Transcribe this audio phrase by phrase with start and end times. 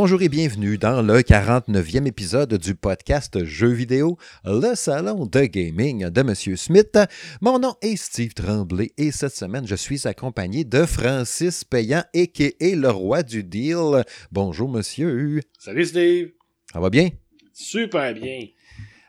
[0.00, 6.08] Bonjour et bienvenue dans le 49e épisode du podcast Jeux vidéo, le salon de gaming
[6.08, 6.96] de Monsieur Smith.
[7.40, 12.76] Mon nom est Steve Tremblay et cette semaine, je suis accompagné de Francis Payan, a.k.a.
[12.76, 14.04] le roi du deal.
[14.30, 15.40] Bonjour, monsieur.
[15.58, 16.30] Salut, Steve.
[16.72, 17.08] Ça va bien?
[17.52, 18.46] Super bien.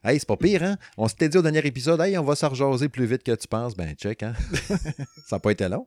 [0.03, 0.77] Hey, c'est pas pire, hein?
[0.97, 3.75] On s'était dit au dernier épisode, hey, on va s'arjaser plus vite que tu penses.
[3.77, 4.33] Ben, check, hein?
[5.27, 5.85] ça n'a pas été long.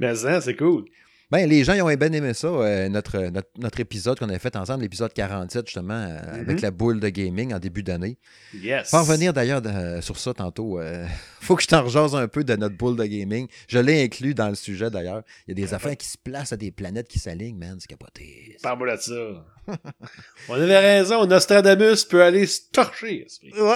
[0.00, 0.86] Mais ça, c'est cool.
[1.30, 4.38] Ben, les gens ils ont bien aimé ça, euh, notre, notre, notre, épisode qu'on avait
[4.38, 6.62] fait ensemble, l'épisode 47, justement, euh, avec Mhm.
[6.62, 8.16] la boule de gaming en début d'année.
[8.54, 8.90] Yes.
[8.92, 10.80] Va revenir d'ailleurs de- sur ça tantôt.
[10.80, 11.06] euh,
[11.40, 13.46] faut que je t'en rejase un peu de notre boule de gaming.
[13.68, 15.22] Je l'ai inclus dans le sujet d'ailleurs.
[15.46, 17.76] Il y a des affaires qui se placent à des planètes qui s'alignent, man.
[17.78, 18.56] C'est capoté.
[18.62, 19.14] Parle-moi de ça.
[20.48, 23.26] On avait raison, Nostradamus peut aller se torcher.
[23.58, 23.74] Ouais.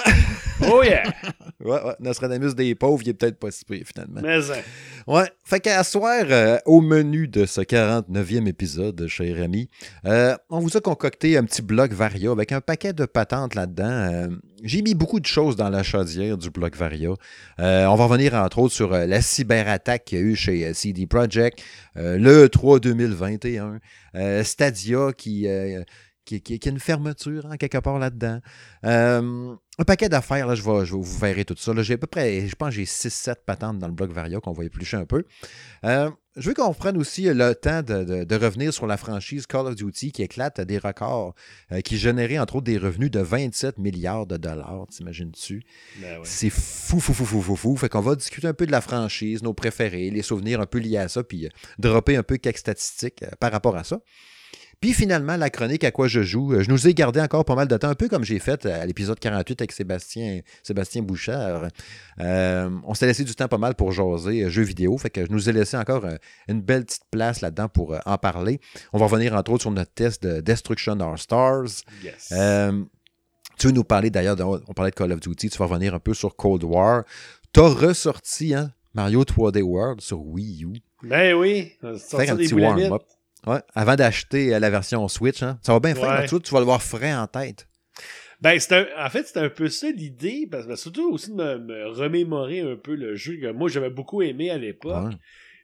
[0.71, 1.03] Oh yeah!
[1.61, 1.97] ouais, ouais.
[2.01, 4.21] Nostradamus des pauvres, il est peut-être pas si pire, finalement.
[4.23, 4.55] Mais ça.
[5.07, 5.31] Ouais.
[5.45, 9.69] Fait qu'à soir, euh, au menu de ce 49e épisode, cher ami,
[10.07, 13.85] euh, on vous a concocté un petit bloc Varia avec un paquet de patentes là-dedans.
[13.85, 14.29] Euh,
[14.63, 17.11] J'ai mis beaucoup de choses dans la chaudière du bloc Varia.
[17.59, 20.67] Euh, on va revenir entre autres sur euh, la cyberattaque qu'il y a eu chez
[20.67, 21.63] euh, CD Projekt,
[21.97, 23.81] euh, le 3 2021,
[24.15, 25.47] euh, Stadia qui,
[26.25, 28.39] qui, qui- qui a une fermeture en quelque part là-dedans.
[29.79, 31.73] Euh, un paquet d'affaires, là, je vais, je vais vous verrez tout ça.
[31.73, 31.83] là.
[31.83, 34.53] J'ai à peu près, je pense que j'ai 6-7 patentes dans le bloc Varia qu'on
[34.53, 35.25] va éplucher un peu.
[35.85, 39.47] Euh, je veux qu'on prenne aussi le temps de, de- de revenir sur la franchise
[39.47, 41.35] Call of Duty qui éclate des records,
[41.73, 45.63] euh, qui générait entre autres des revenus de 27 milliards de dollars, t'imagines-tu?
[46.01, 46.23] Ben ouais.
[46.25, 47.77] C'est fou, fou, fou, fou, fou, fou.
[47.77, 50.79] Fait qu'on va discuter un peu de la franchise, nos préférés, les souvenirs un peu
[50.79, 54.01] liés à ça, puis euh, dropper un peu quelques statistiques euh, par rapport à ça.
[54.83, 57.55] Puis finalement, la chronique à quoi je joue, euh, je nous ai gardé encore pas
[57.55, 61.69] mal de temps, un peu comme j'ai fait à l'épisode 48 avec Sébastien, Sébastien Bouchard.
[62.21, 65.25] Euh, on s'est laissé du temps pas mal pour jaser euh, jeux vidéo, fait que
[65.25, 66.17] je nous ai laissé encore euh,
[66.49, 68.61] une belle petite place là-dedans pour euh, en parler.
[68.93, 71.85] On va revenir entre autres sur notre test de Destruction Our Stars.
[72.03, 72.33] Yes.
[72.33, 72.83] Euh,
[73.59, 75.95] tu veux nous parler d'ailleurs, de- on parlait de Call of Duty, tu vas revenir
[75.95, 77.05] un peu sur Cold War.
[77.53, 80.73] T'as ressorti hein, Mario 3D World sur Wii U.
[81.05, 81.73] Ben oui.
[82.31, 82.49] un des
[82.89, 83.03] warm-up.
[83.47, 85.43] Ouais, avant d'acheter euh, la version Switch.
[85.43, 85.59] Hein.
[85.63, 86.27] Ça va bien faire, Ouais.
[86.29, 87.67] tu, tu vas le voir frais en tête.
[88.41, 91.59] Ben, c'est en fait, c'était un peu ça l'idée, parce que surtout aussi de me,
[91.59, 95.11] me remémorer un peu le jeu que moi j'avais beaucoup aimé à l'époque.
[95.11, 95.17] Ouais.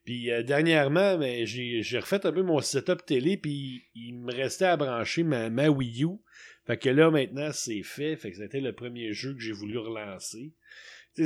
[0.04, 4.32] Puis euh, dernièrement, ben, j'ai j'ai refait un peu mon setup télé, puis il me
[4.32, 6.18] restait à brancher ma, ma Wii U.
[6.66, 8.16] Fait que là, maintenant, c'est fait.
[8.16, 10.52] Fait que c'était le premier jeu que j'ai voulu relancer.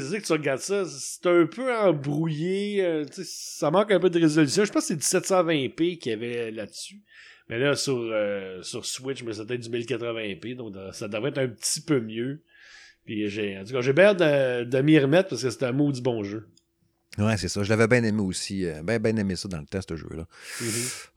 [0.00, 2.82] C'est que tu regardes ça, c'est un peu embrouillé.
[2.84, 4.64] euh, ça manque un peu de résolution.
[4.64, 7.02] Je pense que c'est du 720p qu'il y avait là-dessus.
[7.48, 11.48] Mais là, sur, euh, sur Switch, mais c'était du 1080p, donc ça devrait être un
[11.48, 12.42] petit peu mieux.
[13.04, 15.64] Puis j'ai, en tout cas, j'ai bien hâte de, de m'y remettre parce que c'est
[15.64, 16.48] un maudit bon jeu.
[17.18, 17.62] Ouais, c'est ça.
[17.62, 18.64] Je l'avais bien aimé aussi.
[18.66, 20.24] euh, bien, bien aimé ça dans le test, ce jeu-là.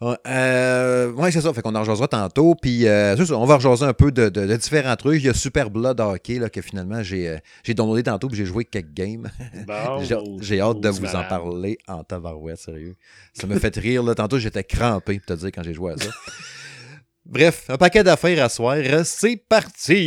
[0.01, 1.53] Ouais, euh, ouais, c'est ça.
[1.53, 2.53] Fait qu'on en rejoindra tantôt.
[2.55, 5.21] Puis, euh, ça, on va rejoindre un peu de, de- de différents trucs.
[5.21, 8.45] Il y a Super Blood Hockey, là, que finalement, j'ai j'ai downloadé tantôt, puis j'ai
[8.45, 9.29] joué quelques games.
[9.65, 10.03] Bon,
[10.41, 12.95] J'ai hâte de vous en parler en tabarouette, sérieux.
[13.33, 14.15] Ça me fait rire, là.
[14.15, 16.09] Tantôt, j'étais crampé, pour te dire, quand j'ai joué à ça.
[17.25, 18.75] Bref, un paquet d'affaires à soir.
[19.05, 20.01] C'est parti!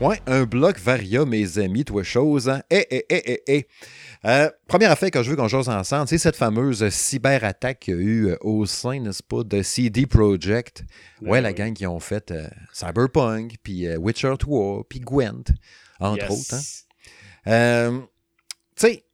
[0.00, 2.48] Ouais, un bloc varia, mes amis, toi chose.
[2.48, 2.62] Hein?
[2.70, 3.66] Eh, eh, eh, eh, eh.
[4.24, 7.98] Euh, première affaire que je veux qu'on jase ensemble, c'est cette fameuse cyberattaque qu'il y
[7.98, 10.84] a eu euh, au sein, n'est-ce pas, de CD Projekt.
[11.20, 11.54] Ouais, Ben la oui.
[11.54, 15.44] gang qui ont fait euh, Cyberpunk, puis euh, Witcher 3, puis Gwent,
[16.00, 16.30] entre Yes.
[16.30, 16.54] autres.
[16.54, 17.52] Hein?
[17.52, 17.98] Euh,
[18.76, 19.04] tu sais,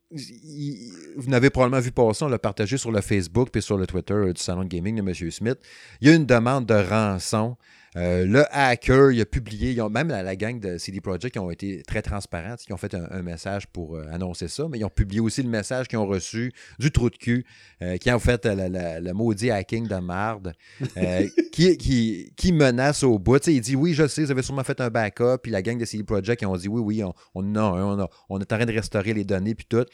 [1.16, 4.14] vous n'avez probablement vu passer, on l'a partagé sur le Facebook puis sur le Twitter
[4.32, 5.30] du salon de gaming de M.
[5.32, 5.58] Smith.
[6.00, 7.56] Il y a une demande de rançon.
[7.96, 11.32] Euh, le hacker, il a publié, ils ont- même la, la gang de CD Projekt
[11.32, 14.66] qui ont été très transparents, ils ont fait un, un message pour euh, annoncer ça,
[14.70, 17.46] mais ils ont publié aussi le message qu'ils ont reçu du trou de cul,
[17.82, 20.52] euh, qui ont fait la- la- le maudit hacking de marde,
[21.52, 23.46] qui, qui, qui menace au bout.
[23.46, 25.84] Il dit oui, je sais, vous avez sûrement fait un backup, puis la gang de
[25.84, 28.52] CD Projekt, ils ont dit oui, oui, on, on, a un, on, a- on est
[28.52, 29.84] en train de restaurer les données, puis tout.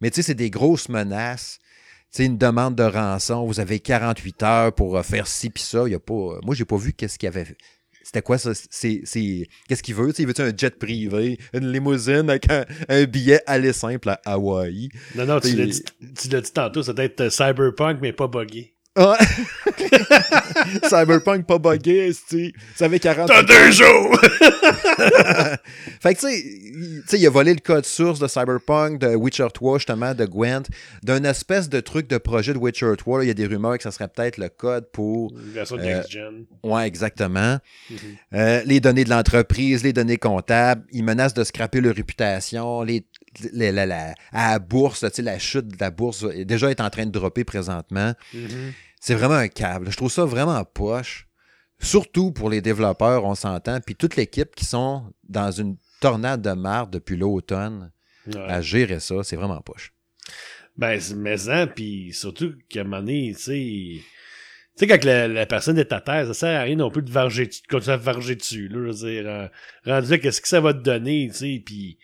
[0.00, 1.58] Mais tu sais, c'est des grosses menaces.
[2.10, 5.84] Sais, une demande de rançon, vous avez 48 heures pour euh, faire ci puis ça.
[5.86, 7.56] Il y a pas, euh, moi, j'ai pas vu qu'est-ce qu'il avait fait.
[8.02, 8.50] C'était quoi ça?
[8.70, 10.12] C'est, c'est- qu'est-ce qu'il veut?
[10.18, 14.88] Il veut un jet privé, une limousine avec un, un billet aller simple à Hawaï?
[15.14, 15.84] Non, non, tu l'as dit,
[16.20, 18.74] tu l'as dit tantôt, ça doit être euh, Cyberpunk, mais pas buggé.
[20.88, 22.12] Cyberpunk pas buggé.
[22.74, 24.20] Ça avait 40 T'as deux jours!
[26.00, 28.98] Fait que, tu sais, il- tu sais, il a volé le code source de Cyberpunk,
[29.00, 30.62] de Witcher 3, justement, de Gwent,
[31.02, 33.18] d'un espèce de truc de projet de Witcher 3.
[33.18, 33.24] là.
[33.24, 35.32] Il y a des rumeurs que ça serait peut-être le code pour.
[35.32, 36.44] De Euh, Next Gen.
[36.64, 37.58] Ouais, exactement.
[37.90, 37.96] Mhm.
[38.34, 40.82] Euh, les données de l'entreprise, les données comptables.
[40.92, 42.82] Ils menacent de scraper leur réputation.
[42.82, 43.04] Les,
[43.52, 46.80] la, la, la- à la bourse, là, la chute de la bourse va- déjà est
[46.80, 48.14] en train de dropper présentement.
[48.34, 48.72] Mhm.
[49.00, 49.90] C'est vraiment un câble.
[49.90, 51.26] Je trouve ça vraiment poche.
[51.78, 56.52] Surtout pour les développeurs, on s'entend, puis toute l'équipe qui sont dans une tornade de
[56.52, 57.90] marde depuis l'automne
[58.26, 58.36] Ouais.
[58.38, 59.94] à gérer ça, c'est vraiment poche.
[60.76, 63.52] Ben, c'est- mais ça, puis surtout qu'à un moment donné, tu sais.
[63.52, 64.04] Tu
[64.76, 67.10] sais, quand la, la personne est à terre, ça sert à rien non plus de,
[67.10, 68.68] varger, de continuer à varger dessus.
[68.68, 69.48] Là, je veux dire, euh,
[69.86, 71.98] rendu là, qu'est-ce que ça va te donner, tu sais, puis...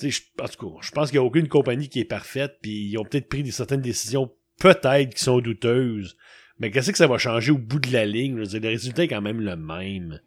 [0.00, 2.88] Je- en tout cas, je pense qu'il n'y a aucune compagnie qui est parfaite, puis
[2.88, 6.16] ils ont peut-être pris des, certaines décisions, peut-être, qui sont douteuses.
[6.58, 8.34] Mais qu'est-ce que ça va changer au bout de la ligne?
[8.36, 10.20] Je veux dire, le résultat est quand même le même.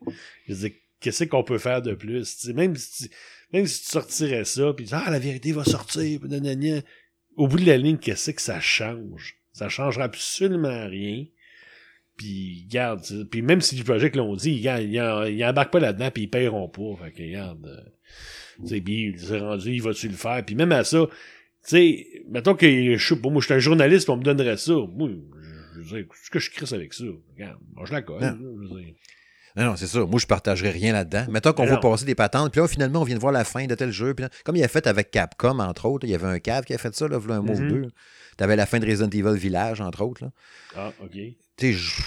[0.47, 2.47] Je veux dire, qu'est-ce qu'on peut faire de plus?
[2.53, 3.15] Même si tu,
[3.53, 6.81] même si tu sortirais ça, puis ah, la vérité va sortir, puis nanana.
[7.37, 9.37] au bout de la ligne, qu'est-ce que ça change?
[9.53, 11.25] Ça changera absolument rien.
[12.17, 15.79] Puis, garde, puis même si du projet que l'on dit, ils, en- ils embarquent pas
[15.79, 17.05] là-dedans, puis ils paieront pas.
[17.05, 17.89] Fait que, regarde, euh,
[18.65, 20.43] puis il s'est rendu, il va-tu le faire?
[20.45, 21.11] Puis même à ça, tu
[21.63, 24.73] sais, mettons que je sais pas, moi, je suis un journaliste, on me donnerait ça.
[24.73, 25.09] Moi,
[25.75, 27.03] je, dire, qu'est-ce que je crisse avec ça?
[27.35, 28.21] Regarde, moi, je la colle.
[28.21, 29.65] Non.
[29.65, 30.05] Non, c'est ça.
[30.05, 31.25] Moi, je partagerais rien là-dedans.
[31.31, 33.65] Mettons qu'on va passer des patentes, puis là, finalement, on vient de voir la fin
[33.65, 34.13] de tel jeu.
[34.13, 36.63] Puis là, comme il a fait avec Capcom, entre autres, il y avait un cave
[36.63, 37.69] qui a fait ça, là, voilà un mois ou Mhm.
[37.69, 37.87] deux.
[38.37, 40.25] T'avais la fin de Resident Evil Village, entre autres.
[40.25, 40.31] Là.
[40.75, 41.17] Ah, ok.
[41.57, 42.03] Tu sais,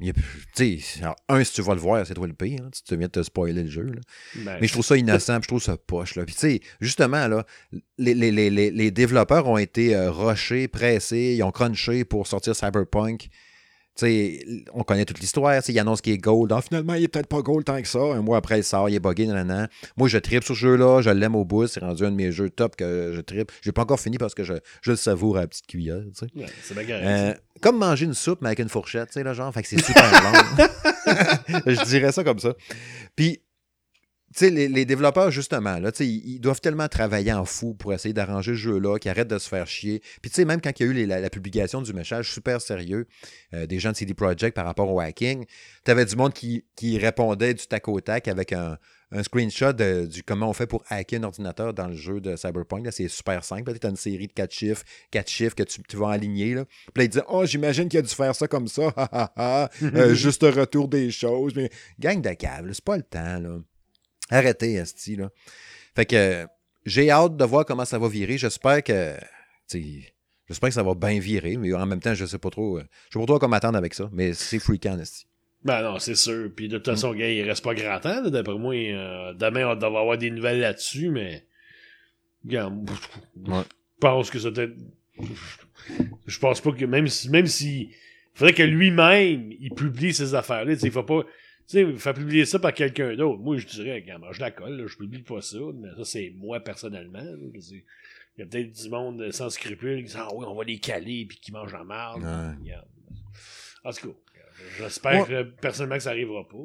[0.00, 0.12] il a-
[0.54, 2.60] tu alors, un, si tu vas le voir, c'est toi le pire.
[2.64, 2.70] hein.
[2.72, 3.84] Tu te viens de te spoiler le jeu.
[3.84, 4.00] là.
[4.36, 6.14] Ben, Mais je trouve ça innocent, puis je trouve ça poche.
[6.16, 6.24] Là.
[6.24, 7.44] Puis tu justement, là,
[7.98, 12.26] les, les- les- les- les développeurs ont été euh, rushés, pressés, ils ont crunché pour
[12.26, 13.28] sortir Cyberpunk.
[13.96, 15.60] Tu sais, on connaît toute l'histoire.
[15.68, 16.52] Il annonce qu'il est gold.
[16.52, 17.98] Ah, finalement, il est peut-être pas gold tant que ça.
[17.98, 19.26] Un mois après, il sort, il est buggé.
[19.26, 19.68] nanana.
[19.96, 21.02] Moi, je tripe sur ce jeu-là.
[21.02, 21.66] Je l'aime au bout.
[21.66, 23.52] C'est rendu un de mes jeux top que je tripe.
[23.62, 25.98] J'ai pas encore fini parce que je, je le savoure à la petite cuillère.
[26.36, 26.90] ouais, c'est.
[26.90, 30.10] Euh, comme manger une soupe, mais avec une fourchette, là, genre, fait que c'est super
[30.10, 30.66] long.
[31.66, 32.54] je dirais ça comme ça.
[33.16, 33.40] Puis,
[34.40, 36.04] les, les développeurs, justement, là, ils,
[36.34, 39.48] ils doivent tellement travailler en fou pour essayer d'arranger ce jeu-là, qu'ils arrêtent de se
[39.48, 40.00] faire chier.
[40.22, 42.32] Puis, tu sais, même quand il y a eu les- la, la publication du message
[42.32, 43.06] super sérieux
[43.54, 45.44] euh, des gens de CD Projekt par rapport au hacking,
[45.84, 48.78] tu avais du monde qui, qui répondait du tac au tac avec un,
[49.12, 52.36] un screenshot de- du comment on fait pour hacker un ordinateur dans le jeu de
[52.36, 52.84] Cyberpunk.
[52.86, 52.92] là.
[52.92, 53.76] C'est super simple.
[53.78, 56.54] Tu as une série de quatre chiffres, quatre chiffres que tu, tu vas aligner.
[56.54, 56.64] Là.
[56.66, 58.92] Puis là, ils disaient Oh, j'imagine qu'il a dû faire ça comme ça.
[59.82, 61.54] Euh, juste un retour des choses.
[61.56, 63.40] Mais gang de câbles, c'est pas le temps.
[63.40, 63.58] Là.
[64.30, 65.16] Arrêtez, Esti.
[65.16, 65.30] Là.
[65.94, 66.46] Fait que
[66.86, 68.38] j'ai hâte de voir comment ça va virer.
[68.38, 69.14] J'espère que.
[70.48, 72.78] J'espère que ça va bien virer, mais en même temps, je sais pas trop.
[72.78, 75.26] euh, je sais pas trop comment attendre avec ça, mais c'est freakant, Esti.
[75.62, 76.50] Ben non, c'est sûr.
[76.56, 76.90] Puis de toute Mm.
[76.92, 78.22] façon, gars, il reste pas grand temps.
[78.30, 81.44] D'après moi, euh, demain, on devrait avoir des nouvelles là-dessus, mais.
[82.44, 83.62] Gars, Ouais.
[83.62, 84.74] je pense que ça peut.
[86.26, 87.28] Je pense pas que même si.
[87.30, 87.90] Même si.
[88.34, 90.72] Il faudrait que lui-même, il publie ces affaires-là.
[90.82, 91.22] Il faut pas.
[91.70, 93.38] Tu sais, faire publier ça par quelqu'un d'autre.
[93.38, 95.58] Moi, je dirais, je la colle, là, je publie pas ça.
[95.74, 97.22] Mais ça, c'est moi personnellement.
[97.54, 97.82] Il
[98.38, 101.26] y a peut-être du monde sans scrupules qui disent Ah oui, on va les caler
[101.28, 102.22] puis qui mangent la marde.
[102.24, 102.74] Ouais.
[103.84, 104.14] En tout cas,
[104.78, 105.44] j'espère Ouais.
[105.60, 106.56] personnellement que ça arrivera pas.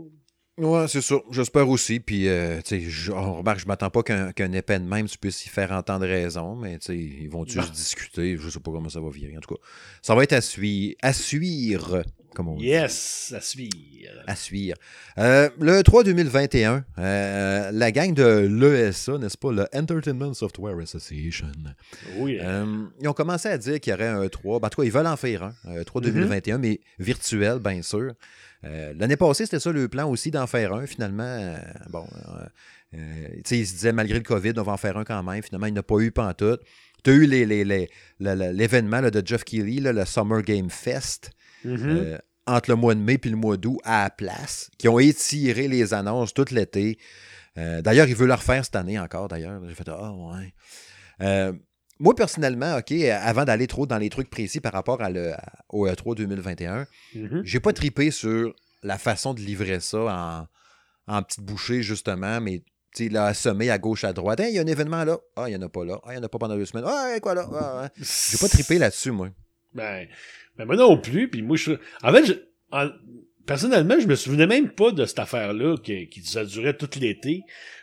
[0.58, 1.16] Ouais, c'est ça.
[1.32, 2.00] J'espère aussi.
[2.00, 5.06] Puis, euh, tu sais, je- on remarque, je m'attends pas qu'un qu'un épais de même,
[5.08, 7.64] tu puisses y faire entendre raison, mais tu sais, ils vont-tu Non.
[7.64, 8.38] se discuter?
[8.38, 9.38] Je sais pas comment ça va virer.
[9.38, 9.62] En tout cas,
[10.02, 12.04] ça va être à suivre, à suivre
[12.36, 12.66] comme on dit.
[12.66, 13.72] Yes, à suivre.
[14.28, 14.78] À suivre.
[15.18, 21.48] Euh, le 3 2021, euh, la gang de l'ESA, n'est-ce pas, le Entertainment Software Association,
[22.20, 22.38] Oui.
[22.42, 24.60] euh, ils ont commencé à dire qu'il y aurait un 3.
[24.60, 25.54] Ben, en tout cas, ils veulent en faire un.
[25.66, 28.14] Un 3 2021, mais virtuel, bien sûr.
[28.64, 30.86] Euh, L'année passée, c'était ça le plan aussi d'en faire un.
[30.86, 31.58] Finalement, euh,
[31.90, 32.46] bon, euh,
[32.96, 35.22] euh, tu sais, ils se disaient malgré le COVID, on va en faire un quand
[35.24, 35.42] même.
[35.44, 36.62] Finalement, il n'y en a pas eu pantoute.
[37.04, 37.88] Tu as eu les- les- les-
[38.20, 41.30] l'événement de Jeff Keighley, là, le Summer Game Fest,
[41.64, 41.80] Mhm.
[41.90, 45.00] euh, entre le mois de mai et le mois d'août à la place, qui ont
[45.00, 46.98] étiré les annonces tout l'été.
[47.58, 49.62] Euh, d'ailleurs, il veut le refaire cette année encore, d'ailleurs.
[49.68, 50.54] J'ai fait Ah, ouais.
[51.22, 51.54] Euh,
[52.00, 55.54] moi, personnellement, OK, avant d'aller trop dans les trucs précis par rapport à le, à-
[55.70, 56.86] au E3 2021,
[57.16, 57.42] Mhm.
[57.46, 60.48] j'ai pas tripé sur la façon de livrer ça
[61.08, 62.60] en, en petites bouchées, justement, mais
[62.94, 64.40] tu sais, là, assommé à gauche, à droite.
[64.42, 65.18] Hey, il y a un événement là.
[65.36, 66.00] Ah, il n'y en a pas là.
[66.04, 66.86] Ah, il n'y en a pas pendant deux semaines.
[66.88, 67.48] Ah, quoi là?
[67.54, 67.90] Ah, ouais.
[68.32, 69.30] J'ai pas trippé là-dessus, moi.
[69.74, 70.08] Ben,
[70.58, 71.30] ben moi non plus.
[71.30, 72.34] Puis moi, je, en fait, je,
[72.72, 72.90] en-
[73.46, 77.42] personnellement, je me souvenais même pas de cette affaire-là qui, qui ça durait tout l'été.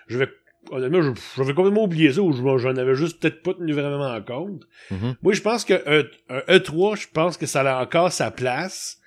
[0.09, 0.29] Je vais,
[0.71, 4.23] honnêtement, j'avais complètement oublié ça ou je- j'en avais juste peut-être pas tenu vraiment en
[4.23, 4.62] compte.
[4.91, 5.17] Mhm.
[5.23, 8.99] Moi, je pense que un, un E3, je pense que ça a encore sa place.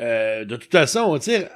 [0.00, 1.48] Euh, de toute façon, on tire,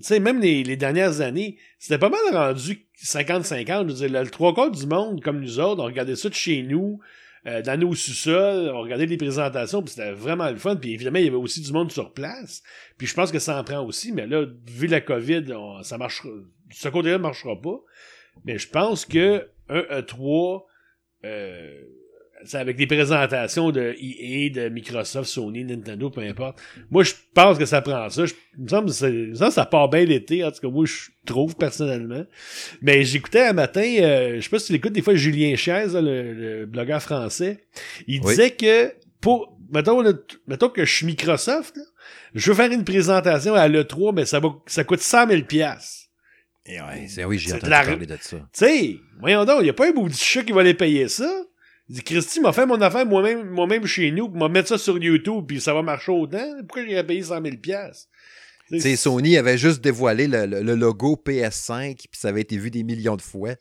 [0.00, 3.82] sais, même les, les dernières années, c'était pas mal rendu 50-50.
[3.82, 6.28] Je veux dire, le, le trois quarts du monde, comme nous autres, on regardait ça
[6.28, 7.00] de chez nous,
[7.46, 10.76] euh, dans nos sous-sols, on regardait les présentations, puis c'était vraiment le fun.
[10.76, 12.62] Puis évidemment, il y avait aussi du monde sur place.
[12.96, 15.44] Puis je pense que ça en prend aussi, mais là, vu la COVID,
[15.82, 16.28] ça marchera.
[16.70, 17.80] Ce côté-là ne marchera pas.
[18.44, 20.64] Mais je pense que un E3,
[21.24, 21.82] euh,
[22.44, 26.58] c'est avec des présentations de EA, de Microsoft, Sony, Nintendo, peu importe.
[26.90, 28.26] Moi, je pense que ça prend ça.
[28.26, 30.50] Je, il me semble que c'est- il me semble que ça part bien l'été, en
[30.50, 32.24] tout cas, moi, je trouve personnellement.
[32.82, 35.94] Mais j'écoutais un matin, euh, je sais pas si tu l'écoutes des fois, Julien Chaise,
[35.94, 37.64] là, le, le blogueur français.
[38.06, 38.30] Il Oui.
[38.30, 40.02] disait que pour, mettons,
[40.46, 41.82] mettons que je suis Microsoft, là,
[42.34, 46.06] je veux faire une présentation à l'E3, mais ça va, ça coûte 100 000 piastres.
[46.66, 48.36] Et ouais, c'est- oui, j'ai de entendu la- parler de ça.
[48.36, 51.30] Tu sais, voyons donc, y a pas un maudit chat qui va les payer ça.
[51.88, 54.98] Il dit, Christy m'a fait mon affaire moi-même, moi-même chez nous, m'a mettre ça sur
[55.02, 56.44] YouTube, puis ça va marcher autant.
[56.66, 58.08] Pourquoi j'irais payer 100 000 piastres?
[58.68, 62.28] Tu Tu sais, sais, Sony avait juste dévoilé le, le- le logo PS5, puis ça
[62.28, 63.54] avait été vu des millions de fois.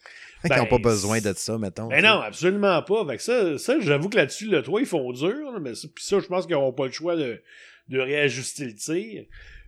[0.43, 1.87] Ben, n'ont pas besoin de ça, mettons.
[1.87, 3.05] Ben non, absolument pas.
[3.07, 5.87] Fait que ça, ça j'avoue que là-dessus, le 3, ils font dur, là, mais ça,
[5.95, 7.41] puis ça, je pense qu'ils n'auront pas le choix de,
[7.87, 9.23] de réajuster le tir.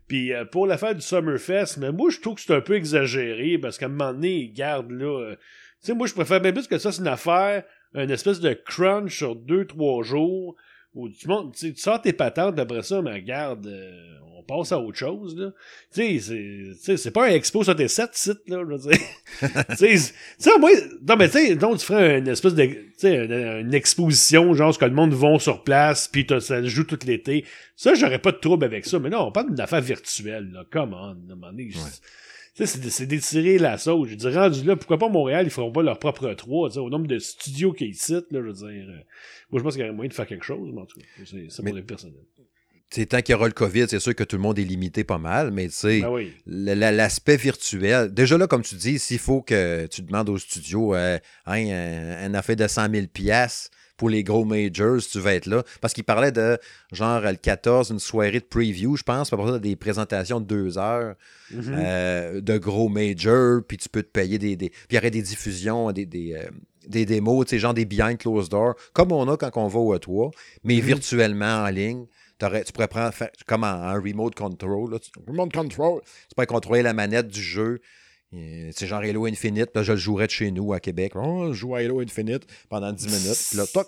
[0.09, 3.57] Puis euh, pour l'affaire du Summerfest, mais moi, je trouve que c'est un peu exagéré,
[3.57, 5.05] parce qu'à un moment donné, garde là.
[5.21, 5.35] euh,
[5.81, 7.63] tu sais, moi, je préfère bien plus que ça, c'est une affaire,
[7.93, 10.55] une espèce de crunch sur deux, trois jours,
[10.93, 13.91] où tu, montes, tu sais, tu sors tes patentes après ça, mais garde, euh,
[14.37, 15.51] on passe à autre chose, là.
[15.93, 18.99] Tu sais, c'est- pas un expo sur tes sept sites, là, je veux dire.
[19.69, 20.71] tu sais, c'est- tu sais, moi,
[21.07, 23.31] non, mais tu sais, donc tu ferais une espèce de, tu sais, une,
[23.67, 27.45] une exposition, genre, ce que le monde vont sur place, puis ça joue tout l'été.
[27.75, 30.63] Ça, j'aurais pas de trouble avec ça, mais non, on parle d'une affaire virtuelle, là.
[30.71, 31.11] Come on,
[31.43, 31.51] à
[32.65, 34.09] c'est- d'étirer la sauce.
[34.09, 36.79] Je dis, rendu là, pourquoi pas Montréal, ils feront pas leur propre 3, tu sais,
[36.79, 38.67] au nombre de studios qu'ils citent, là, je veux dire.
[38.89, 38.99] euh,
[39.51, 41.05] moi, je pense qu'il y aurait moyen de faire quelque chose, mais en tout cas,
[41.25, 41.75] c'est pour.
[42.91, 44.63] Tu sais, tant qu'il y aura le COVID, c'est sûr que tout le monde est
[44.63, 46.33] limité pas mal, mais tu sais, oui.
[46.47, 50.39] le- la- l'aspect virtuel, déjà là, comme tu dis, s'il faut que tu demandes au
[50.39, 55.19] studio euh, hein, un, un affaire de 100 000 piastres pour les gros majors, tu
[55.19, 55.63] vas être là.
[55.81, 56.57] Parce qu'il parlait de,
[56.91, 60.77] genre, le 14, une soirée de preview, je pense, après ça, des présentations de deux
[60.79, 61.13] heures
[61.51, 61.73] Mhm.
[61.75, 64.55] euh, de gros majors, puis tu peux te payer des...
[64.55, 66.05] des- puis il y aurait des diffusions, des...
[66.05, 66.49] des euh,
[66.87, 69.77] des démos, tu sais, genre des behind closed doors, comme on a quand on va
[69.79, 70.31] au E3,
[70.63, 70.81] mais Mhm.
[70.81, 72.05] virtuellement en ligne.
[72.39, 74.93] Tu pourrais prendre faire, comme en remote control.
[74.93, 75.99] Là, tu, remote control.
[76.29, 77.79] Tu pourrais contrôler la manette du jeu.
[78.31, 79.67] C'est genre Halo Infinite.
[79.71, 81.13] Puis là, je le jouerais de chez nous à Québec.
[81.15, 83.45] Oh, je joue à Halo Infinite pendant 10 minutes.
[83.49, 83.87] Puis là, toc.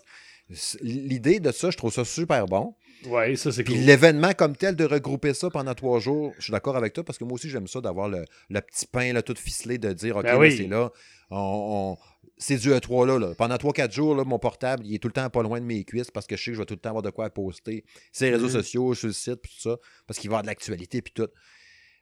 [0.54, 2.76] C'est- L'idée de ça, je trouve ça super bon.
[3.06, 3.84] Ouais, ça, c'est Puis cool.
[3.84, 7.18] l'événement comme tel, de regrouper ça pendant trois jours, je suis d'accord avec toi parce
[7.18, 10.18] que moi aussi, j'aime ça d'avoir le, le petit pain là, tout ficelé, de dire
[10.18, 10.56] OK, Ben oui.
[10.58, 10.92] c'est là.
[11.32, 11.98] On, on-
[12.38, 13.34] c'est du E3 là, là.
[13.36, 15.84] Pendant 3-4 jours, là, mon portable, il est tout le temps pas loin de mes
[15.84, 17.86] cuisses parce que je sais que je vais tout le temps avoir de quoi poster.
[18.20, 18.52] Les réseaux Mhm.
[18.52, 21.14] sociaux, sur le site, puis tout ça, parce qu'il va y avoir de l'actualité, puis
[21.14, 21.28] tout.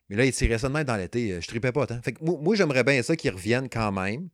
[0.10, 1.34] Mais là, il tirait ça de même dans l'été.
[1.34, 2.02] euh, Je tripais pas tant.
[2.02, 4.30] Fait que moi, moi, j'aimerais bien ça qu'ils reviennent quand même.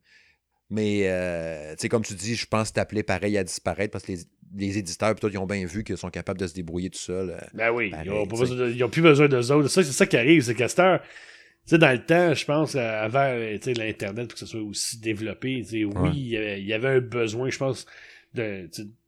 [0.70, 4.12] Mais, euh, tu sais, comme tu dis, je pense t'appeler pareil à disparaître parce que
[4.12, 4.18] les,
[4.56, 7.30] les éditeurs, tout, ils ont bien vu qu'ils sont capables de se débrouiller tout seuls.
[7.30, 7.46] euh.
[7.54, 8.50] Ben oui, Pareil, ils, ont pas tu sais.
[8.50, 9.68] besoin de- ils ont plus besoin d'eux autres.
[9.68, 12.44] Ça, c'est ça qui arrive, c'est qu'à cette heure, tu sais, dans le temps, je
[12.44, 16.10] pense, avant l'Internet, pour que ce soit aussi développé, tu sais, oui, Ouais.
[16.14, 17.86] il y avait- il y avait un besoin, je pense,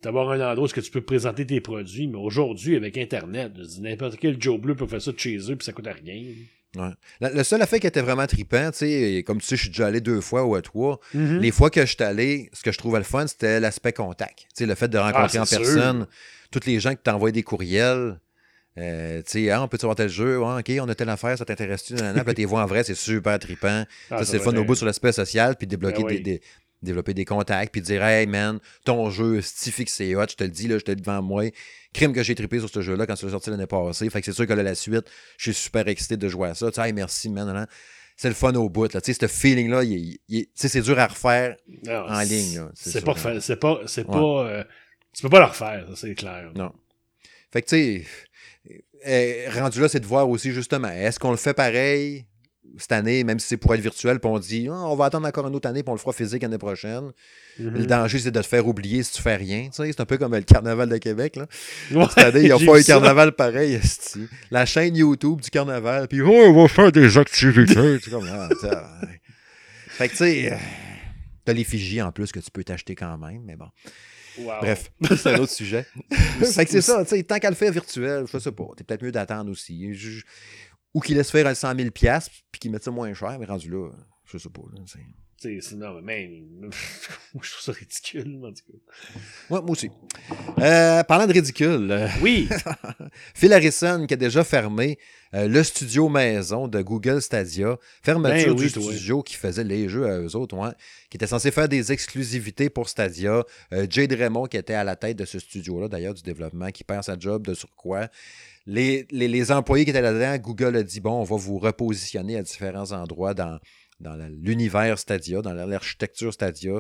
[0.03, 4.41] d'avoir un endroit où tu peux présenter tes produits, mais aujourd'hui, avec Internet, n'importe quel
[4.41, 6.23] Joe Bleu peut faire ça de chez eux, puis ça coûte rien.
[6.77, 6.91] Ouais.
[7.21, 9.87] Le seul effet qui était vraiment trippant, tu sais, comme tu sais, je suis déjà
[9.87, 11.01] allé deux fois ou à trois.
[11.15, 11.39] Mhm.
[11.39, 14.41] Les fois que je suis allé, ce que je trouvais le fun, c'était l'aspect contact.
[14.41, 16.07] Tu sais, le fait de rencontrer Ah, en c'est personne
[16.51, 18.21] toutes les gens qui t'envoient des courriels.
[18.77, 20.39] Euh, tu sais, ah, on peut savoir tel jeu?
[20.39, 21.95] Ouais, ok, on a telle affaire, ça t'intéresse-tu?
[21.95, 23.85] Puis t'es vois en vrai, c'est super trippant.
[24.11, 26.23] Ah, ça, c'est le fun au bout sur l'aspect social, puis débloquer Ben des, oui.
[26.23, 26.41] des-
[26.81, 30.51] développer des contacts, puis dire, hey man, ton jeu, si c'est hot, je te le
[30.51, 31.43] dis, là, je te le devant moi.
[31.95, 34.09] Crime que j'ai trippé sur ce jeu-là quand c'est sorti l'année passée.
[34.11, 35.07] Fait que c'est sûr que là, la suite,
[35.39, 36.71] je suis super excité de jouer à ça.
[36.71, 37.67] Tu sais, hey, merci, man.
[38.17, 38.93] C'est le fun au bout.
[38.93, 39.01] Là.
[39.01, 40.19] Tu sais, ce feeling-là, il
[40.55, 41.57] c'est dur à refaire.
[41.85, 43.39] Non, en ligne, là, c'est pas, hein.
[43.41, 44.13] c'est pas, c'est Ouais.
[44.13, 44.65] pas, euh,
[45.15, 46.51] tu peux pas le refaire, ça, c'est clair.
[46.55, 46.73] Non.
[47.53, 48.07] Fait que, tu sais,
[49.07, 52.27] euh, rendu là, c'est de voir aussi, justement, est-ce qu'on le fait pareil?
[52.79, 55.27] Cette année, même si c'est pour être virtuel, puis on dit, Ah, on va attendre
[55.27, 57.13] encore une autre année, puis on le fera physique l'année prochaine.
[57.59, 57.71] Mhm.
[57.75, 59.69] Le danger, c'est de te faire oublier si tu fais rien.
[59.73, 61.37] C'est un peu comme le carnaval de Québec.
[61.37, 61.47] Là.
[61.93, 62.93] Ouais, Cette année, il n'y a pas eu ça.
[62.95, 63.81] carnaval pareil.
[64.51, 67.99] La chaîne YouTube du carnaval, puis oh, on va faire des activités.
[68.11, 68.49] Comme, ah.
[69.89, 70.57] Fait que, tu sais, euh,
[71.45, 73.67] t'as l'effigie en plus que tu peux t'acheter quand même, mais bon.
[74.39, 74.53] Wow.
[74.61, 75.85] Bref, c'est un autre sujet.
[76.41, 78.85] fait que c'est ça, tu sais, tant qu'à le faire virtuel, je sais pas, t'es
[78.85, 79.93] peut-être mieux d'attendre aussi.
[79.95, 80.23] Je-
[80.95, 83.47] ou qu'il laisse faire un 100 000 piastres, puis qu'il mette ça moins cher, mais
[83.47, 83.91] rendu là,
[84.25, 84.63] je sais pas.
[84.75, 86.71] Là, c'est- c'est- non, mais moi,
[87.43, 88.79] je trouve ça ridicule, en tout cas.
[89.55, 89.91] Ouais, moi aussi.
[90.59, 92.49] Euh, parlant de ridicule, euh, Oui,
[93.35, 94.99] Phil Harrison qui a déjà fermé
[95.35, 97.77] euh, le studio maison de Google Stadia.
[98.03, 98.83] Fermeture Ben oui, du toi.
[98.83, 100.73] studio qui faisait les jeux à eux autres, ouais,
[101.11, 103.45] qui était censé faire des exclusivités pour Stadia.
[103.91, 107.05] Jade Raymond qui était à la tête de ce studio-là, d'ailleurs, du développement, qui perd
[107.05, 108.09] sa job de surcroît.
[108.69, 112.37] Les, les, les employés qui étaient là-dedans, Google a dit, bon, on va vous repositionner
[112.37, 113.59] à différents endroits dans,
[114.43, 116.79] l'univers Stadia, dans l'architecture Stadia.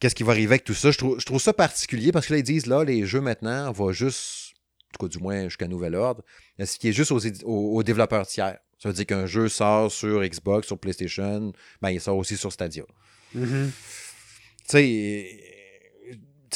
[0.00, 0.90] qu'est-ce qui va arriver avec tout ça?
[0.90, 3.68] Je trouve, je trouve ça particulier parce que là, ils disent, là, les jeux maintenant,
[3.68, 4.54] on va juste,
[4.88, 6.24] en tout cas, du moins jusqu'à nouvel ordre,
[6.58, 8.58] ce qui est juste aux, aux, développeurs tiers?
[8.82, 12.52] Ça veut dire qu'un jeu sort sur Xbox, sur PlayStation, ben, il sort aussi sur
[12.52, 12.82] Stadia.
[13.36, 13.66] Mm-hmm.
[13.68, 15.53] Tu sais,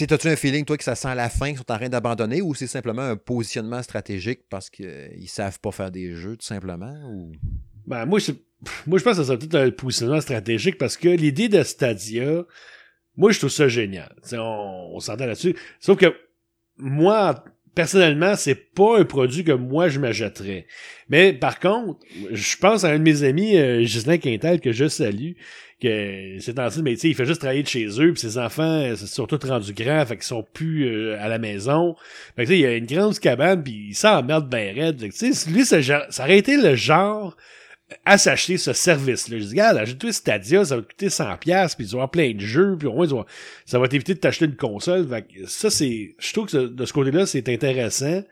[0.04, 2.54] as-tu un feeling, toi, que ça sent la fin, qu'ils sont en train d'abandonner, ou
[2.54, 6.94] c'est simplement un positionnement stratégique parce qu'ils ne savent pas faire des jeux, tout simplement?
[7.10, 7.32] Ou...
[7.86, 8.32] Ben, moi, je,
[8.86, 12.44] moi, je pense que ça peut-être un positionnement stratégique parce que l'idée de Stadia,
[13.16, 14.14] moi, je trouve ça génial.
[14.32, 15.56] on s'entend là-dessus.
[15.80, 16.14] Sauf que
[16.76, 17.44] moi,
[17.78, 20.66] personnellement, c'est pas un produit que moi je m'achèterais.
[21.08, 22.00] Mais par contre,
[22.32, 25.34] je pense à un de mes amis, euh, Gislain Quintal, que je salue,
[25.80, 28.36] que c'est ainsi, mais tu sais, il fait juste travailler de chez eux, puis ses
[28.36, 31.94] enfants euh, sont tous rendus grands, fait qu'ils sont plus euh, à la maison.
[32.34, 34.98] Fait que tu sais, il a une grande cabane, puis il s'emmerde ben raide.
[34.98, 35.80] Tu sais, lui, ça,
[36.10, 37.36] ça aurait été le genre
[38.04, 39.38] à s'acheter ce service-là.
[39.38, 42.32] Je dis, regarde, achète-toi Stadia, ça va te coûter 100$, puis tu vas avoir plein
[42.32, 43.06] de jeux, puis au moins,
[43.64, 45.08] ça va t'éviter de t'acheter une console.
[45.46, 48.22] ça, c'est, je trouve que de ce côté-là, c'est intéressant.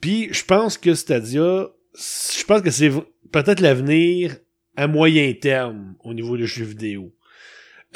[0.00, 2.90] Puis, je pense que Stadia, je pense que c'est
[3.30, 4.36] peut-être l'avenir
[4.76, 7.14] à moyen terme au niveau des jeux vidéo.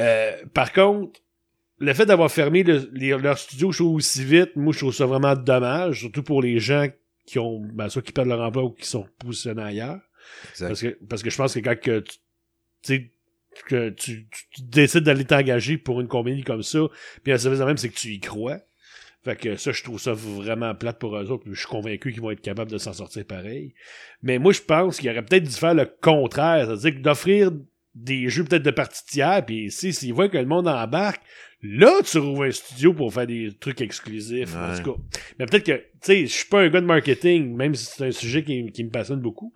[0.01, 1.21] Euh, par contre,
[1.79, 5.35] le fait d'avoir fermé leur studio, je trouve aussi vite, moi, je trouve ça vraiment
[5.35, 6.87] dommage, surtout pour les gens
[7.27, 10.01] qui ont, ben, soit qui perdent leur emploi ou qui sont positionnés ailleurs.
[10.59, 12.05] Parce que, parce que je pense que quand que
[12.83, 13.13] tu,
[13.67, 14.27] que tu,
[14.59, 16.81] décides d'aller t'engager pour une compagnie comme ça,
[17.23, 18.61] puis un service de même, c'est que tu y crois.
[19.25, 21.45] Fait que ça, je trouve ça vraiment plate pour eux autres.
[21.51, 23.75] Je suis convaincu qu'ils vont être capables de s'en sortir pareil.
[24.23, 26.67] Mais moi, je pense qu'il aurait peut-être dû faire le contraire.
[26.67, 27.51] C'est-à-dire d'offrir
[27.97, 31.23] des jeux peut-être de partie tiers, puis si s'ils voient que le monde embarque,
[31.63, 34.55] là, tu trouves un studio pour faire des trucs exclusifs.
[34.55, 35.01] En tout cas.
[35.39, 38.07] Mais peut-être que, tu sais, je suis pas un gars de marketing, même si c'est
[38.07, 39.53] un sujet qui, qui me passionne beaucoup.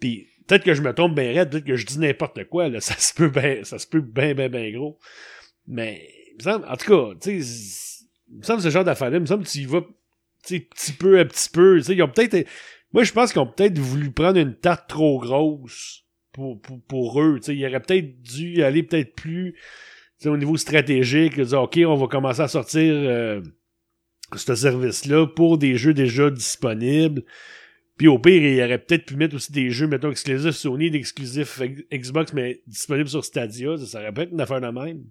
[0.00, 2.80] Puis peut-être que je me tombe bien raide, peut-être que je dis n'importe quoi, là,
[2.80, 4.98] ça se peut bien, ça se peut bien, bien, bien gros.
[5.66, 6.08] Mais,
[6.46, 9.50] en tout cas, tu sais, il me semble ce genre d'affaire-là, il me semble que
[9.50, 9.82] tu y vas,
[10.44, 12.48] tu petit peu à petit peu, tu sais, ils ont peut-être,
[12.92, 17.20] moi, je pense qu'ils ont peut-être voulu prendre une tarte trop grosse pour, pour, pour
[17.20, 19.56] eux, tu sais, ils auraient peut-être dû aller peut-être plus,
[20.24, 23.40] au niveau stratégique, dire, OK, on va commencer à sortir euh,
[24.34, 27.22] ce service-là pour des jeux déjà disponibles.
[27.98, 31.60] Puis au pire, il aurait peut-être pu mettre aussi des jeux, mettons, exclusifs Sony, d'exclusifs
[31.92, 33.76] Xbox, mais disponibles sur Stadia.
[33.76, 35.04] Ça aurait pu être une affaire de même.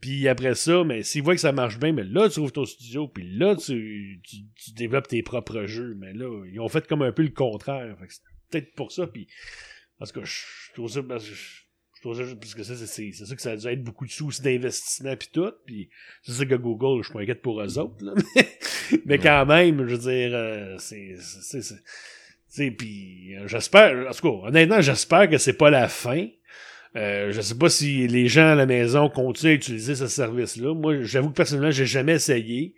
[0.00, 2.64] Puis après ça, mais s'il voit que ça marche bien, mais là, tu ouvres ton
[2.64, 5.96] studio, puis là, tu, tu, développes tes propres jeux.
[5.98, 7.96] Mais là, ils ont fait comme un peu le contraire.
[8.08, 9.26] c'est peut-être pour ça, puis...
[9.98, 11.02] Parce que je trouve ça...
[11.02, 11.18] Que
[12.02, 15.28] parce que ça, c'est ça que ça a dû être beaucoup de sous d'investissement puis
[15.32, 15.52] tout.
[15.66, 15.88] Puis
[16.22, 18.04] c'est ça que Google, je m'inquiète pour eux autres.
[18.04, 18.14] Là.
[19.06, 21.16] Mais, quand même, je veux dire, euh, c'est.
[22.48, 26.26] c'est puis euh, j'espère, en tout cas, honnêtement, j'espère que c'est pas la fin.
[26.96, 30.74] Euh, je sais pas si les gens à la maison continuent à utiliser ce service-là.
[30.74, 32.74] Moi, j'avoue que personnellement, j'ai jamais essayé.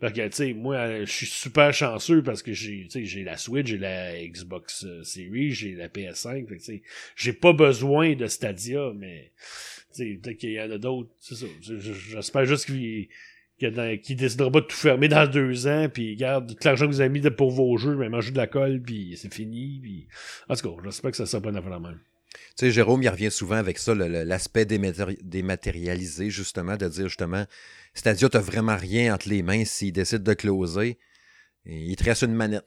[0.00, 3.66] Fait que, tu sais, moi, je suis super chanceux parce que j'ai, j'ai la Switch,
[3.66, 6.46] j'ai la Xbox euh, Series, j'ai la PS5.
[6.46, 6.84] Fait que,
[7.16, 9.32] j'ai pas besoin de Stadia, mais,
[9.92, 11.10] tu sais, peut-être qu'il y en a d'autres.
[11.18, 11.46] C'est ça.
[11.60, 13.08] J'espère juste qu'il
[13.58, 17.00] qui décidera pas de tout fermer dans deux ans, puis garde tout l'argent que vous
[17.00, 19.80] avez mis pour vos jeux, mais manger de la colle, puis c'est fini.
[19.82, 20.06] Puis...
[20.48, 21.98] En tout cas, j'espère que ça sera pas affaire même.
[22.30, 27.46] Tu sais, Jérôme, il revient souvent avec ça, l'aspect dématérialisé, justement, de dire justement,
[27.94, 30.98] Stadia, t'as vraiment rien entre les mains s'il décide de closer.
[31.64, 32.64] il te reste une manette.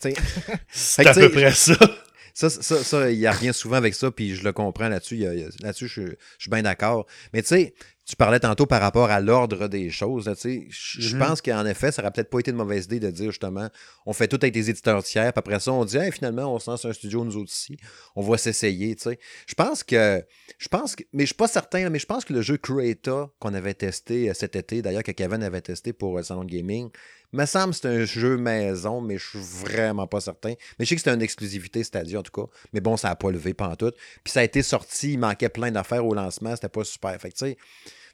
[0.68, 1.74] C'est à peu près ça.
[2.34, 5.16] Ça, ça, ça, il revient souvent avec ça, puis je le comprends là-dessus.
[5.62, 7.06] Là-dessus, je, je, suis bien d'accord.
[7.32, 7.74] Mais tu sais,
[8.06, 10.24] tu parlais tantôt par rapport à l'ordre des choses.
[10.24, 11.18] Je mm-hmm.
[11.18, 13.68] pense qu'en effet, ça n'aurait peut-être pas été une mauvaise idée de dire justement,
[14.06, 16.70] on fait tout avec des éditeurs tiers, puis après ça, on dit finalement, on se
[16.70, 17.76] lance un studio nous autres ici,
[18.14, 18.96] on va s'essayer.
[19.46, 20.24] Je pense que.
[20.58, 21.02] Je pense que.
[21.12, 24.30] Mais je suis pas certain, mais je pense que le jeu Creator qu'on avait testé
[24.30, 26.90] euh, cet été, d'ailleurs, que Kevin avait testé pour le euh, Salon de Gaming,
[27.32, 30.54] me semble que c'est un jeu maison, mais je suis vraiment pas certain.
[30.78, 32.48] Mais je sais que c'était une exclusivité Stadia en tout cas.
[32.72, 33.92] Mais bon, ça n'a pas levé pendant tout.
[34.22, 37.20] Puis ça a été sorti, il manquait plein d'affaires au lancement, c'était pas super.
[37.20, 37.56] Fait que tu sais.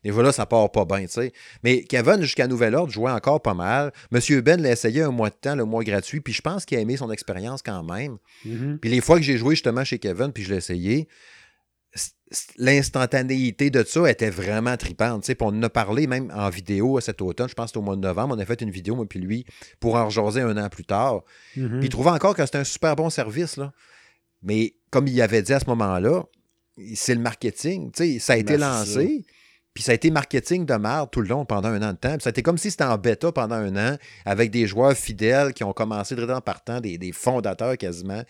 [0.05, 1.33] Et voilà, ça part pas bien, tu sais.
[1.62, 3.93] Mais Kevin, jusqu'à Nouvel Ordre, jouait encore pas mal.
[4.11, 6.77] Monsieur Ben l'a essayé un mois de temps, le mois gratuit, puis je pense qu'il
[6.79, 8.19] a aimé son expérience quand même.
[8.47, 8.79] Mm-hmm.
[8.79, 11.09] Puis les fois que j'ai joué justement chez Kevin, puis je l'ai essayé,
[12.57, 15.25] l'instantanéité de ça était vraiment tripante.
[15.25, 17.83] Puis on en a parlé même en vidéo cet automne, je pense que c'était au
[17.83, 18.35] mois de novembre.
[18.37, 19.45] On a fait une vidéo, moi puis lui,
[19.79, 21.23] pour en rejaser un an plus tard.
[21.57, 21.79] Mm-hmm.
[21.79, 23.57] Puis il trouvait encore que c'était un super bon service.
[23.57, 23.73] Là.
[24.43, 26.25] Mais comme il avait dit à ce moment-là,
[26.95, 27.93] c'est le marketing.
[28.19, 29.25] Ça a été ben, lancé.
[29.74, 32.12] Puis ça a été marketing de merde tout le long pendant un an de temps.
[32.12, 34.94] Puis ça a été comme si c'était en bêta pendant un an avec des joueurs
[34.94, 38.22] fidèles qui ont commencé de en partant, des, des fondateurs quasiment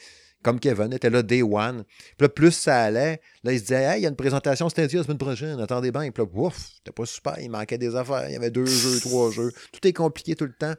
[0.42, 1.84] comme Kevin, était là day one.
[1.84, 4.68] Puis là, plus ça allait, là, il se disait, hey, il y a une présentation
[4.68, 6.10] Stadia la semaine prochaine, attendez bien.
[6.10, 9.00] Puis là, ouf, c'était pas super, il manquait des affaires, il y avait deux jeux,
[9.00, 9.52] trois jeux.
[9.72, 10.74] Tout est compliqué tout le temps.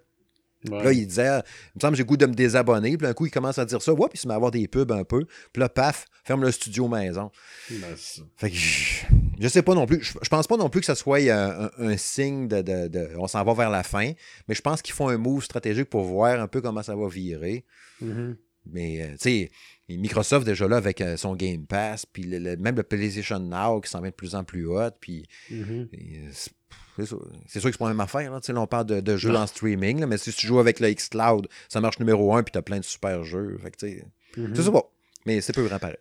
[0.70, 0.84] Ouais.
[0.84, 2.98] Là, il disait, ah, il me semble que j'ai goût de me désabonner.
[2.98, 3.94] Puis un coup, il commence à dire ça.
[3.94, 5.26] Oups, il se met à avoir des pubs un peu.
[5.52, 7.32] Puis là, paf, ferme le studio maison.
[7.70, 7.96] Ben.
[8.38, 9.06] Fait que je,
[9.40, 10.02] je sais pas non plus.
[10.04, 12.88] Je, je pense pas non plus que ça soit un, un- un signe de, de-
[12.88, 14.12] de- On s'en va vers la fin.
[14.48, 17.08] Mais je pense qu'ils font un move stratégique pour voir un peu comment ça va
[17.10, 17.66] virer.
[18.02, 18.38] Mhm.
[18.66, 19.52] Mais, euh, tu sais,
[19.90, 23.82] Microsoft déjà là avec euh, son Game Pass, puis le- le- même le PlayStation Now
[23.82, 25.90] qui s'en vient de plus en plus hot, puis Mhm.
[25.94, 26.30] euh,
[26.96, 28.32] c'est c'est sûr, c'est sûr que c'est pas la même affaire.
[28.32, 28.40] Là.
[28.40, 30.60] Tu sais, là, on parle de, de jeux en streaming, là, mais si tu joues
[30.60, 33.58] avec le Xcloud, ça marche numéro un, puis t'as plein de super jeux.
[33.62, 34.06] Fait que, tu sais,
[34.38, 34.56] Mhm.
[34.56, 34.84] je sais pas.
[35.26, 35.98] Mais c'est peu grand pareil.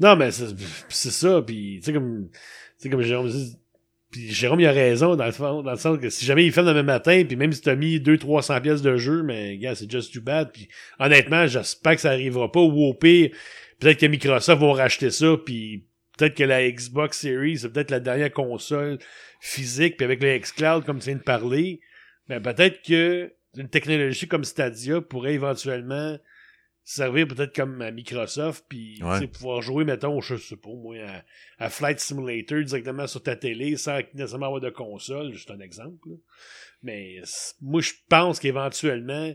[0.00, 0.46] Non, mais c'est
[0.88, 2.38] c'est ça, puis tu sais, comme, tu
[2.78, 3.56] sais, comme Jérôme dit,
[4.10, 6.52] puis Jérôme, il a raison, dans le, fond, dans le sens que si jamais il
[6.52, 9.90] fait demain matin, puis même si t'as mis 200-300 pièces de jeu, mais gars, c'est
[9.90, 13.30] just too bad, puis honnêtement, j'espère que ça arrivera pas, ou au pire,
[13.80, 15.84] peut-être que Microsoft vont racheter ça, puis
[16.18, 18.98] peut-être que la Xbox Series, c'est peut-être la dernière console
[19.40, 21.80] physique, puis avec le xCloud, comme tu viens de parler,
[22.28, 26.18] ben peut-être que une technologie comme Stadia pourrait éventuellement
[26.84, 29.26] servir peut-être comme à Microsoft, puis Ouais.
[29.26, 30.96] pouvoir jouer, mettons, je sais pas, moi,
[31.58, 35.60] à, à Flight Simulator directement sur ta télé sans nécessairement avoir de console, juste un
[35.60, 35.98] exemple.
[36.08, 36.16] là.
[36.82, 37.20] Mais
[37.60, 39.32] moi, je pense qu'éventuellement,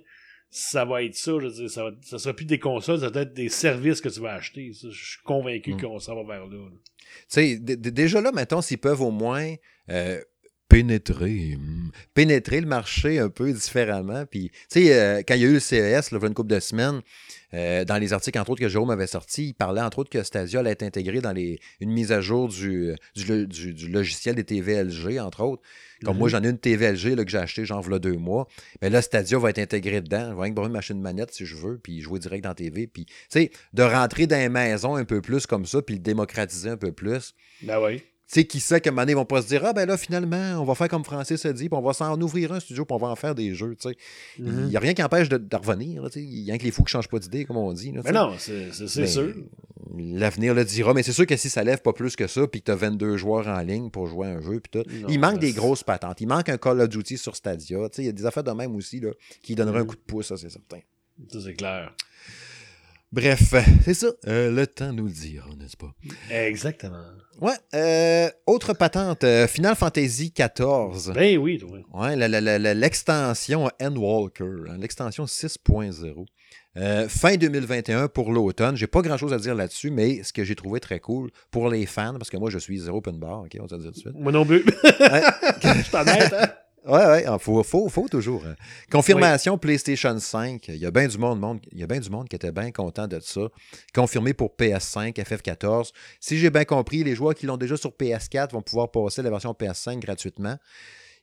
[0.55, 1.31] ça va être ça.
[1.39, 3.99] Je veux dire, ça, va, ça sera plus des consoles, ça va être des services
[4.01, 4.71] que tu vas acheter.
[4.73, 5.81] Ça, je suis convaincu Mm.
[5.81, 6.57] qu'on s'en va vers là.
[6.57, 6.77] là.
[7.29, 9.55] Tu sais, déjà là, mettons, s'ils peuvent au moins
[9.89, 10.21] euh,
[10.69, 14.25] pénétrer, hmm, pénétrer le marché un peu différemment.
[14.25, 16.27] Puis, tu sais, euh, quand il y a eu le CES, là, il y a
[16.27, 17.01] une couple de semaines,
[17.53, 20.23] euh, dans les articles, entre autres, que Jérôme avait sortis, il parlait, entre autres, que
[20.23, 23.89] Stadia allait être intégré dans les, une mise à jour du, du, lo- du- du
[23.89, 25.61] logiciel des TVLG, entre autres.
[26.03, 26.19] Comme Mhm.
[26.19, 28.47] moi, j'en ai une TVLG là, que j'ai acheté, genre, il deux mois.
[28.81, 30.31] Mais là, Stadia va être intégré dedans.
[30.31, 32.87] Je vais rien que une machine manette si je veux, puis jouer direct dans TV.
[32.87, 36.01] Puis, tu sais, de rentrer dans les maisons un peu plus comme ça, puis le
[36.01, 37.33] démocratiser un peu plus.
[37.61, 38.01] Ben oui.
[38.33, 39.85] Tu sais, qui sait qu'à un moment donné, ils vont pas se dire Ah, ben
[39.85, 42.59] là, finalement, on va faire comme Francis a dit, puis on va s'en ouvrir un
[42.59, 43.75] studio, puis on va en faire des jeux.
[44.39, 44.65] Il Mhm.
[44.69, 46.03] n'y a rien qui empêche de, de revenir.
[46.15, 47.91] Il y a rien que les fous qui changent pas d'idée, comme on dit.
[47.91, 48.13] là, Mais sais.
[48.15, 49.33] non, c'est Mais sûr.
[49.95, 50.93] L'avenir le dira.
[50.95, 52.75] Mais c'est sûr que si ça lève pas plus que ça, puis que tu as
[52.75, 56.19] 22 joueurs en ligne pour jouer à un jeu, puis il manque des grosses patentes.
[56.21, 57.77] Il manque un Call of Duty sur Stadia.
[57.99, 59.11] Il y a des affaires de même aussi là,
[59.43, 59.87] qui donneraient un Mhm.
[59.87, 60.79] coup de pouce, ça, c'est certain.
[61.29, 61.93] C'est clair.
[63.13, 63.53] Bref,
[63.85, 64.07] c'est ça.
[64.27, 65.93] Euh, le temps nous le dira, n'est-ce pas?
[66.31, 66.97] Exactement.
[67.39, 67.53] Ouais.
[67.75, 71.13] euh, autre patente, euh, Final Fantasy XIV.
[71.13, 71.77] Ben oui, toi.
[71.93, 72.15] Ouais,
[72.73, 76.25] l'extension Endwalker, hein, l'extension 6.0.
[76.75, 78.75] Euh, fin 2021 pour l'automne.
[78.75, 81.69] J'ai pas grand chose à dire là-dessus, mais ce que j'ai trouvé très cool pour
[81.69, 83.91] les fans, parce que moi je suis zéro open bar, ok, on va dire tout
[83.91, 84.15] de suite.
[84.15, 84.63] Moi non plus.
[84.83, 86.47] Je t'en hein?
[86.85, 88.43] Ouais, ouais, il faut, faut, faut toujours.
[88.45, 88.55] hein.
[88.91, 90.67] Confirmation PlayStation 5.
[90.69, 92.51] Il y a bien du monde, monde- il y a bien du monde qui était
[92.51, 93.41] bien content de ça.
[93.93, 95.91] Confirmé pour PS5, FF14.
[96.19, 99.29] Si j'ai bien compris, les joueurs qui l'ont déjà sur PS4 vont pouvoir passer la
[99.29, 100.57] version PS5 gratuitement.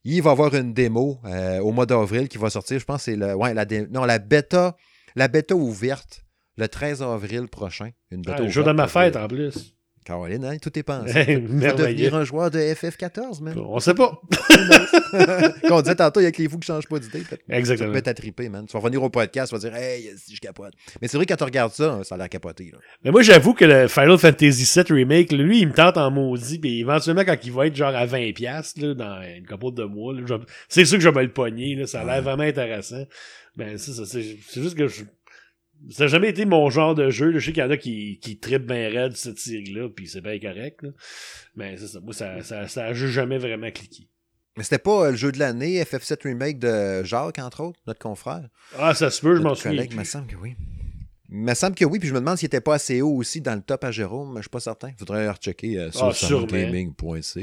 [0.05, 2.79] Il va y avoir une démo euh, au mois d'avril qui va sortir.
[2.79, 4.77] Je pense que c'est le, ouais, la, dé- non, la bêta,
[5.15, 6.25] la bêta ouverte
[6.57, 7.91] le 13 avril prochain.
[8.11, 9.75] Une bêta Ah, le jour de ma fête en plus.
[10.05, 11.13] Caroline, hein, tout est pensé.
[11.17, 11.89] Hey, Tu merveilleux.
[11.95, 13.59] devenir un joueur de FF14, man.
[13.59, 14.21] On sait pas.
[15.63, 17.21] Comme on disait tantôt, il y a que les fous qui changent pas d'idée.
[17.29, 17.95] Tu Exactement.
[17.95, 18.67] être à triper, man.
[18.67, 20.73] Tu vas revenir au podcast, tu vas dire, hey, si je capote.
[21.01, 22.71] Mais c'est vrai, quand tu regardes ça, ça a l'air capoté.
[22.73, 22.79] Là.
[23.05, 26.59] Mais moi, j'avoue que le Final Fantasy VII Remake, lui, il me tente en maudit,
[26.59, 29.85] puis éventuellement, quand il va être genre à 20$, piastres, là, dans une couple de
[29.85, 30.15] mois,
[30.69, 32.21] c'est sûr que je vais me le pogner, là, ça a l'air Ouais.
[32.23, 33.05] vraiment intéressant.
[33.57, 34.23] Ben, ça, c'est
[34.63, 35.03] juste que je,
[35.89, 37.39] ça n'a jamais été mon genre de jeu, là.
[37.39, 40.21] je sais qu'il y en a qui, qui trippent bien raide cette série-là, puis c'est
[40.21, 40.91] bien correct, là.
[41.57, 44.09] Mais c'est ça, moi, ça, ça, ça a juste jamais vraiment cliqué.
[44.57, 48.01] Mais c'était pas euh, le jeu de l'année, FF7 Remake de Jacques, entre autres, notre
[48.01, 48.47] confrère?
[48.79, 49.71] Ah, ça se peut, je m'en souviens.
[49.77, 50.55] collègue, me semble que oui.
[51.33, 53.41] Il me semble que oui, puis je me demande s'il était pas assez haut aussi
[53.41, 54.89] dans le top à Jérôme, mais je suis pas certain.
[54.89, 56.49] Il faudrait rechecker euh, sur Ah, sûrement.
[56.49, 57.41] salongaming.ca.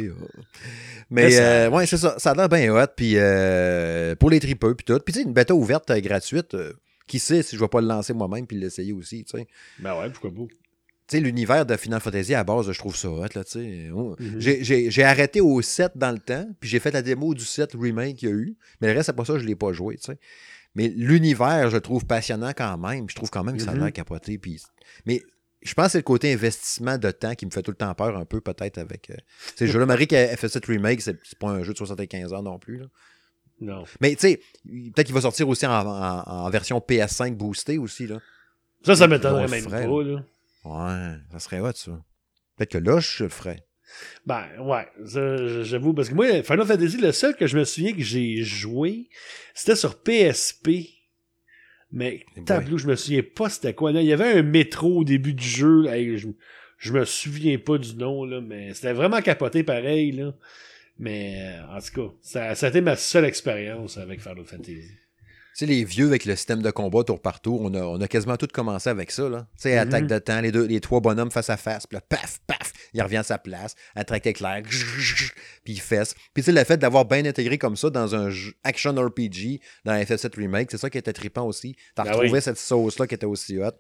[1.10, 2.16] Mais Mais ça- euh, ouais, c'est ça.
[2.20, 2.88] Ça a l'air bien hot.
[2.98, 5.00] Puis euh, pour les tripeux, puis tout.
[5.00, 6.74] Puis tu sais, une bêta ouverte euh, gratuite, euh,
[7.08, 9.48] qui sait si je vais pas le lancer moi-même puis l'essayer aussi, tu sais.
[9.80, 10.54] Ben ouais, pourquoi pas?
[11.10, 13.90] Tu sais, l'univers de Final Fantasy, à base, je trouve ça hot, là, tu sais.
[13.96, 14.40] Oh, Mhm.
[14.42, 18.18] J'ai- arrêté au 7 dans le temps, puis j'ai fait la démo du 7 remake
[18.18, 18.58] qu'il y a eu.
[18.82, 20.20] Mais le reste, c'est pas ça, je l'ai pas joué, tu sais.
[20.76, 23.10] Mais l'univers, je le trouve passionnant quand même.
[23.10, 23.84] Je trouve quand même que ça a Mhm.
[23.86, 24.38] l'air capoté.
[24.38, 24.62] Puis...
[25.06, 25.24] Mais
[25.62, 27.94] je pense que c'est le côté investissement de temps qui me fait tout le temps
[27.96, 29.10] peur un peu, peut-être, avec...
[29.10, 29.66] Euh...
[29.66, 32.44] Jeu-là, Marie, qui a fait 7 remake, c'est c'est pas un jeu de 75 ans
[32.44, 32.86] non plus, là.
[33.60, 33.84] Non.
[34.02, 38.08] Mais tu sais, peut-être qu'il va sortir aussi en, en- en version PS5 boostée aussi,
[38.08, 38.20] là.
[38.86, 40.24] Ça, ça On m'étonnerait même ferait, pas, là.
[40.66, 42.00] Ouais, ça serait hot, ça.
[42.56, 43.64] Peut-être que là, je le ferais.
[44.26, 44.88] Ben, ouais,
[45.64, 49.10] j'avoue, parce que moi, Final Fantasy, le seul que je me souviens que j'ai joué,
[49.56, 50.70] c'était sur PSP.
[51.92, 52.44] Mais boy.
[52.46, 53.92] tableau, je me souviens pas c'était quoi.
[53.94, 54.02] Là.
[54.02, 55.84] Il y avait un métro au début du jeu.
[55.84, 55.94] là.
[56.18, 56.28] Je,
[56.78, 60.12] je me souviens pas du nom, là, mais c'était vraiment capoté pareil.
[60.12, 60.34] Là.
[61.00, 64.82] Mais euh, en tout cas, ça, ça a été ma seule expérience avec Final Fantasy.
[65.56, 68.00] Tu sais, les vieux avec le système de combat tour par tour, on a, on
[68.00, 69.28] a quasiment tout commencé avec ça.
[69.28, 69.48] Là.
[69.56, 69.88] Tu sais, Mhm.
[69.88, 72.72] attaque de temps, les, deux, les trois bonhommes face à face, puis là, paf, paf,
[72.94, 74.62] il revient à sa place, attaque éclair,
[75.64, 76.14] puis il fesse.
[76.34, 78.30] Puis tu sais, le fait d'avoir bien intégré comme ça dans un
[78.64, 81.76] action RPG, dans FF7 Remake, c'est ça qui était trippant aussi.
[81.96, 82.42] T'as Ben retrouvé oui.
[82.42, 83.72] cette sauce-là qui était aussi hot.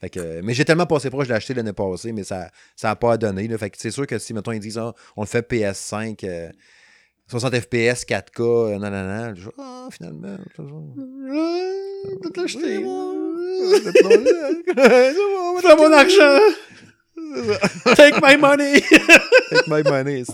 [0.00, 2.50] Fait que, mais j'ai tellement passé proche de l'acheter l'année passée, mais ça
[2.82, 3.48] n'a pas à donner.
[3.48, 3.56] là.
[3.58, 6.50] Fait que c'est sûr que si, mettons, ils disent, Ah, on le fait PS5, euh,
[7.28, 10.36] 60 FPS, 4K, euh, non, non, non, je dis, ah, finalement,
[12.22, 12.76] Tout acheté.
[14.74, 15.12] Fais
[15.62, 16.38] Fais mon argent!
[17.96, 18.80] Take my money!
[19.50, 20.24] Take my money,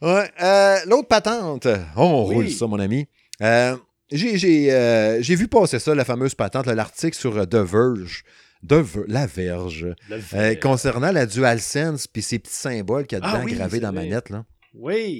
[0.00, 0.30] Ouais.
[0.40, 1.66] euh, L'autre patente.
[1.96, 2.34] Oh, on Oui.
[2.36, 3.06] roule ça, mon ami.
[3.42, 3.76] Euh,
[4.12, 8.22] J'ai euh, j'ai vu passer ça, la fameuse patente, l'article sur euh, The Verge.
[8.62, 9.94] Ver- la Verge.
[10.34, 13.80] Euh, concernant la DualSense puis ces petits symboles qu'il y a Ah dedans oui, gravés
[13.80, 14.30] dans la manette.
[14.30, 14.44] Là.
[14.74, 15.18] Oui.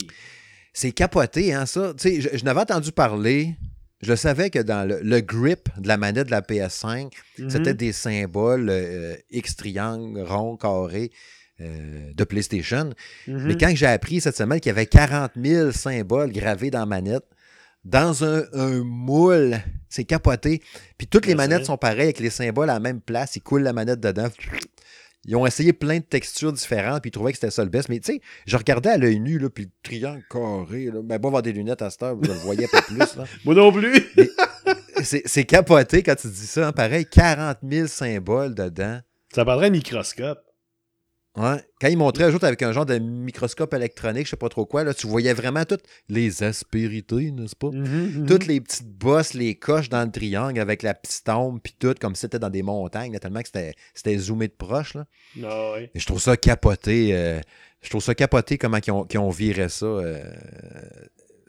[0.72, 1.92] C'est capoté, hein, ça.
[1.96, 3.56] Tu sais, je, je n'avais entendu parler.
[4.00, 7.10] Je savais que dans le, le grip de la manette de la PS5,
[7.48, 7.76] c'était Mhm.
[7.76, 11.10] des symboles euh, X triangle, rond, carré
[11.60, 12.90] euh, de PlayStation.
[13.26, 13.42] Mhm.
[13.46, 16.86] Mais quand j'ai appris cette semaine qu'il y avait 40 000 symboles gravés dans la
[16.86, 17.24] manette,
[17.84, 20.62] dans un, un moule, c'est capoté.
[20.98, 23.36] Puis toutes les Ben, manettes sont pareilles avec les symboles à la même place.
[23.36, 24.28] Ils coulent la manette dedans.
[25.24, 27.88] Ils ont essayé plein de textures différentes, puis ils trouvaient que c'était ça le best.
[27.88, 30.86] Mais tu sais, je regardais à l'œil nu, là, puis le triangle carré.
[30.86, 32.98] Là, mais bon, avoir des lunettes à cette heure, je le voyais pas plus.
[32.98, 33.24] Là.
[33.44, 34.02] Moi non plus.
[35.02, 36.68] C'est capoté quand tu dis ça.
[36.68, 36.72] hein.
[36.72, 39.00] Pareil, 40 000 symboles dedans.
[39.34, 40.40] Ça parlerait microscope.
[41.80, 44.84] Quand ils montraient jour avec un genre de microscope électronique, je sais pas trop quoi,
[44.84, 47.70] là, tu voyais vraiment toutes les aspérités, n'est-ce pas?
[47.70, 48.26] Mhm, mhm.
[48.26, 51.94] Toutes les petites bosses, les coches dans le triangle avec la petite ombre, puis tout,
[52.00, 53.48] comme si c'était dans des montagnes, là, tellement que
[53.94, 54.94] c'était- zoomé de proche.
[54.94, 55.06] Là.
[55.44, 55.90] Ah ouais.
[55.94, 57.10] Et je trouve ça capoté.
[57.12, 57.40] euh,
[57.82, 59.86] je trouve ça capoté comment ils ont, viré ça.
[59.86, 60.22] euh,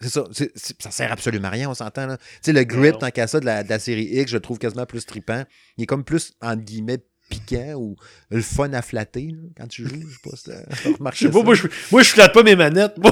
[0.01, 0.23] c'est ça.
[0.31, 2.07] c'est- ça sert absolument à rien, on s'entend.
[2.15, 4.41] Tu sais, le grip, tant qu'à ça, de la, de la série X, je le
[4.41, 5.43] trouve quasiment plus trippant.
[5.77, 7.95] Il est comme plus, entre guillemets, piquant ou
[8.29, 10.01] le fun à flatter là, quand tu joues.
[10.07, 10.35] Je sais pas
[10.83, 11.43] si remarqué pas, ça.
[11.43, 12.97] moi je, moi, je flatte pas mes manettes.
[12.97, 13.11] Moi.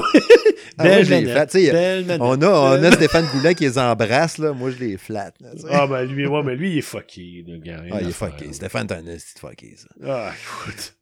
[0.76, 1.30] Ah, Belle manette.
[1.30, 1.50] flatte.
[1.50, 2.20] Tu sais, Belle manette.
[2.22, 4.52] On a, on a Stéphane Goulet qui les embrasse, là.
[4.52, 5.36] Moi, je les flatte.
[5.40, 5.50] là.
[5.70, 7.82] Ah, ben lui, ouais, mais lui, il est fucké, le gars.
[7.90, 8.52] Ah, il est fucké.
[8.52, 9.88] Stéphane, t'es un de fucké, ça.
[10.04, 10.32] Ah,
[10.64, 10.94] écoute.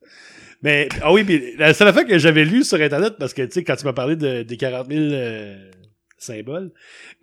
[0.63, 3.53] Mais, ah oui, mais la seule affaire que j'avais lu sur Internet, parce que, tu
[3.53, 5.71] sais, quand tu m'as parlé de, des 40 000 euh,
[6.19, 6.71] symboles,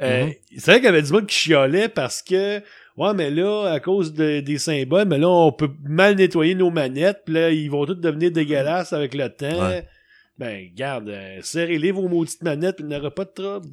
[0.02, 0.34] euh, Mhm.
[0.58, 2.62] c'est vrai qu'il y avait du monde qui chialait parce que,
[2.98, 6.70] ouais, mais là, à cause de- des symboles, mais là, on peut mal nettoyer nos
[6.72, 9.68] manettes, puis là, ils vont toutes devenir dégueulasses avec le temps.
[9.68, 9.88] Ouais.
[10.38, 13.70] Ben, garde, euh, serrez-les vos maudites manettes, puis il n'y aura pas de trouble.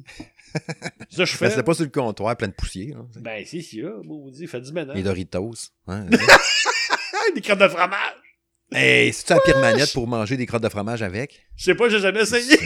[1.09, 1.45] ça, je fais.
[1.47, 2.97] Restez pas sur le comptoir, plein de poussière.
[2.97, 3.03] là.
[3.19, 4.95] Ben, c'est ça, maudit, fait du ménage.
[4.95, 5.53] Les Doritos.
[5.87, 6.05] hein.
[7.35, 8.13] Des crottes de fromage!
[8.73, 11.45] hey, c'est-tu la pire manette pour manger des crottes de fromage avec?
[11.55, 12.57] Je sais pas, j'ai jamais essayé.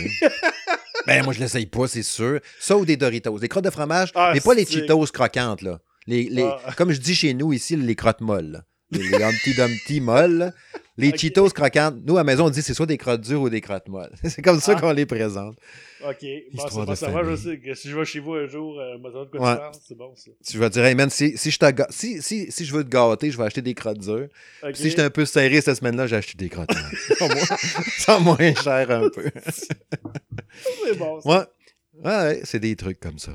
[1.07, 2.39] ben, moi, je l'essaye pas, c'est sûr.
[2.59, 3.37] Ça ou des Doritos.
[3.39, 5.79] Des crottes de fromage, Ah, mais pas les Cheetos croquantes, là.
[6.07, 6.73] Les, les- Ah.
[6.77, 8.63] Comme je dis chez nous ici, les crottes molles.
[8.91, 10.53] Les, les Humpty Dumpty molles.
[10.97, 11.11] Les.
[11.17, 13.59] Cheetos croquantes, nous, à la maison, on dit c'est soit des crottes dures ou des
[13.61, 14.11] crottes molles.
[14.23, 14.79] c'est comme ça Ah.
[14.81, 15.57] qu'on les présente.
[16.07, 18.79] Ok, bon, bon, ça va, je sais que si je vais chez vous un jour,
[18.79, 19.59] euh, de quoi Ouais.
[19.87, 20.29] c'est bon ça.
[20.45, 21.57] Tu vas dire, hey man, si, si, je
[21.89, 24.27] si, si, si je veux te gâter, je vais acheter des crottes dures.
[24.61, 24.73] Ok.
[24.73, 27.29] Puis Si j'étais un peu serré cette semaine-là, j'ai acheté des crottes molles.
[27.97, 29.31] Ça moins cher un peu.
[29.51, 31.29] c'est bon ça.
[31.29, 31.45] Ouais.
[32.03, 33.31] Ouais, c'est des trucs comme ça.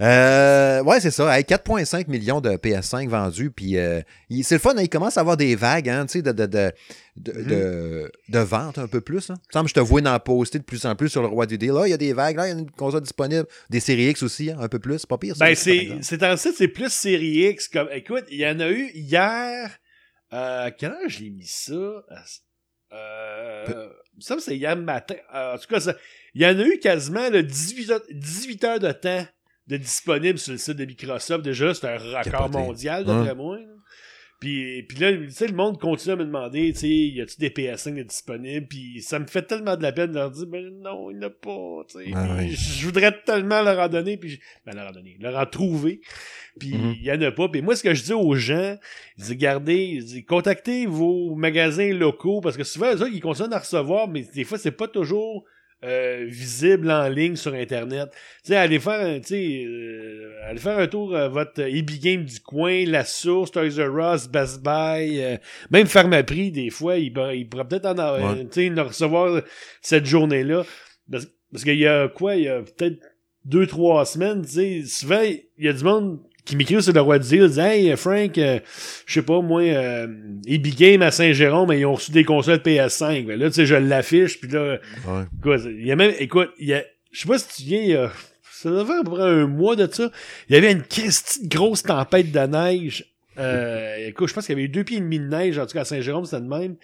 [0.00, 1.38] Euh, ouais, c'est ça.
[1.38, 3.50] Hey, 4,5 millions de PS5 vendus.
[3.50, 4.00] Puis euh,
[4.42, 6.46] c'est le fun, hein, il commence à avoir des vagues hein, tu sais, de, de,
[6.46, 6.72] de,
[7.16, 7.44] de, Mhm.
[7.46, 9.30] de- de vente un peu plus.
[9.30, 9.34] Hein.
[9.38, 11.28] Il me semble que je te vois en poster de plus en plus sur le
[11.28, 11.70] roi du deal.
[11.72, 13.46] Là, il y a des vagues, là, il y a une console disponible.
[13.70, 14.98] Des séries X aussi, hein, un peu plus.
[14.98, 15.36] C'est pas pire.
[15.36, 17.68] Ça, Ben, c'est, en site, c'est plus série X.
[17.68, 19.70] Comme, écoute, il y en a eu hier.
[20.32, 20.70] Euh,
[21.08, 21.72] j'ai mis ça?
[22.92, 23.64] Euh,
[24.36, 25.14] que c'est hier matin.
[25.34, 25.94] Euh, en tout cas, ça-
[26.34, 29.26] il y en a eu quasiment là, 18, heures, 18 heures de temps
[29.66, 31.44] de disponible sur le site de Microsoft.
[31.44, 33.34] Déjà, c'est un record mondial, d'après Hein?
[33.34, 33.58] moi.
[33.58, 33.64] là.
[34.40, 37.36] Puis, puis là, tu sais, le monde continue à me demander, tu sais, y a-tu
[37.38, 38.66] des PS5 de disponibles?
[38.68, 41.24] Puis ça me fait tellement de la peine de leur dire, ben non, il n'y
[41.26, 42.10] en a pas, tu sais.
[42.14, 42.48] Ah oui.
[42.50, 46.00] Je voudrais tellement leur en donner, puis je- ben leur en donner, leur en trouver.
[46.58, 46.94] Puis Mhm.
[47.00, 47.48] il y en a pas.
[47.50, 48.78] Puis moi, ce que je dis aux gens,
[49.18, 53.20] je dis, gardez, je dis, contactez vos magasins locaux, parce que souvent, eux autres, ils
[53.20, 55.44] continuent à recevoir, mais des fois, c'est pas toujours
[55.84, 58.10] euh, visible en ligne sur Internet.
[58.44, 61.90] Tu sais, allez faire un, tu sais, euh, allez faire un tour à votre EB
[62.02, 65.36] Game du coin, La Source, Toys R Us, Best Buy, euh,
[65.70, 68.70] même Pharmaprix, des fois, il, il pourrait peut-être en, avoir- Ouais.
[68.78, 69.42] en recevoir
[69.80, 70.64] cette journée-là.
[71.10, 73.00] Parce, parce qu'il y a quoi, il y a peut-être
[73.44, 77.00] deux, trois semaines, tu sais, souvent, il y a du monde qui m'écrivent sur le
[77.00, 78.58] roi deal, disent Hey, Frank, euh,
[79.06, 80.06] je sais pas, moi, euh,
[80.46, 83.26] Epic Game à Saint-Jérôme, ils ont reçu des consoles PS5.
[83.26, 85.56] Ben là, tu sais, je l'affiche, puis là, Ouais.
[85.66, 87.88] il y a même, écoute, il y a, je sais pas si tu viens, il
[87.90, 88.12] y a-
[88.52, 90.10] ça doit faire à peu près un mois de ça,
[90.48, 93.06] il y avait une de grosse tempête de neige.
[93.38, 95.64] Euh, écoute, je pense qu'il y avait eu deux pieds et demi de neige, en
[95.66, 96.76] tout cas à Saint-Jérôme, c'était de même.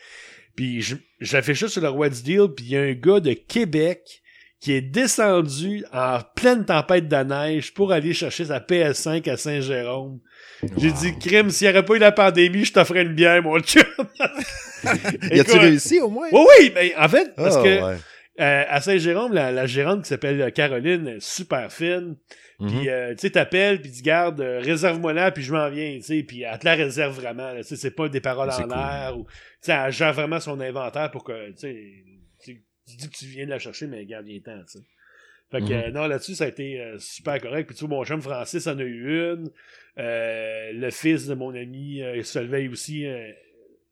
[0.54, 3.20] Puis je- j'affiche ça sur le roi du deal, puis il y a un gars
[3.20, 4.22] de Québec
[4.60, 10.18] qui est descendu en pleine tempête de neige pour aller chercher sa PS5 à Saint-Jérôme.
[10.78, 13.58] J'ai dit, crime, s'il n'y aurait pas eu la pandémie, je t'offrais une bière, mon
[13.60, 13.82] chum.
[15.32, 16.28] Y a-tu réussi au moins?
[16.32, 17.96] Oui, oui, mais en fait, parce Ah, que ouais.
[18.40, 22.16] euh, à Saint-Jérôme, la, la gérante qui s'appelle Caroline, est super fine.
[22.58, 22.68] Mhm.
[22.70, 25.96] Puis, euh, tu sais, t'appelles, puis tu garde, euh, réserve-moi là, puis je m'en viens,
[25.96, 26.22] tu sais.
[26.22, 28.68] Puis, elle te la réserve vraiment, tu sais, c'est pas des paroles en cool.
[28.70, 29.12] l'air.
[29.18, 29.30] ou Tu
[29.62, 31.76] sais, elle gère vraiment son inventaire pour que, tu sais,
[32.88, 34.84] tu dis que tu viens de la chercher, mais garde bien temps, tu sais.
[35.50, 35.72] Fait que, Mhm.
[35.72, 37.68] euh, non, là-dessus, ça a été euh, super correct.
[37.68, 39.50] Puis, tu vois, mon chum Francis en a eu une.
[39.98, 43.30] Euh, le fils de mon ami euh, Solveig aussi, euh,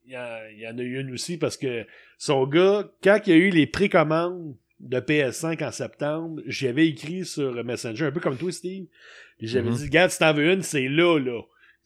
[0.07, 1.87] il, en, il en a eu une aussi parce que
[2.19, 6.89] son gars, quand il y a eu les précommandes de PS5 en septembre, j'y avais
[6.89, 8.87] écrit sur Messenger, un peu comme toi, Steve.
[9.41, 9.77] J'avais Mhm.
[9.77, 11.41] dit, regarde, si t'en veux une, c'est là, là.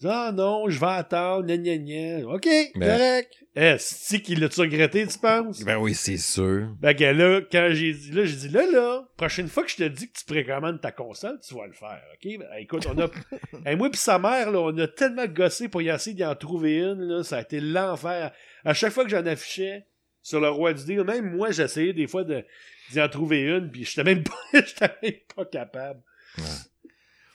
[0.04, 2.28] Ah non, je vais attendre, gna gna gna.
[2.28, 2.88] OK, Ben.
[2.88, 3.78] correct.
[3.80, 5.64] C'est qu'il l'a-tu regretté, tu penses?
[5.64, 6.68] Ben oui, c'est sûr.
[6.78, 9.76] Ben que là, quand j'ai dit là, j'ai dit là, là, prochaine fois que je
[9.76, 12.38] te dis que tu précommandes ta console, tu vas le faire, ok?
[12.38, 13.08] Ben, écoute, on a.
[13.66, 16.37] Hey, moi pis sa mère, là, on a tellement gossé pour y essayer d'y en
[16.37, 18.30] trouver une, là, ça a été l'enfer.
[18.64, 19.84] À chaque fois que j'en affichais
[20.22, 22.44] sur le roi du deal, même moi, j'essayais des fois de
[22.92, 26.00] d'y en trouver une, puis j'étais même pas, j'étais même pas capable.
[26.38, 26.44] Ouais.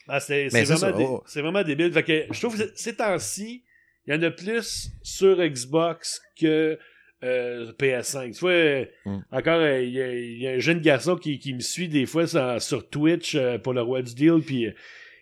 [0.07, 1.23] Ah, c'est vraiment, ça, dé- oh.
[1.25, 1.91] c'est vraiment débile.
[1.93, 3.63] Fait que je trouve que ces temps-ci,
[4.05, 6.77] il y en a plus sur Xbox que
[7.23, 8.33] euh, PS5.
[8.33, 9.17] Tu vois, euh, Mm.
[9.31, 12.27] encore, euh, il y, y a un jeune garçon qui, qui me suit des fois
[12.27, 14.71] sur, sur Twitch euh, pour le roi du deal, puis euh,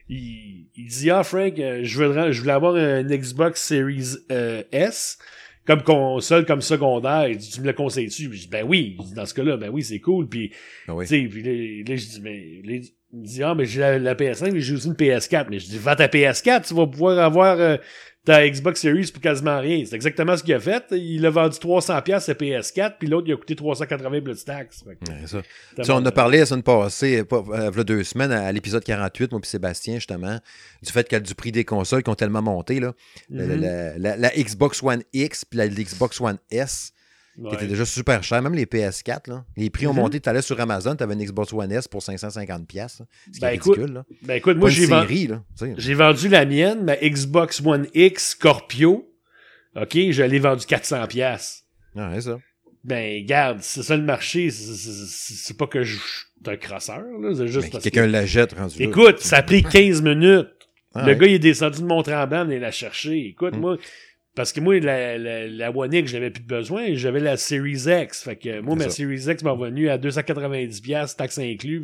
[0.10, 4.18] il, il dit Ah, Frank, euh, je, voudrais, je voulais avoir un Xbox Series
[4.72, 5.20] S
[5.66, 7.28] comme console, comme secondaire.
[7.28, 8.24] Il dit Tu me le conseilles-tu?
[8.24, 8.98] Je dis Ben oui.
[9.16, 10.28] Dans ce cas-là, ben oui, c'est cool.
[10.28, 10.52] Puis
[10.88, 11.06] Ben oui.
[11.06, 11.44] tu sais, puis
[11.84, 14.62] là, je dis, mais, là, il me dit, ah, mais j'ai la, la PS5, mais
[14.62, 15.48] j'ai aussi une PS4.
[15.50, 17.78] Mais je dis, vends ta PS4, tu vas pouvoir avoir euh,
[18.24, 19.84] ta Xbox Series pour quasiment rien.
[19.86, 20.84] C'est exactement ce qu'il a fait.
[20.92, 24.46] Il a vendu 300$ piastres sa PS4, puis l'autre, il a coûté 380$ plus de
[24.46, 24.84] taxes.
[24.86, 25.42] Ouais, ça.
[25.96, 29.42] on a parlé la semaine passée, pas, euh, deux semaines, à, à l'épisode 48, moi
[29.42, 30.40] puis Sébastien, justement,
[30.84, 32.94] du fait que du prix des consoles qui ont tellement monté, là.
[33.30, 33.62] La- Mhm.
[33.62, 36.94] la, la- la Xbox One X puis la Xbox One S,
[37.42, 37.56] qui Ouais.
[37.56, 39.44] étaient déjà super chers, même les PS4, là.
[39.58, 40.00] Les prix ont Mhm.
[40.00, 43.08] monté, tu allais sur Amazon, tu avais une Xbox One S pour 550$, piastres, là,
[43.28, 44.06] ce qui Ben, est écoute, ridicule, là.
[44.24, 45.30] Ben écoute, Pas moi, j'ai vendu.
[45.78, 49.08] J'ai vendu la mienne, ma Xbox One X Scorpio.
[49.76, 51.08] OK, je l'ai vendu 400$.
[51.08, 51.64] piastres.
[51.96, 52.40] Ouais, c'est ça.
[52.84, 54.50] Ben, garde, c'est ça le marché.
[54.50, 57.32] c'est- pas que je suis un crosseur, là.
[57.36, 58.12] C'est juste parce Quelqu'un que...
[58.12, 58.86] la jette rendu là.
[58.86, 60.48] Écoute, ça a pris 15 minutes.
[60.94, 61.18] Ah, le ouais.
[61.18, 63.28] gars, il est descendu de Mont-Tremblant, il la chercher.
[63.28, 63.60] Écoute, Mm.
[63.60, 63.78] moi,
[64.36, 66.94] parce que moi, la, la, la One X, j'avais plus de besoin.
[66.96, 68.24] J'avais la Series X.
[68.24, 68.90] Fait que moi, ma ça.
[68.92, 71.82] Series X m'a revenu à 290$, taxes inclus.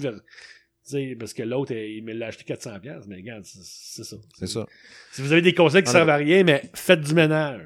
[1.20, 3.04] parce que l'autre, il me l'a acheté 400$.
[3.08, 4.16] Mais regarde, c'est ça.
[4.38, 4.66] C'est ça.
[5.12, 7.62] Si vous avez des conseils qui Ah, servent à rien, mais faites du ménage.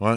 [0.00, 0.16] Ouais.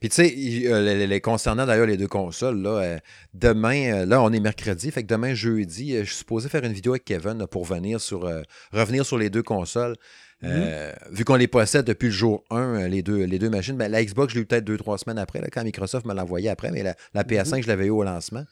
[0.00, 2.98] Puis tu sais, euh, les, les- concernant d'ailleurs les deux consoles, là, euh,
[3.34, 6.72] demain, euh, là on est mercredi, fait que demain jeudi, je suis supposé faire une
[6.72, 8.30] vidéo avec Kevin là, pour venir sur,
[8.72, 9.96] revenir sur les deux consoles.
[10.44, 13.76] Euh, Vu qu'on les possède depuis le jour 1, euh, les deux, les deux machines,
[13.76, 16.14] ben, la Xbox, je l'ai eu peut-être deux, trois semaines après, là, quand Microsoft me
[16.14, 18.44] l'a envoyé après, mais la, la PS5, je l'avais eu au lancement.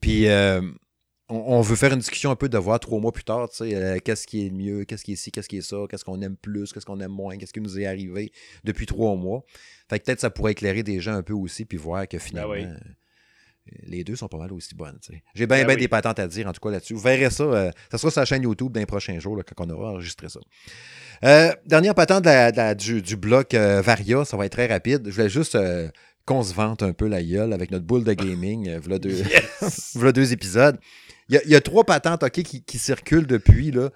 [0.00, 0.60] Puis euh,
[1.28, 3.56] on, on veut faire une discussion un peu de voir trois mois plus tard, tu
[3.56, 5.76] sais, euh, qu'est-ce qui est le mieux, qu'est-ce qui est ci, qu'est-ce qui est ça,
[5.88, 8.32] qu'est-ce qu'on aime plus, qu'est-ce qu'on aime moins, qu'est-ce qui nous est arrivé
[8.64, 9.44] depuis trois mois.
[9.88, 12.52] Fait que peut-être ça pourrait éclairer des gens un peu aussi, puis voir que finalement,
[12.52, 12.66] oui.
[13.84, 14.98] Les deux sont pas mal aussi bonnes.
[15.34, 15.80] J'ai bien Ben ben oui.
[15.80, 16.94] des patentes à dire, en tout cas, là-dessus.
[16.94, 17.44] Vous verrez ça.
[17.44, 19.90] euh, ça sera sur la chaîne YouTube dans les prochains jours, là, quand on aura
[19.92, 20.40] enregistré ça.
[21.24, 24.52] Euh, dernière patente de la- de la- du, du bloc euh, Varia, ça va être
[24.52, 25.02] très rapide.
[25.06, 25.56] Je voulais juste
[26.26, 28.76] qu'on se vante un peu la gueule avec notre boule de gaming.
[28.78, 29.22] v'là deux,
[30.12, 30.78] deux épisodes.
[31.28, 33.72] Il y, a, il y a trois patentes ok, qui, qui circulent depuis.
[33.72, 33.90] Là.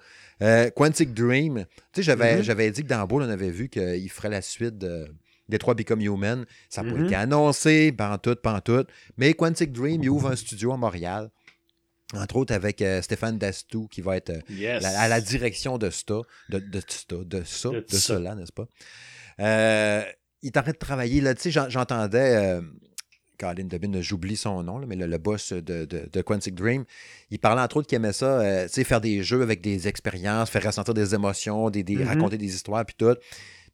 [0.75, 1.65] Quantic Dream.
[1.93, 5.07] Tu sais, j'avais, dit que dans Boule, on avait vu qu'il ferait la suite de
[5.51, 6.45] des trois Become Human.
[6.69, 7.05] Ça n'a pas Mhm.
[7.05, 8.87] été annoncé, pantoute, pantoute.
[9.17, 11.29] Mais Quantic Dream, il ouvre un studio à Montréal.
[12.13, 14.81] Entre autres avec euh, Stéphane Dastou, qui va être euh, Yes.
[14.83, 16.03] la- à la direction de ça,
[16.49, 17.99] de, de, ça, de ça, De de, ça.
[17.99, 18.65] cela, n'est-ce pas?
[19.39, 20.03] Euh,
[20.41, 22.59] il est en train de travailler, là, tu sais, j'en- j'entendais,
[23.39, 26.83] Colin Debin, j'oublie son nom, là, mais le, le boss de, de, de Quantic Dream,
[27.31, 29.87] il parlait entre autres qu'il aimait ça, euh, tu sais, faire des jeux avec des
[29.87, 32.07] expériences, faire ressentir des émotions, des, des- Mhm.
[32.07, 33.15] raconter des histoires, puis tout.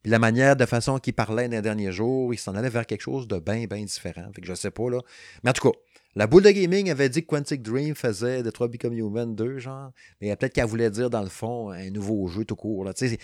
[0.07, 3.01] La manière, de façon qu'il parlait dans les derniers jours, il s'en allait vers quelque
[3.01, 4.29] chose de bien, bien différent.
[4.33, 5.01] Fait que je sais pas, là.
[5.43, 5.77] Mais en tout cas,
[6.15, 9.91] La boule de gaming avait dit que Quantic Dream faisait Detroit Become Human 2, genre.
[10.19, 12.85] Mais peut-être qu'elle voulait dire, dans le fond, un nouveau jeu tout court.
[12.85, 12.93] Là.
[12.93, 13.19] Tu sais,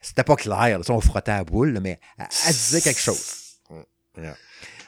[0.00, 0.78] c'était pas clair.
[0.78, 0.84] Là.
[0.90, 3.60] On frottait la boule, mais elle, elle disait quelque chose.
[4.18, 4.36] Yeah.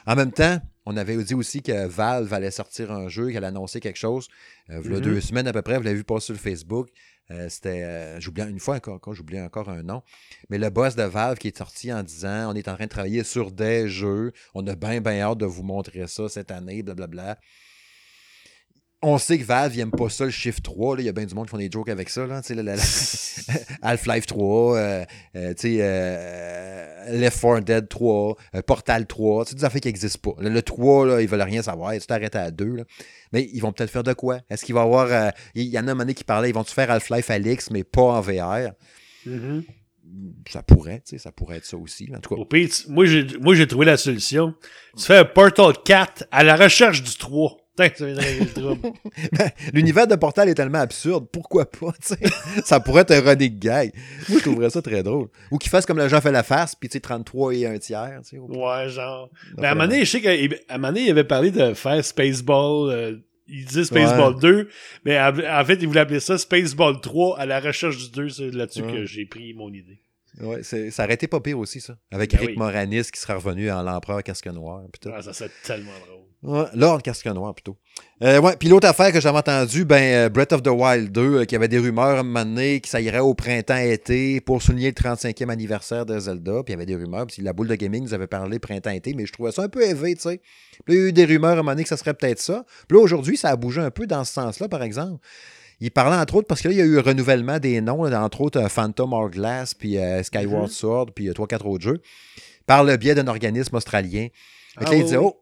[0.05, 3.81] En même temps, on avait dit aussi que Valve allait sortir un jeu, qu'elle annonçait
[3.81, 4.29] quelque chose.
[4.69, 6.87] Euh, il y a deux semaines à peu près, vous l'avez vu passer sur Facebook.
[7.29, 10.01] Euh, C'était, euh, j'oublie une fois encore, encore, j'oublie encore un nom,
[10.49, 12.89] mais le boss de Valve qui est sorti en disant on est en train de
[12.89, 16.83] travailler sur des jeux, on a bien, bien hâte de vous montrer ça cette année,
[16.83, 17.37] blablabla.
[19.03, 20.95] On sait que Valve n'aime pas ça, le chiffre 3.
[20.95, 21.01] là.
[21.03, 22.25] Il y a bien du monde qui font des jokes avec ça.
[22.25, 22.41] là.
[22.49, 22.73] La- la-
[23.83, 25.05] Half-Life 3, euh,
[27.07, 29.45] euh, euh, Left 4 Dead 3, euh, Portal 3.
[29.45, 30.41] Tu sais, des affaires qui n'existent pas.
[30.41, 31.93] Le, le 3, là, ils veulent rien savoir.
[31.93, 32.65] Tu t'arrêtes à 2.
[32.77, 32.83] là.
[33.33, 34.39] Mais ils vont peut-être faire de quoi?
[34.49, 35.07] Est-ce qu'il va y avoir.
[35.11, 37.83] euh, il y en a un moment qui parlait, ils vont-tu faire Half-Life Alix, mais
[37.83, 38.71] pas en VR?
[39.25, 39.63] Mhm.
[40.49, 42.09] Ça pourrait, tu sais, ça pourrait être ça aussi.
[42.15, 44.53] En tout cas, Au pire, tu- moi, j'ai, moi, j'ai trouvé la solution.
[44.97, 47.57] Tu fais un Portal 4 à la recherche du 3.
[47.77, 48.89] Putain, régler le trouble.
[49.37, 52.19] Ben, L'univers de Portal est tellement absurde, pourquoi pas, tu sais?
[52.65, 53.91] Ça pourrait être un running gag.
[54.29, 55.27] Moi, je trouverais ça très drôle.
[55.51, 57.77] Ou qu'il fasse comme le Jean fait la face, puis tu sais, 33 et un
[57.77, 58.37] tiers, tu sais.
[58.39, 59.29] Ouais, genre.
[59.57, 61.51] Mais à un moment donné, je sais qu'à à un moment donné, il avait parlé
[61.51, 62.89] de faire Spaceball.
[62.91, 63.15] euh,
[63.49, 64.41] il disait Spaceball Ouais.
[64.41, 64.69] 2,
[65.05, 68.29] mais en fait, il voulait appeler ça Spaceball 3 à la recherche du 2.
[68.29, 68.91] C'est là-dessus Ouais.
[68.91, 70.01] que j'ai pris mon idée.
[70.41, 71.95] Ouais, ça aurait été pas pire aussi, ça.
[72.11, 72.57] Avec Ben Rick oui.
[72.57, 74.81] Moranis qui sera revenu en l'empereur casque noir.
[75.13, 76.25] Ah, ça serait tellement drôle.
[76.47, 77.75] Ouais, Lord casque noir, plutôt.
[78.23, 81.21] Euh, ouais, puis l'autre affaire que j'avais entendu, ben, euh, Breath of the Wild 2,
[81.21, 84.39] euh, qu'il y avait des rumeurs à un moment donné que ça irait au printemps-été
[84.39, 86.63] pour souligner le 35e anniversaire de Zelda.
[86.63, 89.13] Puis il y avait des rumeurs, puis la boule de gaming nous avait parlé printemps-été,
[89.13, 90.41] mais je trouvais ça un peu élevé, tu sais.
[90.85, 92.39] Puis il y a eu des rumeurs à un moment donné que ça serait peut-être
[92.39, 92.65] ça.
[92.87, 95.21] Puis là, aujourd'hui, ça a bougé un peu dans ce sens-là, par exemple.
[95.81, 98.05] Il parlait entre autres, parce que là, il y a eu un renouvellement des noms,
[98.05, 100.67] là, entre autres euh, Phantom Hourglass, puis Skyward Mhm.
[100.69, 102.01] Sword, puis trois, quatre autres jeux,
[102.65, 104.27] par le biais d'un organisme australien.
[104.77, 105.17] Ah là, il oui, oui.
[105.19, 105.35] oh,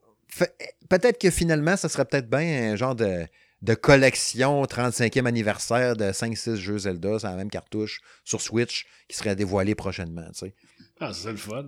[0.90, 3.26] peut-être que finalement, ça serait peut-être bien un genre de,
[3.62, 9.18] de collection 35e anniversaire de 5-6 jeux Zelda sur la même cartouche sur Switch qui
[9.18, 10.56] serait dévoilé prochainement, tu sais.
[11.00, 11.66] Ah, c'est le fun.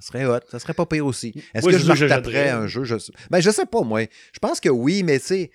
[0.00, 1.32] Ça serait hot, ça serait pas pire aussi.
[1.54, 2.84] Est-ce que je me retaperais un jeu?
[2.84, 2.96] Je...
[3.30, 4.02] Ben, je sais pas, moi.
[4.32, 5.50] Je pense que oui, mais tu sais...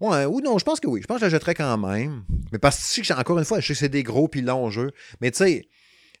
[0.00, 1.00] Ouais, ou non, je pense que oui.
[1.02, 2.24] Je pense que je l'achèterais quand même.
[2.50, 4.90] Mais parce que, encore une fois, je sais que c'est des gros puis longs jeux.
[5.20, 5.68] Mais tu sais,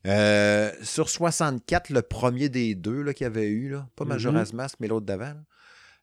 [0.06, 4.10] euh, sur 64, le premier des deux qu'il y avait eu, là, pas Mhm.
[4.10, 5.34] Majora's Mask, mais l'autre d'avant,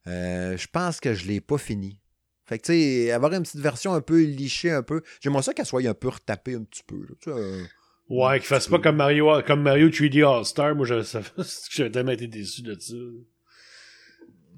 [0.07, 1.97] euh, je pense que je l'ai pas fini.
[2.45, 5.01] Fait que, tu sais, avoir une petite version un peu lichée, un peu.
[5.21, 6.97] J'aimerais ça qu'elle soit un peu retapée un petit peu.
[6.97, 7.63] là, euh,
[8.09, 10.75] Ouais, qu'il fasse pas comme Mario, comme Mario 3D All-Star.
[10.75, 10.85] Moi,
[11.71, 12.95] j'avais tellement été déçu de ça.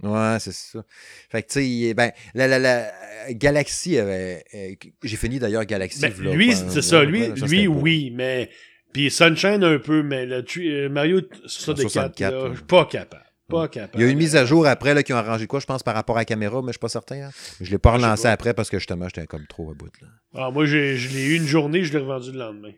[0.01, 0.83] Ouais, c'est ça.
[1.29, 4.43] Fait que, tu sais, ben, la, la, la Galaxy avait.
[4.55, 4.73] euh,
[5.03, 6.01] J'ai fini d'ailleurs Galaxy.
[6.01, 7.03] Ben, lui, c'est ça.
[7.03, 8.49] Lui, là, lui oui, mais.
[8.91, 12.49] Puis Sunshine un peu, mais le euh, Mario 64, 64, là, ouais.
[12.51, 13.23] je suis pas capable.
[13.49, 14.01] Pas capable.
[14.01, 15.65] Il y a eu une mise à jour après là, qui ont arrangé quoi, je
[15.65, 17.27] pense, par rapport à la caméra, mais je suis pas certain.
[17.27, 17.31] hein.
[17.59, 19.91] Je l'ai pas Je relancé après parce que justement, j'étais comme trop à bout.
[20.01, 20.07] Là.
[20.35, 22.71] Ah, moi, je l'ai eu une journée, je l'ai revendu le lendemain.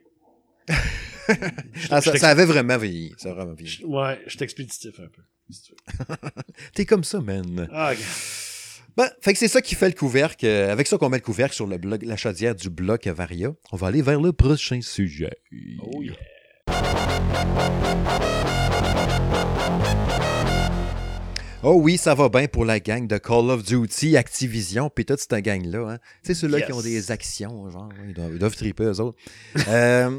[1.89, 3.11] Ah, ça, je ça avait vraiment vieilli.
[3.17, 3.83] Ça a vraiment vieilli.
[3.83, 5.23] Ouais, je suis expéditif un peu.
[5.49, 5.73] si.
[6.75, 7.67] T'es comme ça, man.
[7.73, 7.93] Ah.
[8.95, 10.45] Ben, fait que c'est ça qui fait le couvercle.
[10.45, 13.51] Euh, Avec ça qu'on met le couvercle sur le blog, la chaudière du bloc Varia.
[13.71, 15.35] On va aller vers le prochain sujet.
[15.81, 16.13] Oh yeah.
[21.63, 25.19] Oh oui, ça va bien pour la gang de Call of Duty, Activision, puis toute
[25.19, 25.93] cette gang-là.
[25.93, 25.97] Hein.
[26.23, 26.67] Tu sais, ceux-là Yes.
[26.67, 29.17] qui ont des actions, genre, ils doivent, ils doivent triper eux autres.
[29.67, 30.09] Euh,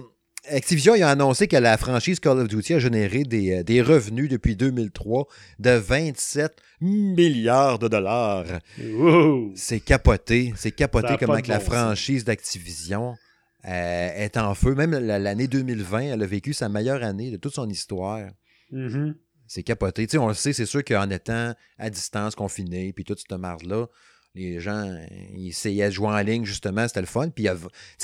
[0.49, 4.28] Activision a annoncé que la franchise Call of Duty a généré des, euh, des revenus
[4.28, 5.26] depuis 2003
[5.59, 8.45] de 27 milliards de dollars.
[8.80, 9.53] Wow.
[9.57, 10.53] C'est capoté.
[10.57, 13.16] C'est capoté comment que la franchise d'Activision
[13.66, 14.74] euh, est en feu.
[14.76, 18.28] Même la- l'année 2020, elle a vécu sa meilleure année de toute son histoire.
[18.70, 19.16] Mhm.
[19.49, 20.07] C'est capoté.
[20.07, 23.38] Tu sais, on le sait, c'est sûr qu'en étant à distance, confiné, puis toute cette
[23.38, 23.86] marde-là,
[24.34, 24.94] les gens,
[25.34, 27.30] ils essayaient de jouer en ligne, justement, c'était le fun.
[27.30, 27.44] Puis,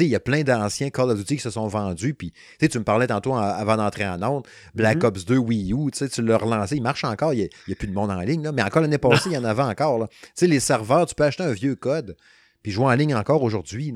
[0.00, 2.14] il y a- plein d'anciens Call of Duty qui se sont vendus.
[2.14, 5.04] Puis, tu me parlais tantôt en- avant d'entrer en onde, Black Mhm.
[5.04, 7.34] Ops 2 Wii U, tu l'as relancé, il marche encore.
[7.34, 8.52] Il n'y a, plus de monde en ligne, là.
[8.52, 10.08] Mais encore l'année passée, il y en avait encore, là.
[10.08, 12.16] Tu sais, les serveurs, tu peux acheter un vieux code,
[12.62, 13.92] puis jouer en ligne encore aujourd'hui.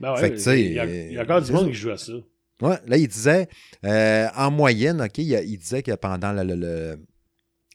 [0.00, 1.68] Ben ouais, il, y a, il y a encore du monde ça.
[1.70, 2.14] qui joue à ça.
[2.60, 3.48] Ouais, là, il disait,
[3.84, 6.98] euh, en moyenne, OK, il, il disait que pendant le- le- le-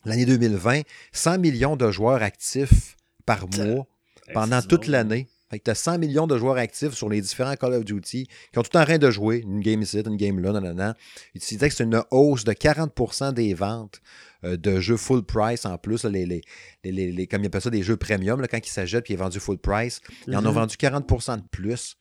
[0.06, 0.82] l'année 2020,
[1.12, 3.88] 100 millions de joueurs actifs par mois
[4.34, 5.28] pendant C'est toute l'année.
[5.52, 8.28] Fait que tu as 100 millions de joueurs actifs sur les différents Call of Duty
[8.52, 9.42] qui ont tout en train de jouer.
[9.46, 10.96] Une game ici, une game là, nanana.
[11.36, 14.02] Il disait que c'est une hausse de 40% des ventes
[14.44, 16.04] euh, de jeux full price en plus.
[16.06, 16.42] les, les,
[16.84, 19.14] les, les- les- comme ils appellent ça, des jeux premium, là, quand ils s'achètent puis
[19.14, 20.02] ils est vendu full price.
[20.28, 20.56] Ils en ont Mhm.
[20.56, 21.96] vendu 40% de plus.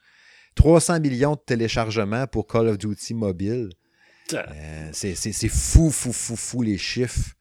[0.54, 3.70] 300 millions de téléchargements pour Call of Duty mobile.
[4.28, 4.44] Putain.
[4.52, 7.32] Euh, c'est c'est- c'est fou, fou, fou, fou les chiffres.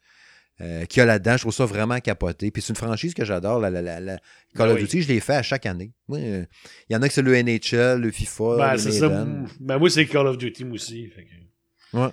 [0.61, 1.33] euh, qu'il y a là-dedans.
[1.35, 2.51] Je trouve ça vraiment capoté.
[2.51, 3.59] Puis c'est une franchise que j'adore.
[3.59, 4.17] La, la, la,
[4.55, 4.77] Call of.
[4.77, 5.91] Duty, je l'ai fait à chaque année.
[6.07, 6.45] Moi, euh,
[6.89, 9.09] Il y en a que c'est le NHL, le FIFA, Ben, le c'est ça.
[9.59, 11.07] Ben, moi, c'est Call of Duty, moi aussi.
[11.07, 12.11] fait que-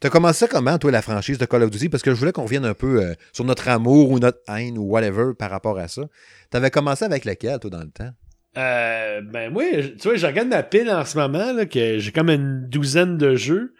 [0.00, 1.88] T'as commencé ça comment, toi, la franchise de Call of Duty?
[1.90, 4.76] Parce que je voulais qu'on revienne un peu euh, sur notre amour ou notre haine
[4.78, 6.02] ou whatever par rapport à ça.
[6.50, 8.10] T'avais commencé avec lequel, toi, dans le temps?
[8.56, 9.64] Euh, ben moi,
[10.00, 13.18] tu vois, je regarde ma pile en ce moment, là, que j'ai comme une douzaine
[13.18, 13.74] de jeux.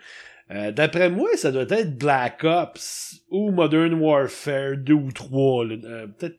[0.51, 5.64] Euh, D'après moi, ça doit être Black Ops ou Modern Warfare 2 ou 3.
[5.64, 5.77] là.
[5.85, 6.39] Euh, peut-être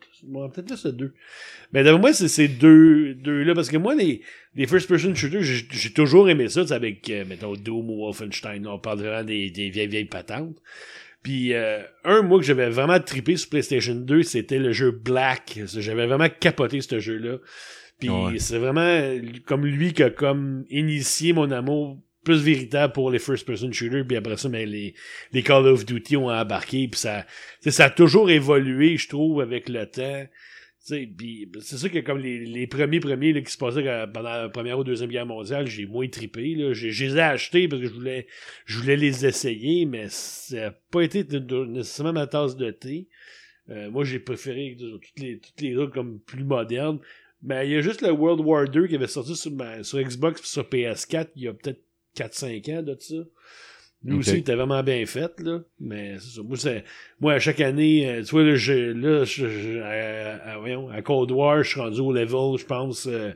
[0.54, 1.14] peut-être le 2.
[1.74, 3.56] Mais d'après moi, c'est ces deux, deux-là.
[3.56, 4.22] Parce que moi, les,
[4.56, 8.68] les first-person shooters, j'ai toujours aimé ça, avec, euh, mettons, Doom ou Wolfenstein.
[8.68, 10.56] On parle vraiment des, des vieilles, vieilles patentes.
[11.24, 15.60] Puis euh, un, moi, que j'avais vraiment trippé sur PlayStation 2, c'était le jeu Black.
[15.66, 17.38] J'avais vraiment capoté ce jeu-là.
[18.00, 18.40] Puis Ouais.
[18.40, 19.02] c'est vraiment
[19.46, 24.06] comme lui qui a comme initié mon amour plus véritable pour les first-person shooters.
[24.06, 24.96] Puis après ça, ben, les,
[25.32, 26.88] les Call of Duty ont embarqué.
[26.88, 27.26] Puis ça,
[27.62, 30.26] ça a toujours évolué, je trouve, avec le temps.
[30.88, 33.84] Tu sais, Puis c'est sûr que comme les, les premiers premiers là, qui se passaient
[34.14, 36.56] pendant la première ou deuxième guerre mondiale, j'ai moins trippé.
[36.56, 36.74] Là.
[36.74, 38.28] J'ai, je les ai achetés parce que je voulais,
[38.66, 43.08] je voulais les essayer, mais ça n'a pas été nécessairement ma tasse de thé.
[43.70, 47.00] Euh, moi, j'ai préféré toutes les, toutes les autres comme plus modernes.
[47.46, 50.00] Mais il y a juste le World War 2 qui avait sorti sur, ma- sur
[50.02, 51.82] Xbox et sur PS4 il y a peut-être
[52.18, 53.16] 4-5 ans de ça.
[54.04, 55.62] Lui aussi, il était vraiment bien fait, là.
[55.80, 56.42] Mais c'est ça.
[56.44, 56.84] Moi, c'est,
[57.20, 60.90] moi, à chaque année, euh, tu vois, là, je, là, je, je- à, à- voyons,
[60.90, 63.32] à Cold War, je suis rendu au level, je pense, euh,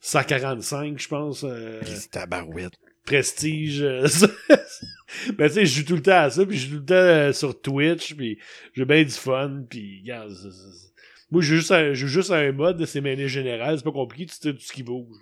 [0.00, 1.44] 145, je pense.
[1.44, 2.72] euh, C'est tabarouette.
[3.04, 3.82] prestige.
[3.82, 4.06] euh,
[5.36, 6.86] ben, tu sais, je joue tout le temps à ça, puis je joue tout le
[6.86, 8.38] temps euh, sur Twitch, puis
[8.72, 10.93] j'ai bien du fun, puis regarde, c'est- c'est- c'est-
[11.34, 14.34] moi, je joue juste joue juste un mode, c'est mêlée générale, c'est pas compliqué, tu
[14.40, 15.16] sais tout ce qui bouge.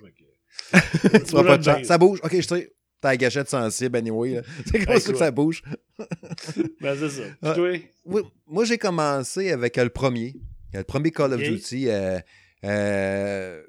[0.72, 1.84] Tu vas pas de chance.
[1.86, 2.20] Ça bouge.
[2.22, 2.72] Ok, je sais.
[3.00, 4.40] T'as la gâchette sensible, anyway.
[4.66, 5.62] C'est comme ça que ça bouge.
[6.80, 7.22] Ben, c'est ça.
[7.42, 7.54] Ah.
[8.04, 10.34] Oui, moi, j'ai commencé avec euh, le premier.
[10.74, 11.40] Euh, Le premier Call of.
[11.42, 11.88] Duty.
[11.88, 12.18] euh,
[12.64, 13.60] euh,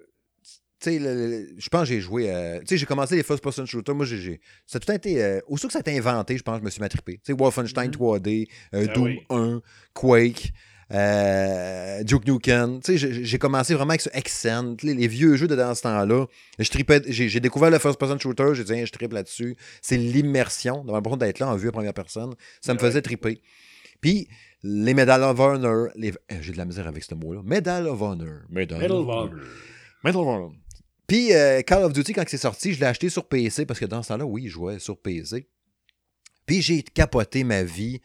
[0.86, 2.30] je pense que j'ai joué.
[2.32, 3.96] euh, tu sais, j'ai commencé les first-person shooters.
[3.96, 4.18] Moi, j'ai.
[4.18, 5.24] j'ai- Ça a tout été.
[5.24, 7.14] Euh, aussitôt que ça a été inventé, je pense je me suis matrippé.
[7.16, 7.91] Tu sais, Wolfenstein Mhm.
[7.91, 9.20] 3D, euh, Ah Doom oui.
[9.30, 9.62] 1,
[9.94, 10.52] Quake.
[10.91, 15.07] Euh, Duke Nukem, tu sais, j'ai- commencé vraiment avec ce Xen, tu sais, les, les
[15.07, 16.25] vieux jeux de dans ce temps-là.
[16.59, 19.55] J'ai découvert le first-person shooter, j'ai dit, je tripe là-dessus.
[19.81, 22.34] C'est l'immersion, d'avoir d'être là en vue à première personne.
[22.61, 23.41] Ça me faisait triper.
[24.01, 24.27] Puis,
[24.63, 26.13] les Medal of Honor, les...
[26.29, 27.41] eh, j'ai de la misère avec ce mot-là.
[27.43, 28.41] Medal of Honor.
[28.49, 29.39] Medal, Medal of Honor.
[30.03, 30.51] Medal of Honor.
[31.07, 33.86] Puis, euh, Call of Duty, quand c'est sorti, je l'ai acheté sur PC parce que
[33.86, 35.47] dans ce temps-là, oui, je jouais sur PC.
[36.45, 38.01] Puis, j'ai capoté ma vie.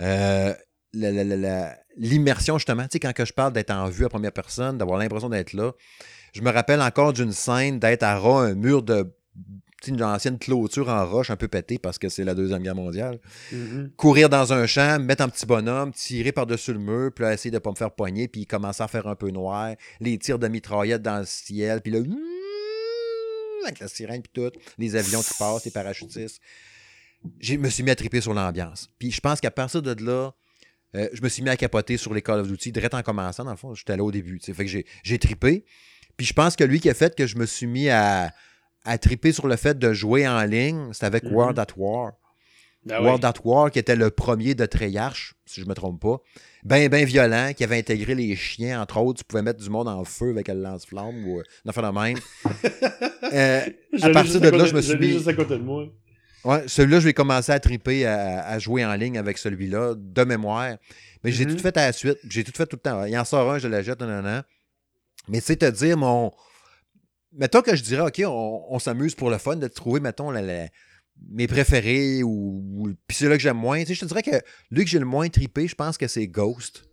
[0.00, 0.54] Euh,
[0.92, 2.82] la- la- la- L'immersion, justement.
[2.84, 5.52] Tu sais, quand que je parle d'être en vue à première personne, d'avoir l'impression d'être
[5.52, 5.72] là,
[6.32, 9.02] je me rappelle encore d'une scène d'être à ras, un mur de.
[9.82, 12.62] tu sais, Une ancienne clôture en roche un peu pétée parce que c'est la Deuxième
[12.62, 13.20] Guerre mondiale
[13.52, 13.90] Mhm.
[13.96, 17.32] courir dans un champ, me mettre en petit bonhomme, tirer par-dessus le mur, puis là,
[17.34, 20.38] essayer de pas me faire poigner, puis commencer à faire un peu noir, les tirs
[20.38, 22.00] de mitraillette dans le ciel, puis là,
[23.64, 26.40] avec la sirène, puis tout, les avions qui passent, les parachutistes.
[27.40, 28.90] Je me suis mis à triper sur l'ambiance.
[28.98, 30.32] Puis je pense qu'à partir de là,
[30.94, 33.44] euh, je me suis mis à capoter sur les Call of Duty, direct en commençant,
[33.44, 34.38] dans le fond, j'étais là au début.
[34.38, 34.54] tu sais.
[34.54, 35.64] Fait que j'ai- tripé.
[36.16, 38.30] Puis je pense que lui qui a fait que je me suis mis à,
[38.84, 41.32] à triper sur le fait de jouer en ligne, c'était avec Mhm.
[41.32, 42.12] World at War.
[42.90, 43.06] Ah oui.
[43.06, 46.18] World at War, qui était le premier de Treyarch, si je me trompe pas.
[46.64, 49.20] Ben, ben violent, qui avait intégré les chiens, entre autres.
[49.20, 52.18] Tu pouvais mettre du monde en feu avec le lance-flamme ou euh, de même.
[53.32, 53.60] Euh,
[54.02, 55.12] à partir de là, je me suis mis.
[55.12, 55.86] juste à côté de moi.
[56.44, 60.24] Ouais, celui-là, je vais commencer à triper, à, à jouer en ligne avec celui-là, de
[60.24, 60.76] mémoire.
[61.22, 61.56] Mais j'ai Mhm.
[61.56, 62.18] tout fait à la suite.
[62.28, 63.04] J'ai tout fait tout le temps.
[63.06, 64.42] Il en sort un, je le jette, non, non.
[65.28, 66.32] Mais tu sais, te dire, mon.
[67.32, 70.42] Mettons que je dirais, OK, on, on s'amuse pour le fun de trouver, mettons, la-
[70.42, 70.68] la-
[71.30, 72.62] mes préférés ou.
[72.76, 73.80] ou- Puis c'est là que j'aime moins.
[73.80, 74.36] Tu sais, je te dirais que
[74.70, 76.84] lui que j'ai le moins tripé, je pense que c'est Ghost.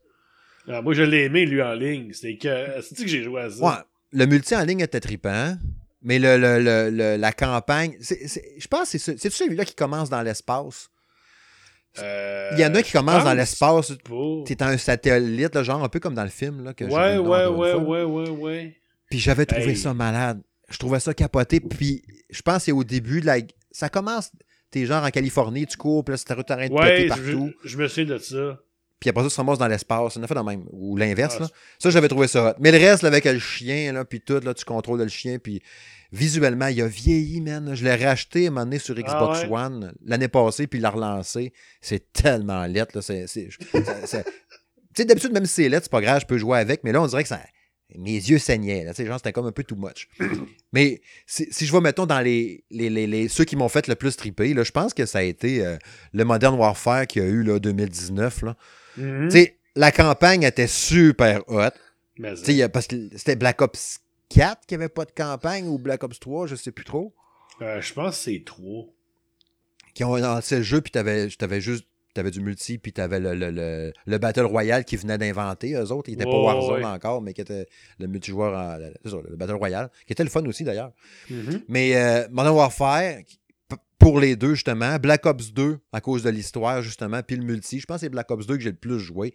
[0.68, 2.14] Ah, moi, je l'ai aimé, lui, en ligne.
[2.14, 2.82] C'était que.
[2.82, 3.64] C'est-tu que j'ai joué à ça?
[3.64, 3.84] Ouais,
[4.14, 5.58] le multi en ligne était trippant.
[6.04, 9.76] Mais le, le- le- le- la campagne, je pense que c'est ce- c'est celui-là qui
[9.76, 10.90] commence dans l'espace?
[12.00, 13.92] Euh, Il y en a qui commencent dans l'espace.
[14.46, 16.64] T'es un satellite, là, genre un peu comme dans le film.
[16.64, 18.78] Là, que Ouais, ouais, ouais, ouais, ouais, ouais.
[19.10, 19.78] Puis j'avais trouvé Hey.
[19.78, 20.42] ça malade.
[20.70, 21.60] Je trouvais ça capoté.
[21.60, 23.38] Puis je pense que c'est au début de la.
[23.72, 24.32] Ça commence.
[24.72, 27.52] T'es genre en Californie, tu cours, puis là, c'est ta route de Ouais, je, partout.
[27.66, 28.58] je me souviens de ça.
[29.02, 30.14] Puis après ça, tu te ramasses dans l'espace.
[30.14, 30.64] C'est une affaire de même.
[30.72, 31.50] Ou l'inverse, Ah, là.
[31.80, 32.54] Ça, j'avais trouvé ça hot.
[32.62, 35.40] Mais le reste, là, avec le chien, là, puis tout, là, tu contrôles le chien,
[35.40, 35.62] puis
[36.14, 37.74] visuellement, il a vieilli, man.
[37.74, 39.50] Je l'ai racheté à un moment donné sur Xbox Ah ouais?
[39.52, 41.52] One l'année passée, puis il l'a relancé.
[41.82, 43.02] C'est tellement lettre, là.
[43.02, 43.52] C'est, Tu
[44.96, 47.02] sais, d'habitude, même si c'est lettre, c'est pas grave, je peux jouer avec, mais là,
[47.02, 47.40] on dirait que ça.
[47.98, 48.94] Mes yeux saignaient, là.
[48.94, 50.08] Tu sais, genre, c'était comme un peu too much.
[50.74, 53.88] mais si, si je vais, mettons, dans les, les, les- les- ceux qui m'ont fait
[53.88, 55.78] le plus triper, là, je pense que ça a été euh,
[56.14, 58.56] le Modern Warfare qu'il y a eu, là, 2019, là.
[58.98, 59.30] Mhm.
[59.30, 61.42] Sais, la campagne était super
[62.62, 66.20] a- parce que c'était Black Ops 4 qui avait pas de campagne ou Black Ops
[66.20, 67.14] 3, je sais plus trop.
[67.62, 68.94] euh, je pense que c'est trop.
[69.94, 73.34] Qui ont lancé le jeu, puis t'avais, t'avais juste t'avais du multi, puis t'avais le,
[73.34, 76.10] le, le, le Battle Royale qui venait d'inventer, eux autres.
[76.10, 76.86] Ils étaient pas Warzone ouais.
[76.86, 77.68] encore, mais qui était
[78.00, 80.92] le multijoueur, en- le, Battle Royale, qui était le fun aussi d'ailleurs.
[81.30, 81.62] Mhm.
[81.70, 83.40] Mais euh, Modern Warfare, qui-
[84.02, 87.80] pour les deux, justement, Black Ops 2, à cause de l'histoire, justement, puis le multi,
[87.80, 89.34] je pense que c'est Black Ops 2 que j'ai le plus joué.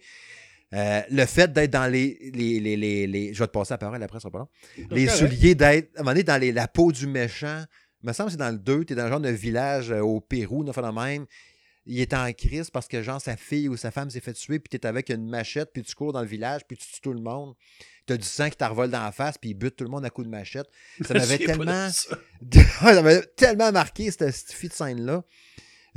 [0.73, 4.03] Euh, le fait d'être dans les, les, les, les, Je vais te passer la parole
[4.03, 4.49] après, ça pas long.
[4.91, 5.95] Les souliers d'être.
[5.95, 7.63] À un moment donné, dans les, la peau du méchant.
[8.03, 9.91] Il me semble que c'est dans le 2, tu es dans un genre de village
[9.91, 11.25] euh, au Pérou, une affaire de même.
[11.87, 14.59] Il est en crise parce que, genre, sa fille ou sa femme s'est fait tuer,
[14.59, 17.01] puis tu es avec une machette, puis tu cours dans le village, puis tu tues
[17.01, 17.55] tout le monde.
[18.05, 20.03] Tu as du sang qui t'envole dans la face, puis il bute tout le monde
[20.05, 20.67] à coups de machette.
[21.05, 21.89] Ça m'avait tellement.
[21.91, 23.01] ça.
[23.01, 25.23] m'avait tellement marqué, cette, cette fille de scène-là.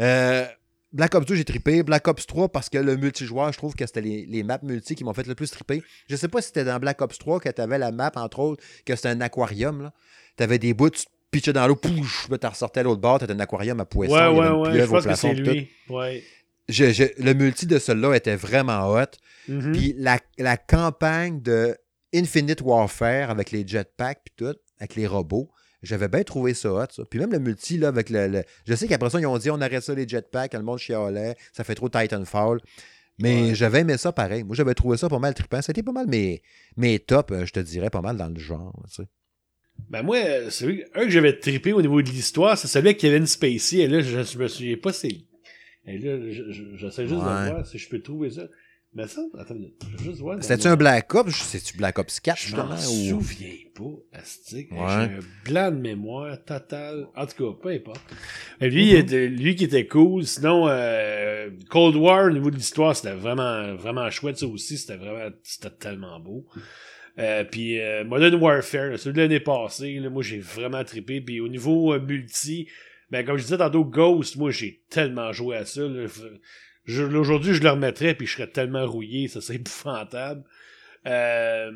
[0.00, 0.46] Euh,
[0.92, 1.82] Black Ops 2, j'ai trippé.
[1.82, 4.94] Black Ops 3, parce que le multijoueur, je trouve que c'était les, les maps multi
[4.94, 5.82] qui m'ont fait le plus tripper.
[6.08, 8.38] Je sais pas si c'était dans Black Ops 3 que tu avais la map, entre
[8.40, 9.90] autres, que c'était un aquarium.
[10.36, 13.18] Tu avais des bouts, tu te pitchais dans l'eau, pouch, tu ressortais à l'autre bord,
[13.18, 14.12] tu un aquarium à poissons.
[14.12, 14.70] Ouais, il y avait ouais, une ouais.
[14.70, 15.50] Je pieuvre au pense que plafond, c'est tout.
[15.50, 15.70] lui.
[15.88, 16.24] Ouais.
[16.68, 19.04] Je- je- le multi de celui-là était vraiment hot.
[19.48, 19.72] Mhm.
[19.72, 21.76] Puis la, la campagne de
[22.14, 25.50] Infinite Warfare avec les jetpacks puis tout, avec les robots,
[25.82, 27.02] j'avais bien trouvé ça hot, ça.
[27.08, 28.28] Puis même le multi, là, avec le...
[28.28, 30.78] le- Je sais qu'après ça, ils ont dit on arrête ça les jetpacks, le monde
[30.78, 32.60] chialait, ça fait trop Titanfall.
[33.18, 33.54] Mais Ouais.
[33.54, 34.44] j'avais aimé ça pareil.
[34.44, 35.60] Moi, j'avais trouvé ça pas mal trippant.
[35.60, 36.42] C'était pas mal mes,
[36.76, 38.72] mes tops, euh, je te dirais, pas mal dans le genre.
[38.88, 39.08] tu sais.
[39.88, 42.98] Ben moi, euh, celui un que j'avais trippé au niveau de l'histoire, c'est celui avec
[42.98, 43.78] Kevin Spacey.
[43.78, 45.16] Et là, je, je me souviens pas c'est.
[45.86, 47.46] Et là, je- je- j'essaie juste Ouais.
[47.46, 48.42] de voir si je peux trouver ça.
[48.92, 50.42] Mais ça, attends, une minute, je vais juste voir.
[50.42, 51.32] C'était-tu un Black Ops?
[51.32, 54.72] C'est-tu Black Ops 4, Je m'en ou- souviens pas, Astic.
[54.72, 54.78] Ouais.
[54.78, 57.06] J'ai un blanc de mémoire total.
[57.14, 58.00] En tout cas, peu importe.
[58.60, 60.26] Mais lui, il était- lui qui était cool.
[60.26, 64.38] Sinon, euh, Cold War, au niveau de l'histoire, c'était vraiment, vraiment chouette.
[64.38, 66.44] Ça aussi, c'était vraiment, c'était tellement beau.
[67.18, 71.20] Euh, puis euh, Modern Warfare, celui de l'année passée, là, moi j'ai vraiment trippé.
[71.20, 72.68] Puis au niveau euh, multi,
[73.10, 75.82] ben comme je disais tantôt, Ghost, moi j'ai tellement joué à ça.
[76.88, 80.44] Aujourd'hui, je le remettrais puis je serais tellement rouillé, ça serait épouvantable.
[81.06, 81.72] Euh,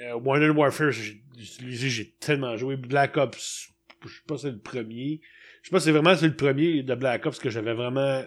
[0.00, 2.76] euh, Modern Warfare, j'ai tellement joué.
[2.76, 3.68] Black Ops,
[4.04, 5.20] je sais pas si c'est le premier.
[5.62, 8.22] Je sais pas si c'est vraiment le premier de Black Ops que j'avais vraiment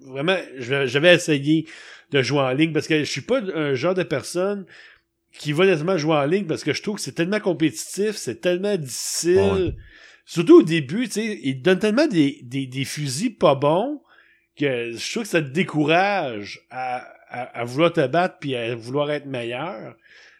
[0.00, 1.66] vraiment j'avais essayé
[2.12, 4.64] de jouer en ligne parce que je suis pas un genre de personne
[5.32, 8.40] qui va nécessairement jouer en ligne parce que je trouve que c'est tellement compétitif, c'est
[8.40, 9.36] tellement difficile.
[9.38, 9.76] Ouais.
[10.24, 14.02] Surtout au début, tu sais, ils donnent tellement des, des, des fusils pas bons
[14.58, 18.74] que je trouve que ça te décourage à, à, à vouloir te battre puis à
[18.74, 19.96] vouloir être meilleur.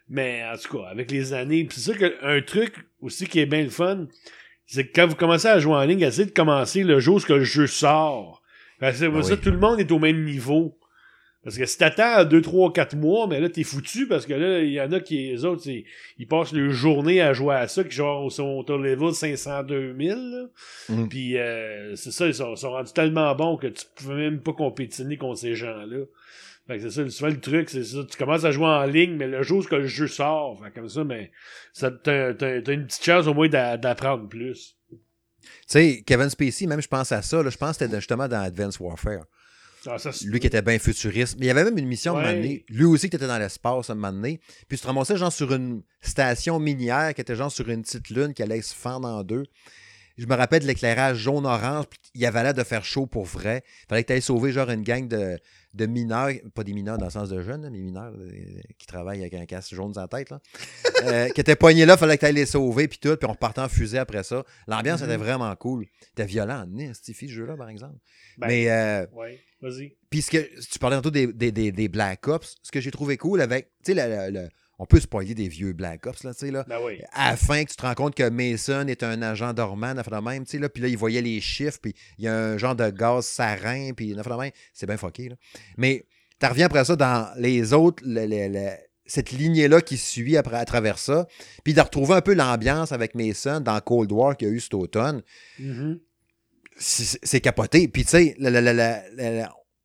[0.08, 3.62] Mais en tout cas, avec les années, c'est sûr qu'un truc aussi qui est bien
[3.62, 4.06] le fun,
[4.66, 7.32] c'est que quand vous commencez à jouer en ligne, essayez de commencer le jour où
[7.32, 8.42] le jeu sort.
[8.80, 9.40] Parce que ça, oui.
[9.40, 10.78] tout le monde est au même niveau.
[11.44, 14.34] Parce que si t'attends à 2, 3, 4 mois, mais là, t'es foutu parce que
[14.34, 17.68] là, il y en a qui, les autres, ils passent leur journée à jouer à
[17.68, 20.18] ça, qui genre sont au level 502 000.
[20.18, 20.46] là.
[20.88, 21.08] Mm.
[21.08, 24.52] Puis euh, c'est ça, ils sont, sont rendus tellement bons que tu peux même pas
[24.52, 26.04] compétiner contre ces gens-là.
[26.66, 27.98] Fait que c'est ça, souvent le truc, c'est ça.
[28.10, 30.88] Tu commences à jouer en ligne, mais le jour où le jeu sort, fait comme
[30.88, 31.30] ça, mais
[31.72, 34.76] ça, t'as, t'as- t'as une petite chance au moins d'a- d'apprendre plus.
[34.90, 34.98] Tu
[35.66, 38.42] sais, Kevin Spacey, même je pense à ça, là, je pense que c'était justement dans
[38.42, 39.24] Advanced Warfare.
[39.90, 41.36] Ah, ça, Lui qui était bien futuriste.
[41.38, 42.64] Mais il y avait même une mission à un moment donné.
[42.68, 44.40] Lui aussi qui était dans l'espace à un moment donné.
[44.68, 48.10] Puis tu te ramassais genre sur une station minière qui était genre sur une petite
[48.10, 49.44] lune qui allait se fendre en deux.
[50.18, 53.24] Je me rappelle de l'éclairage jaune-orange, puis il y avait l'air de faire chaud pour
[53.24, 53.62] vrai.
[53.88, 55.38] fallait que tu ailles sauver genre une gang de,
[55.78, 58.30] de mineurs, pas des mineurs dans le sens de jeunes, mais mineurs euh,
[58.78, 60.40] qui travaillent avec un casque jaune dans la tête, là,
[61.04, 63.32] euh, qui étaient poignés là, fallait que tu ailles les sauver, puis tout, puis on
[63.32, 64.44] repartait en fusée après ça.
[64.66, 65.06] L'ambiance Mhm.
[65.08, 65.86] était vraiment cool.
[66.08, 67.96] C'était violent, né, ce ce jeu-là, par exemple.
[68.36, 69.94] Ben, mais euh, Ouais, vas-y.
[70.10, 72.90] puis ce que tu parlais tantôt des, des, des, des Black Ops, ce que j'ai
[72.90, 74.48] trouvé cool avec, tu sais, le-
[74.78, 76.64] on peut spoiler des vieux Black Ops, là, tu sais, là.
[76.68, 77.00] Ben oui.
[77.12, 80.20] À la fin, que tu te rends compte que Mason est un agent dormant, affaire
[80.22, 82.34] de même, tu sais, là, puis là, il voyait les chiffres, puis il y a
[82.36, 85.36] un genre de gaz sarin, puis affaire de même, c'est bien fucké, là.
[85.76, 86.06] Mais
[86.40, 88.76] tu reviens après ça dans les autres, le- le- le-
[89.06, 91.26] cette lignée-là qui suit après, à travers ça,
[91.64, 94.60] puis de retrouver un peu l'ambiance avec Mason dans Cold War qu'il y a eu
[94.60, 95.22] cet automne,
[95.58, 95.98] Mhm.
[96.76, 97.88] c'est c'est capoté.
[97.88, 98.36] Puis, tu sais,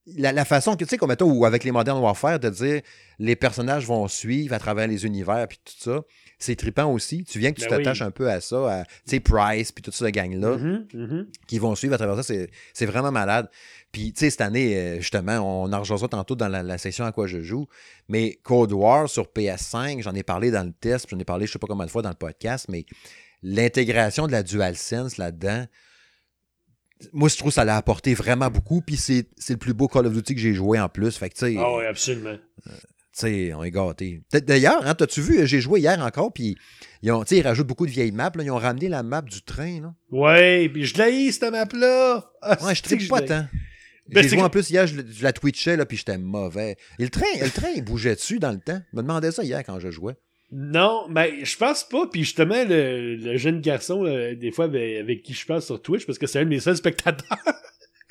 [0.06, 2.82] la, façon que, tu sais, comme mettons, ou avec les Modern Warfare, de dire
[3.20, 6.01] les personnages vont suivre à travers les univers, puis tout ça,
[6.39, 7.24] c'est trippant aussi.
[7.24, 8.08] Tu viens que tu Ben t'attaches oui.
[8.08, 11.28] un peu à ça, à, tu sais, Price, puis toute cette gang-là, Mhm, mhm.
[11.47, 12.24] qui vont suivre à travers ça,
[12.74, 13.47] c'est- vraiment malade.
[13.93, 16.78] Puis, tu sais, cette année, euh, justement, on en rejoint ça tantôt dans la, la
[16.78, 17.68] section à quoi je joue,
[18.10, 21.54] mais Cold War sur PS5, j'en ai parlé dans le test, j'en ai parlé je
[21.54, 22.86] sais pas combien de fois dans le podcast, mais
[23.41, 25.66] l'intégration de la DualSense là-dedans,
[27.12, 28.82] moi, je trouve que ça l'a apporté vraiment beaucoup.
[28.82, 31.18] Puis c'est le plus beau Call of Duty que j'ai joué en plus.
[31.18, 32.38] Fait que, tu sais, Ah oui, absolument.
[32.66, 32.72] tu
[33.12, 34.22] sais, on est gâtés.
[34.32, 36.56] D'ailleurs, hein, t'as-tu vu, j'ai joué hier encore, puis
[37.01, 38.32] ils, ont, ils rajoutent beaucoup de vieilles maps.
[38.36, 38.43] là.
[38.43, 39.82] Ils ont ramené la map du train.
[39.82, 39.93] Là.
[40.12, 42.32] Ouais, puis je l'ai cette map-là.
[42.41, 43.45] Ah, Ouais, je tripe pas tant.
[44.10, 46.76] Ben, joué en plus hier, je, la twitchais, là, puis j'étais mauvais.
[46.99, 48.82] Et le train, le train, il bougeait dessus dans le temps?
[48.91, 50.16] Je me demandais ça hier quand je jouais.
[50.56, 52.06] Non, mais je pense pas.
[52.06, 55.82] Puis justement, le, le jeune garçon, euh, des fois, avec, avec qui je parle sur
[55.82, 57.39] Twitch, parce que c'est un de mes seuls spectateurs.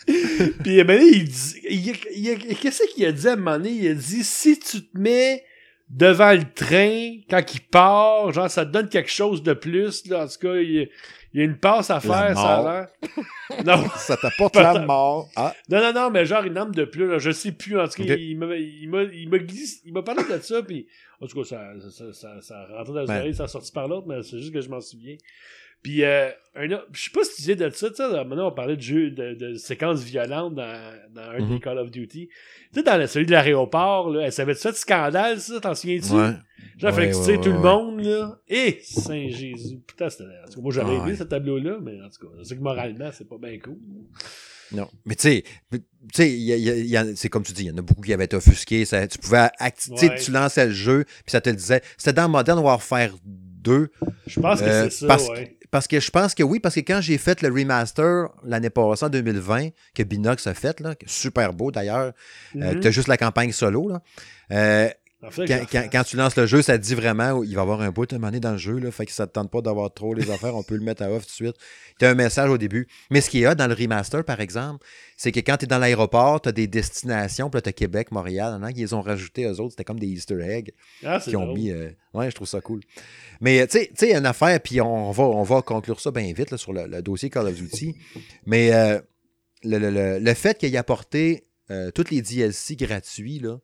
[0.07, 1.93] puis ben, il dit,
[2.61, 3.71] qu'est-ce qu'il a dit à un moment donné?
[3.71, 5.45] Il a dit, si tu te mets
[5.89, 10.25] devant le train, quand il part, genre, ça te donne quelque chose de plus, là.
[10.25, 10.89] En tout cas, il,
[11.35, 12.89] il y a une passe à faire, ça a l'air.
[13.67, 13.85] Non.
[13.97, 15.29] Ça t'apporte la mort.
[15.37, 17.79] Ah, Non, non, non, mais genre une arme de plus, là, je sais plus.
[17.79, 20.63] En tout cas, il m'a il m'a il m'a glissé- il m'a parlé de ça,
[20.63, 20.87] puis
[21.21, 23.19] en tout cas, ça, ça, ça, ça rentrait dans le Ouais.
[23.19, 25.17] oreille, ça a sorti par l'autre, mais c'est juste que je m'en souviens.
[25.83, 28.49] Puis, euh, un autre- je sais pas si tu disais de ça, tu sais, maintenant
[28.49, 31.49] on parlait de jeux, de, de séquences violentes dans, dans un Mhm.
[31.55, 32.29] des Call of Duty.
[32.29, 32.35] Tu
[32.75, 36.13] sais, dans le- celui de l'aéroport, là, ça avait fait de scandale, ça, t'en souviens-tu?
[36.13, 36.33] ouais.
[36.79, 38.39] Genre, fallait que tu Ouais, tout le monde, là.
[38.49, 39.81] Et Saint-Jésus.
[39.87, 40.25] Putain, c'était.
[40.25, 42.57] En tout cas, moi, j'aurais Ah, aimé ce tableau-là, mais en tout cas, je sais
[42.57, 43.77] que moralement, c'est pas bien cool.
[44.73, 44.89] Non.
[45.05, 45.45] Mais tu sais,
[47.15, 48.85] c'est comme tu dis, il y en a beaucoup qui avaient été offusqués.
[48.85, 50.19] Ça, tu pouvais acti- tu sais, Ouais.
[50.19, 51.83] tu lançais le jeu, puis ça te le disait.
[51.97, 53.89] C'était dans Modern Warfare 2.
[54.27, 55.57] Je pense que Euh, c'est ça, parce, ouais.
[55.73, 59.07] Parce que je pense que oui, parce que quand j'ai fait le remaster l'année passée,
[59.07, 62.13] en 2020, que Binox a fait, là, super beau d'ailleurs,
[62.57, 64.03] euh, tu as juste la campagne solo, là.
[64.53, 64.91] euh,
[65.23, 67.63] quand, je- quand- quand tu lances le jeu, ça te dit vraiment il va y
[67.63, 69.61] avoir un bout de monnaie dans le jeu, là, fait que ça te tente pas
[69.61, 71.57] d'avoir trop les affaires, on peut le mettre à off tout de suite.
[71.99, 72.89] Tu as un message au début.
[73.11, 74.85] Mais ce qui est hot dans le remaster, par exemple,
[75.17, 78.11] c'est que quand tu es dans l'aéroport, tu as des destinations, puis tu as Québec,
[78.11, 80.73] Montréal, hein, ils les ont rajouté eux autres, c'était comme des Easter eggs
[81.05, 81.59] Ah, qui ont drôle.
[81.59, 81.71] mis.
[81.71, 82.81] euh, Ouais, je trouve ça cool.
[83.41, 86.59] Mais tu sais- une affaire, puis on va, on va conclure ça bien vite là,
[86.59, 87.95] sur le, le dossier Call of Duty.
[88.45, 89.01] Mais euh,
[89.65, 93.57] le, le- le- le fait qu'il ait apporté euh, tous les DLC gratuits, là,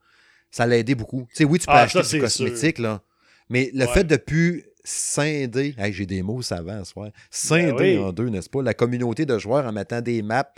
[0.51, 1.27] ça l'a aidé beaucoup.
[1.31, 3.03] Tu sais, oui, tu peux Ah, acheter ça, du cosmétique, là,
[3.49, 3.93] mais le Ouais.
[3.93, 7.99] fait de plus scinder, hey, j'ai des mots savants ce soir, scinder Ben oui.
[7.99, 10.51] en deux, n'est-ce pas, la communauté de joueurs en mettant des maps.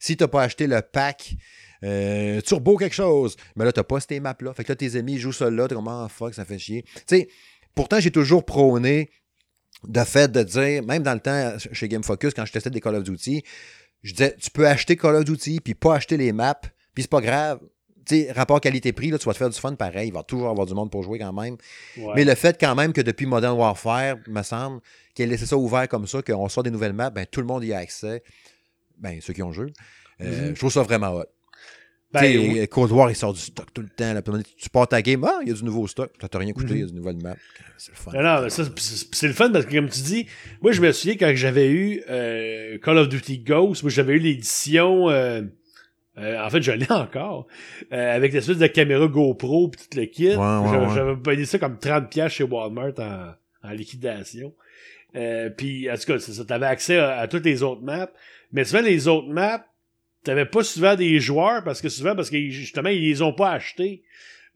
[0.00, 1.34] Si tu n'as pas acheté le pack
[1.84, 4.52] euh, turbo quelque chose, mais là, tu n'as pas ces maps-là.
[4.54, 6.58] Fait que là, tes amis ils jouent ça là, t'es comme, ah, fuck, ça fait
[6.58, 6.82] chier.
[6.82, 7.28] Tu sais,
[7.74, 9.10] pourtant, j'ai toujours prôné
[9.86, 12.80] de fait de dire, même dans le temps chez Game Focus, quand je testais des
[12.80, 13.42] Call of Duty,
[14.02, 16.58] je disais, tu peux acheter Call of Duty, puis pas acheter les maps,
[16.94, 17.60] puis c'est pas grave.
[18.08, 20.08] Sais, rapport qualité-prix, là, tu vas te faire du fun pareil.
[20.08, 21.56] Il va toujours avoir du monde pour jouer quand même.
[21.98, 22.12] Ouais.
[22.16, 24.80] Mais le fait quand même que depuis Modern Warfare, me semble,
[25.14, 27.46] qu'il ait laissé ça ouvert comme ça, qu'on sort des nouvelles maps, ben, tout le
[27.46, 28.22] monde y a accès.
[28.98, 29.66] Ben, ceux qui ont le jeu.
[30.20, 30.54] Euh, Mhm.
[30.54, 31.24] Je trouve ça vraiment hot.
[32.10, 32.60] Ben, oui.
[32.60, 34.14] euh, Cold War, il sort du stock tout le temps.
[34.14, 34.22] Là,
[34.56, 36.10] tu pars ta game, ah, il y a du nouveau stock.
[36.18, 36.76] Ça t'a rien coûté, Mhm.
[36.76, 37.36] il y a du nouvelle map.
[37.76, 38.48] C'est le fun.
[38.48, 40.26] Ça, c'est c'est le fun parce que, comme tu dis,
[40.62, 44.18] moi, je me souviens quand j'avais eu euh, Call of Duty Ghost, moi, j'avais eu
[44.18, 45.10] l'édition.
[45.10, 45.42] euh,
[46.18, 47.46] euh, en fait, je l'ai encore.
[47.92, 50.28] euh, avec l'espèce de caméra GoPro pis tout le kit.
[50.28, 50.94] ouais, J'avais- ouais.
[50.94, 53.32] J'avais payé ça comme 30$ chez Walmart en,
[53.68, 54.54] en liquidation.
[55.16, 56.44] Euh, puis, en tout cas, ça.
[56.44, 58.10] T'avais accès à, à toutes les autres maps.
[58.52, 59.64] Mais souvent, les autres maps,
[60.24, 63.52] t'avais pas souvent des joueurs parce que souvent, parce que justement, ils les ont pas
[63.52, 64.02] achetés.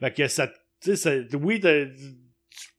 [0.00, 0.48] Fait que ça,
[0.82, 1.88] tu sais, oui, tu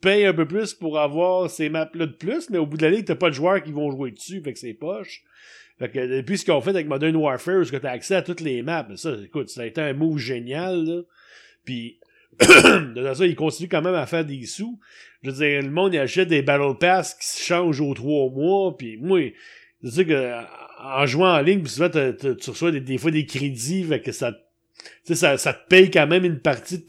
[0.02, 2.92] payes un peu plus pour avoir ces maps-là de plus, mais au bout de la
[2.92, 5.24] ligne, t'as pas de joueurs qui vont jouer dessus, fait que c'est poche.
[5.80, 8.42] Fait que depuis ce qu'on fait avec Modern Warfare, où tu as accès à toutes
[8.42, 11.02] les maps, ben ça, écoute, ça a été un move génial, là.
[11.66, 12.00] Puis,
[12.40, 14.80] de façon, ils continuent quand même à faire des sous.
[15.24, 18.30] Je veux dire, le monde, il achète des Battle Pass qui se changent aux trois
[18.30, 19.20] mois, puis moi,
[19.84, 20.34] je sais que
[20.80, 24.38] en jouant en ligne, puis souvent, tu reçois des, fois des crédits, fait que ça,
[25.04, 26.84] ça, ça te paye quand même une partie de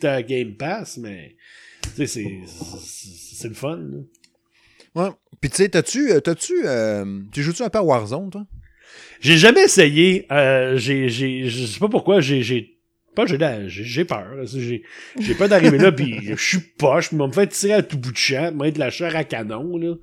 [0.00, 1.36] ta, Game Pass, mais
[1.96, 3.76] c'est, c'est, c'est le fun.
[3.76, 3.98] là.
[4.94, 5.10] Ouais.
[5.40, 8.46] Puis tu sais, t'as-tu, euh, t'as-tu, euh, tu joues-tu un peu à Warzone, toi?
[9.20, 10.26] J'ai jamais essayé.
[10.30, 12.20] Euh, j'ai, j'ai, je sais pas pourquoi.
[12.20, 12.78] J'ai, j'ai,
[13.14, 14.26] pas j'ai, j'ai, peur.
[14.44, 14.82] J'ai,
[15.20, 17.08] j'ai peur d'arriver là puis je suis poche.
[17.08, 19.14] Puis on me fait tirer à tout bout de champ, me mettre de la chair
[19.16, 19.76] à canon.
[19.78, 19.94] Là.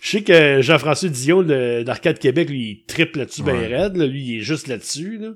[0.00, 3.66] Je sais que Jean-François Dion de, d'Arcade Québec, lui, il triple là-dessus ben Ouais.
[3.66, 3.96] raide.
[3.96, 4.06] Là.
[4.06, 5.18] Lui, il est juste là-dessus.
[5.18, 5.30] Là.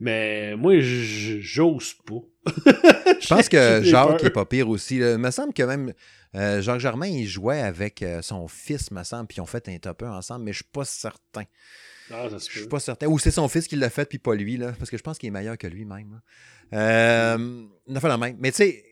[0.00, 2.22] Mais moi, j'ose pas.
[3.20, 4.24] Je pense que Jacques peur.
[4.26, 4.98] est pas pire aussi.
[4.98, 5.12] là.
[5.12, 5.92] Il me semble que même
[6.34, 9.68] euh, Jacques Germain, il jouait avec euh, son fils, me semble, puis ils ont fait
[9.68, 11.44] un top 1 ensemble, mais je suis pas certain.
[12.10, 13.06] Ah, Je suis pas certain.
[13.06, 15.18] Ou c'est son fils qui l'a fait, puis pas lui, là, parce que je pense
[15.18, 16.20] qu'il est meilleur que lui-même.
[16.72, 18.36] Euh, on a fait la même.
[18.38, 18.84] Mais tu sais,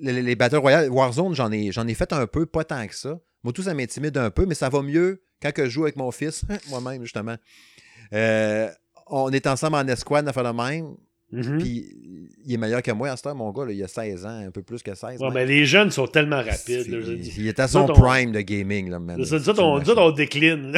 [0.00, 2.94] les, les Battle Royale, Warzone, j'en ai, j'en ai fait un peu, pas tant que
[2.94, 3.20] ça.
[3.42, 5.96] Moi, tout ça m'intimide un peu, mais ça va mieux quand que je joue avec
[5.96, 7.36] mon fils, moi-même, justement.
[8.12, 8.70] Euh,
[9.06, 10.96] on est ensemble en escouade, on a fait la même.
[11.30, 11.58] Mhm.
[11.58, 11.86] Puis
[12.46, 13.66] il est meilleur que moi à ce temps, mon gars.
[13.66, 15.20] là, il a 16 ans, un peu plus que 16.
[15.20, 15.34] Ouais, même.
[15.34, 16.88] mais les jeunes sont tellement rapides.
[16.88, 16.98] là,
[17.36, 18.88] il, est à son on- prime de gaming.
[18.88, 19.22] Là, man.
[19.24, 20.72] C'est ça, autres, on, on décline.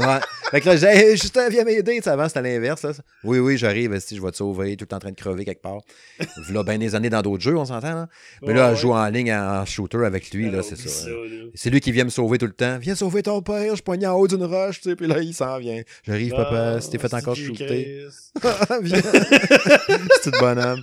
[0.00, 0.20] Ouais.
[0.54, 2.00] Fait que là, j'ai hey, Justin, viens m'aider.
[2.06, 2.82] Avant, c'était l'inverse.
[2.84, 2.92] là.
[3.24, 3.98] Oui, oui, j'arrive.
[3.98, 5.80] Si je vais te sauver, tout le temps en train de crever quelque part.
[6.52, 7.94] Là, bien des années dans d'autres jeux, on s'entend.
[7.94, 8.08] Là.
[8.42, 10.44] Mais là, Ouais, je joue en ligne en shooter avec lui.
[10.44, 11.08] Là, Alors, c'est ça.
[11.08, 11.14] là.
[11.54, 12.78] C'est lui qui vient me sauver tout le temps.
[12.78, 15.34] Viens sauver ton père, je pogné en haut d'une roche, tu sais, puis là, il
[15.34, 15.82] s'en vient.
[16.04, 18.06] J'arrive, papa, Ah, si t'es fait encore shooter.
[18.82, 19.02] Viens.
[20.22, 20.82] c'est de bonhomme.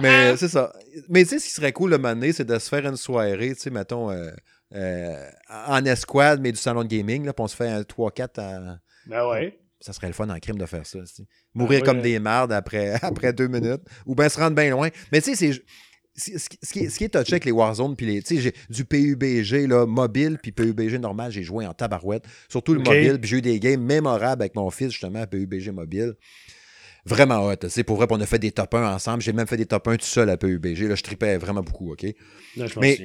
[0.00, 0.72] Mais c'est ça.
[1.08, 3.54] Mais tu sais, ce qui serait cool le donné, c'est de se faire une soirée,
[3.54, 4.30] tu sais, mettons, euh,
[4.74, 8.40] euh, en escouade, mais du salon de gaming, là, puis on se fait un 3-4
[8.40, 8.78] à...
[9.10, 9.58] Ben ouais.
[9.80, 10.98] Ça serait le fun en crime de faire ça.
[11.54, 13.80] Mourir oui, comme des mardes après, après deux minutes.
[14.06, 14.88] Ou bien se rendre bien loin.
[15.10, 15.62] Mais tu sais, c'est.
[16.16, 18.22] Ce qui, ce qui est, ce qui est touché avec les Warzone, puis les.
[18.22, 22.24] Tu sais, j'ai du PUBG là, mobile, puis PUBG normal, j'ai joué en tabarouette.
[22.48, 25.70] Surtout le mobile, puis j'ai eu des games mémorables avec mon fils, justement, à PUBG
[25.70, 26.14] mobile.
[27.06, 27.54] Vraiment hot.
[27.68, 29.22] C'est pour vrai, on a fait des top 1 ensemble.
[29.22, 30.88] J'ai même fait des top 1 tout seul à PUBG.
[30.88, 32.04] Là, je tripais vraiment beaucoup, OK?
[32.82, 32.96] Mais-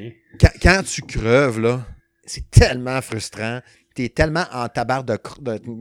[0.42, 1.88] quand, quand tu creves, là,
[2.26, 3.62] c'est tellement frustrant.
[3.96, 5.14] T'es tellement en tabarre de...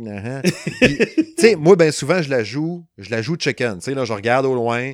[0.08, 0.42] hein?
[0.80, 3.74] Tu sais, moi, ben souvent, je la joue, je la joue chicken.
[3.78, 4.92] Tu sais, là, je regarde au loin.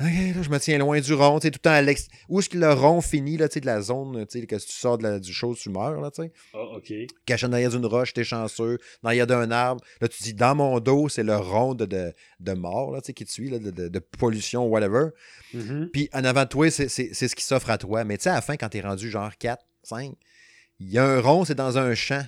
[0.00, 0.06] Là,
[0.42, 2.06] je me tiens loin du rond, tu sais, tout le temps à l'ex...
[2.28, 4.56] Où est-ce que le rond finit, là, tu sais, de la zone, tu sais, que
[4.60, 6.32] si tu sors de la- du chose, tu meurs, là, tu sais.
[6.54, 6.92] Ah, ok.
[7.26, 8.78] Caché derrière d'une roche, t'es chanceux.
[9.02, 9.82] Derrière d'un arbre.
[10.00, 13.06] Là, tu dis, dans mon dos, c'est le rond de, de, de mort, là, tu
[13.06, 15.06] sais, qui te suit, là, de, de- de pollution, whatever.
[15.52, 15.88] Mhm.
[15.92, 18.04] Puis en avant de toi, c'est c'est- c'est ce qui s'offre à toi.
[18.04, 20.12] Mais tu sais, à la fin, quand t'es rendu genre 4, 5,
[20.78, 22.22] il y a un rond, c'est dans un champ.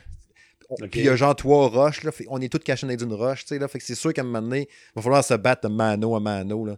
[0.71, 0.91] On- Ok.
[0.91, 2.05] Puis il y a genre trois roches.
[2.05, 3.41] Là, on est tous cachés dans une roche.
[3.45, 5.35] tu sais, Là, fait que c'est sûr qu'à un moment donné, il va falloir se
[5.35, 6.65] battre de mano à mano.
[6.65, 6.77] Là.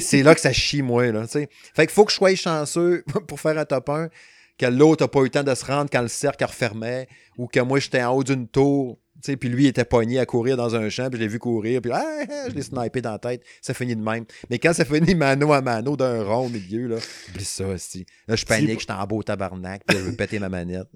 [0.00, 1.06] C'est là que ça chie, moi.
[1.12, 1.48] Là, tu sais.
[1.74, 4.08] fait qu'il faut que je sois chanceux pour faire un top 1,
[4.58, 7.06] que l'autre n'a pas eu le temps de se rendre quand le cercle refermait,
[7.36, 8.98] ou que moi, j'étais en haut d'une tour.
[9.22, 11.28] tu sais, Puis lui, il était pogné à courir dans un champ, puis je l'ai
[11.28, 13.42] vu courir, puis ah, ah, je l'ai snipé dans la tête.
[13.60, 14.24] Ça finit de même.
[14.50, 16.96] Mais quand ça finit mano à mano d'un rond au milieu, là,
[17.28, 18.04] oublie ça aussi.
[18.26, 20.88] Là, je panique, je suis en beau tabarnak, puis je veux péter ma manette.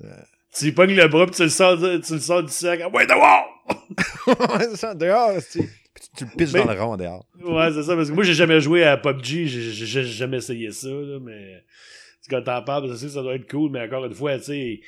[0.57, 2.81] Tu lui pognes le bras puis tu le sors, tu le sors du sac.
[2.83, 3.49] Ah, Ouais, dehors!
[4.27, 5.61] Ouais, c'est ça, dehors, tu
[6.17, 7.25] tu, le Mais- dans le rond dehors.
[7.43, 10.89] Ouais, c'est ça, parce que moi, j'ai jamais joué à PUBG, j'ai jamais essayé ça,
[10.89, 11.63] là, mais
[12.29, 14.81] quand t'en parles, que ça doit être cool, mais encore une fois, tu sais,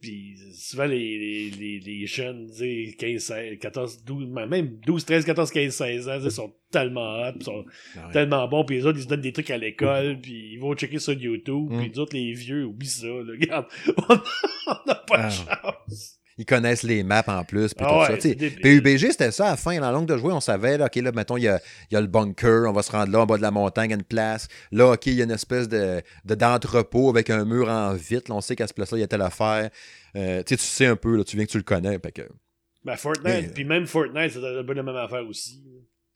[0.00, 2.58] puis souvent les, les, les, les jeunes, tu
[2.90, 7.20] sais, 15, 16, 14, 12, même 12, 13, 14, 15, 16 ans, sais, sont tellement
[7.22, 7.64] hot, pis sont
[7.96, 8.12] ouais.
[8.12, 10.74] tellement bons, puis les autres, ils se donnent des trucs à l'école, puis ils vont
[10.74, 11.78] checker sur YouTube, Mm.
[11.80, 13.66] puis les autres, les vieux, oublie ça, là, regarde,
[14.08, 15.30] on n'a pas de Ah.
[15.88, 16.17] chance.
[16.38, 18.34] Ils connaissent les maps en plus, puis Ah tout ouais.
[18.62, 20.94] PUBG, c'était ça, à la fin, dans la longue de jouer, on savait, là, OK,
[20.96, 21.60] là, mettons, il y a,
[21.90, 23.96] y a le bunker, on va se rendre là, en bas de la montagne, à
[23.96, 24.46] une place.
[24.72, 28.30] Là, OK, il y a une espèce de de- d'entrepôt avec un mur en vitre.
[28.30, 29.70] Là, on sait qu'à ce place-là, il y a telle affaire.
[30.16, 31.98] Euh, tu sais, tu sais un peu, là, tu viens que tu le connais.
[31.98, 32.28] fait que-
[32.84, 35.60] Ben, Fortnite, Mais- puis même Fortnite, c'est un peu la même affaire aussi.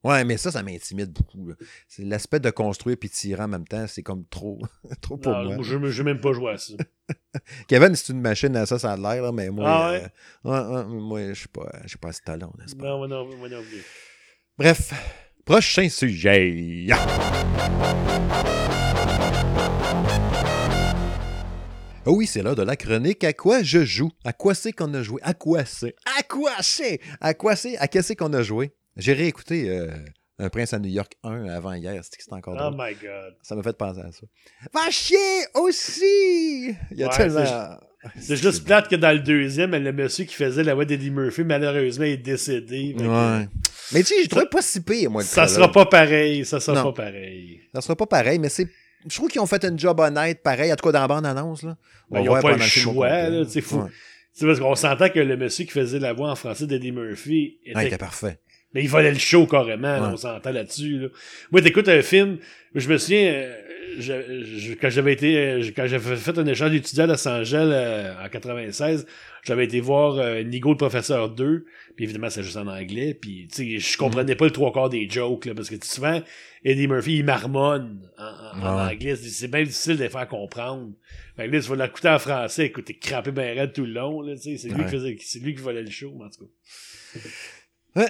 [0.04, 1.52] Ouais, mais ça, ça m'intimide beaucoup.
[1.86, 4.58] C'est l'aspect de construire puis tirer en même temps, c'est comme trop,
[5.00, 5.56] trop pour Non, moi.
[5.62, 6.74] je n'ai même pas joué à ça.
[7.68, 10.04] Kevin, c'est une machine à ça, ça a l'air, mais moi, Ah ouais?
[10.46, 12.84] euh, ouais, ouais, moi, je suis pas, ce talent, n'est-ce pas?
[12.84, 13.62] Non, non, non.
[14.58, 14.92] Bref,
[15.44, 16.86] prochain sujet.
[22.04, 23.22] Oh oui, c'est l'heure de la chronique.
[23.22, 24.10] À quoi je joue?
[24.24, 25.20] À quoi c'est qu'on a joué?
[25.22, 25.94] À quoi c'est?
[26.18, 26.98] À quoi c'est?
[27.20, 27.76] À quoi c'est?
[27.78, 28.72] À qu'est-ce qu'on a joué?
[28.96, 29.88] J'ai réécouté euh,
[30.38, 32.02] Un Prince à New York 1 avant hier.
[32.04, 32.74] C'était encore Oh drôle?
[32.78, 33.34] my god.
[33.42, 34.26] Ça m'a fait penser à ça.
[34.72, 35.16] Va chier
[35.54, 36.74] aussi!
[36.90, 37.78] Il y a Ouais, tellement...
[38.18, 41.44] C'est juste plate que dans le deuxième, le monsieur qui faisait la voix d'Eddie Murphy,
[41.44, 42.94] malheureusement, est décédé.
[42.98, 43.48] Fait que Ouais.
[43.92, 45.54] Mais tu sais, je trouve pas si pire, moi, le Ça trailer.
[45.54, 46.44] sera pas pareil.
[46.44, 46.92] Ça sera Non.
[46.92, 47.60] pas pareil.
[47.72, 48.66] Ça sera pas pareil, mais c'est.
[49.08, 51.62] Je trouve qu'ils ont fait un job honnête, pareil, en tout cas dans la bande-annonce.
[51.62, 51.76] Là.
[52.10, 53.30] On Ben, va ils ont voir pas le pendant film au choix, complet.
[53.30, 53.90] là, tu sais, faut- Ouais.
[54.32, 57.58] C'est parce qu'on s'entend que le monsieur qui faisait la voix en français d'Eddie Murphy
[57.64, 58.38] était Ouais, il était parfait.
[58.74, 60.08] Mais il volait le show carrément, là, Ouais.
[60.12, 60.98] on s'entend là-dessus.
[60.98, 61.08] Là.
[61.50, 62.38] Moi, t'écoutes un film,
[62.74, 63.54] je me souviens, euh,
[63.98, 67.68] je- je- quand j'avais été, euh, quand j'avais fait un échange d'étudiants à Los Angeles
[67.70, 69.06] euh, en 96,
[69.44, 71.66] j'avais été voir euh, Nigo le professeur 2,
[71.96, 74.88] puis évidemment c'est juste en anglais, puis tu sais, je comprenais pas le trois quarts
[74.88, 76.22] des jokes, là, parce que souvent,
[76.64, 78.92] Eddie Murphy, il marmonne en, en- en Ouais.
[78.94, 80.92] anglais, c'est bien difficile de les faire comprendre.
[81.36, 83.92] Fait que là, tu vas l'écouter en français, écoute, t'es crampé bien raide tout le
[83.92, 84.84] long, là, tu sais, c'est lui, Ouais.
[84.86, 86.46] qui faisait- c'est lui qui volait le show, en tout
[87.96, 88.06] cas.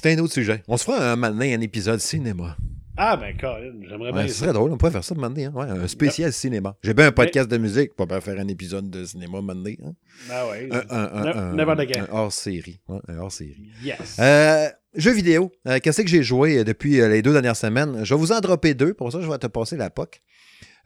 [0.00, 0.62] C'est un autre sujet.
[0.68, 2.56] On se fera un donné, un épisode cinéma.
[2.96, 5.28] Ah ben, Colin, j'aimerais bien Ouais, ce serait drôle, on pourrait faire ça un moment
[5.30, 5.52] donné, hein.
[5.54, 6.76] Ouais, un spécial cinéma.
[6.82, 9.54] J'ai bien un podcast de musique, on pourrait faire un épisode de cinéma un moment
[9.54, 9.92] donné, hein.
[10.30, 10.68] Ah ouais.
[10.72, 12.00] Un, un, un, Ne- un- n'importe quand.
[12.00, 12.80] un hors-série.
[12.88, 13.70] Ouais, un hors-série.
[13.84, 14.16] Yes.
[14.18, 15.52] Euh, jeux vidéo.
[15.68, 18.04] Euh, Qu'est-ce que j'ai joué euh, depuis euh, les deux dernières semaines?
[18.04, 18.94] Je vais vous en dropper deux.
[18.94, 20.20] Pour ça, je vais te passer la POC.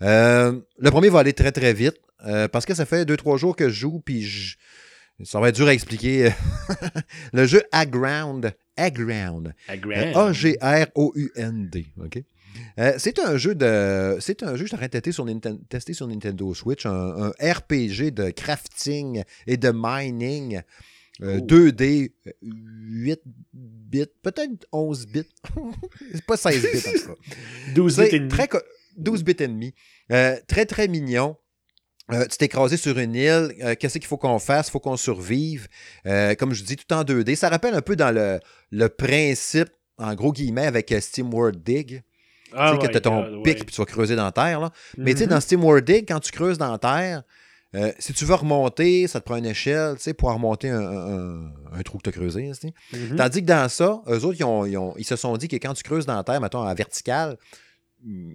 [0.00, 0.60] Le
[0.90, 1.96] premier va aller très, très vite.
[2.52, 4.00] parce que ça fait deux, trois jours que je joue.
[4.04, 4.56] Puis je-
[5.24, 6.30] ça va être dur à expliquer.
[7.32, 8.52] le jeu Aground.
[8.76, 9.54] Aground.
[10.14, 11.86] A-G-R-O-U-N-D.
[12.04, 12.22] OK?
[12.78, 14.18] Euh, c'est un jeu de.
[14.20, 16.84] C'est un jeu je suis en train de tester sur, Ninten- tester sur Nintendo Switch,
[16.86, 20.60] un, un RPG de crafting et de mining
[21.22, 21.46] Euh, Oh.
[21.46, 23.20] 2D, euh, 8
[23.52, 25.22] bits, peut-être 11 bits.
[26.12, 27.14] c'est pas 16 bits en tout cas.
[27.74, 28.28] 12 C'est bits et demi.
[28.30, 28.58] très co-
[28.96, 29.74] 12 bits et demi.
[30.10, 31.36] Euh, très, très mignon.
[32.10, 33.54] Euh, tu t'es écrasé sur une île.
[33.62, 34.68] Euh, Qu'est-ce qu'il faut qu'on fasse?
[34.68, 35.68] Il faut qu'on survive.
[36.06, 37.36] Euh, comme je dis, tout en 2D.
[37.36, 38.40] Ça rappelle un peu dans le,
[38.70, 42.02] le principe, en gros guillemets, avec euh, SteamWorld Dig.
[42.54, 43.64] Ah, tu sais, que tu as ton God, pic ouais.
[43.64, 44.60] puis tu vas creuser dans la terre.
[44.60, 44.70] Là.
[44.98, 45.30] Mais tu sais, Mhm.
[45.30, 47.22] dans SteamWorld Dig, quand tu creuses dans la terre,
[47.98, 51.52] si tu veux remonter, ça te prend une échelle tu sais, pour remonter un, un-
[51.72, 52.50] un trou que tu as creusé.
[52.60, 52.74] tu sais.
[52.92, 53.16] Mhm.
[53.16, 55.56] Tandis que dans ça, eux autres, ils, ont- ils ont- ils se sont dit que
[55.56, 57.36] quand tu creuses dans la terre, mettons en vertical, hum,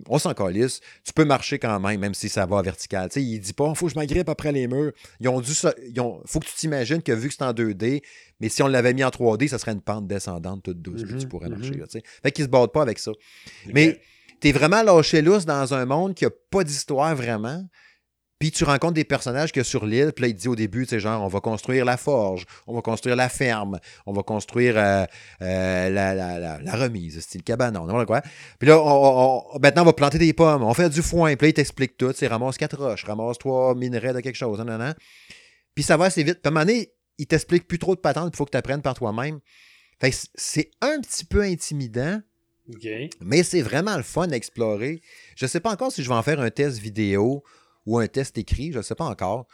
[0.07, 3.09] on s'en calisse, tu peux marcher quand même, même si ça va vertical.
[3.09, 4.91] Tu sais, il dit pas, faut que je m'agrippe après les murs.
[5.19, 7.53] Ils ont dû ça- ils ont, faut que tu t'imagines que vu que c'est en
[7.53, 8.01] 2D,
[8.39, 11.17] mais si on l'avait mis en 3D, ça serait une pente descendante toute douce, Mhm,
[11.19, 11.71] tu pourrais marcher.
[11.71, 11.79] mhm.
[11.79, 12.03] là, tu sais.
[12.23, 13.11] fait qu'ils se battent pas avec ça.
[13.73, 13.99] Mais
[14.39, 17.63] t'es vraiment lâché lousse dans un monde qui a pas d'histoire vraiment.
[18.39, 20.85] Puis tu rencontres des personnages que sur l'île, puis là, il te dit au début,
[20.85, 24.21] tu sais, genre, on va construire la forge, on va construire la ferme, on va
[24.21, 25.05] construire euh,
[25.41, 28.21] euh, la, la, la, la remise, style cabanon, n'importe quoi.
[28.59, 31.49] Puis là, on, maintenant, on va planter des pommes, on fait du foin, puis là,
[31.49, 34.93] il t'explique tout, tu sais, ramasse quatre roches, ramasse trois minerais de quelque chose, nan.
[35.73, 36.39] Puis ça va assez vite.
[36.41, 38.57] Puis à un moment donné, il t'explique plus trop de patentes, il faut que tu
[38.57, 39.39] apprennes par toi-même.
[39.99, 42.21] Fait que c'est un petit peu intimidant,
[42.69, 42.87] OK.
[43.19, 45.01] mais c'est vraiment le fun à explorer.
[45.35, 47.43] Je ne sais pas encore si je vais en faire un test vidéo
[47.87, 49.47] ou un test écrit, je ne sais pas encore.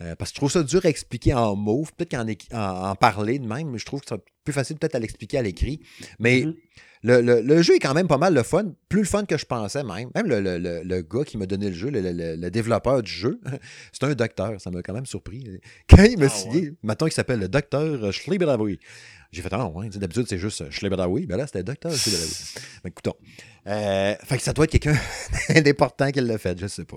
[0.00, 1.84] Euh, parce que je trouve ça dur à expliquer en mots.
[1.94, 2.26] Peut-être qu'en
[2.58, 5.36] en, en parler de même, mais je trouve que c'est plus facile peut-être à l'expliquer
[5.36, 5.80] à l'écrit.
[6.18, 6.54] Mais Mhm.
[7.02, 9.36] le, le- le jeu est quand même pas mal le fun, plus le fun que
[9.36, 10.08] je pensais même.
[10.14, 13.42] Même le, le- gars qui m'a donné le jeu, le, le- le développeur du jeu,
[13.92, 15.44] c'est un docteur, ça m'a quand même surpris.
[15.90, 18.78] Quand il m'a Ah signé, maintenant qu'il s'appelle le docteur Schleiberaoui.
[19.32, 22.32] J'ai fait, ah ouais, d'habitude c'est juste Schleiberaoui, ben là c'était docteur Schleiberaoui.
[22.84, 23.14] Mais écoutons.
[23.66, 24.96] Euh, fait que ça doit être quelqu'un
[25.60, 26.96] d'important qui l'a fait, je sais pas.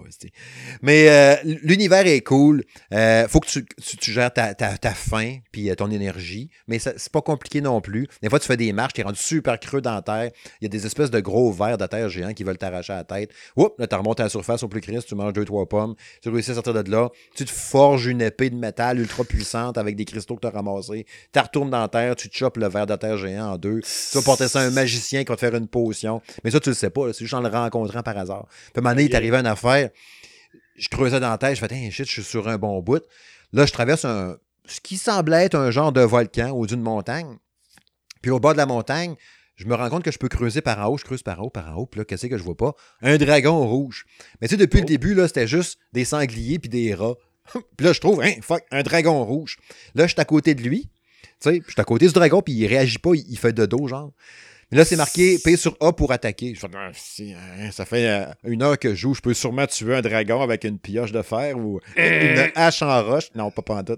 [0.81, 2.63] Mais euh, l'univers est cool.
[2.93, 6.49] Euh, faut que tu, tu- tu gères ta, ta- ta faim puis euh, ton énergie.
[6.69, 8.07] Mais c'est pas compliqué non plus.
[8.21, 10.31] Des fois, tu fais des marches, tu es rendu super creux dans la terre.
[10.61, 13.03] Il y a des espèces de gros vers de terre géants qui veulent t'arracher la
[13.03, 13.31] tête.
[13.57, 15.95] Oups, là, tu remontes à la surface au plus Christ, tu manges deux, trois pommes.
[16.21, 17.09] Tu réussis à sortir de là.
[17.35, 20.51] Tu te forges une épée de métal ultra puissante avec des cristaux que tu as
[20.51, 21.05] ramassés.
[21.33, 23.81] Tu retournes dans la terre, tu te chopes le ver de terre géant en deux.
[23.81, 26.21] Tu vas porter ça à un magicien qui va te faire une potion.
[26.43, 27.11] Mais ça, tu le sais pas.
[27.13, 28.47] C'est juste en le rencontrant par hasard.
[28.47, 29.89] Puis à un moment donné, il est arrivé une affaire.
[30.75, 31.55] Je creusais dans la tête.
[31.55, 33.03] Je fais, hey, shit, je suis sur un bon bout.
[33.51, 37.37] Là, je traverse un, ce qui semblait être un genre de volcan ou d'une montagne.
[38.21, 39.15] Puis au bas de la montagne,
[39.55, 40.97] je me rends compte que je peux creuser par en haut.
[40.97, 41.85] Je creuse par en haut, par en haut.
[41.85, 42.73] Puis là, qu'est-ce que je vois pas?
[43.01, 44.05] Un dragon rouge.
[44.41, 44.81] Mais tu sais, depuis Oh.
[44.81, 47.15] le début, là, c'était juste des sangliers puis des rats.
[47.77, 49.57] puis là, je trouve, hein, fuck, un dragon rouge.
[49.93, 50.89] Là, je suis à côté de lui.
[51.43, 53.53] Tu sais, je suis à côté du dragon, puis il réagit pas, il, il fait
[53.53, 54.11] de dos, genre.
[54.71, 56.55] Mais là, c'est marqué paye sur A pour attaquer.
[56.55, 59.33] Je fais, Ah, si, hein, ça fait euh, une heure que je joue, je peux
[59.35, 63.29] sûrement tuer un dragon avec une pioche de fer ou une hache en roche.
[63.35, 63.97] Non, pas en tout.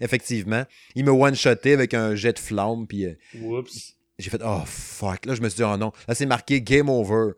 [0.00, 0.64] Effectivement.
[0.94, 3.94] Il me one-shoté avec un jet de flamme, puis euh, Oups.
[4.18, 5.24] j'ai fait, oh fuck.
[5.24, 5.92] Là, je me suis dit, oh non.
[6.06, 7.32] Là, c'est marqué game over.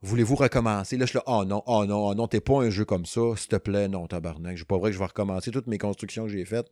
[0.00, 0.96] Voulez-vous recommencer?
[0.96, 3.06] Là, je suis là, oh non, oh non, oh non, t'es pas un jeu comme
[3.06, 4.58] ça, s'il te plaît, non, tabarnak.
[4.58, 6.66] C'est pas vrai que je vais recommencer toutes mes constructions que j'ai faites.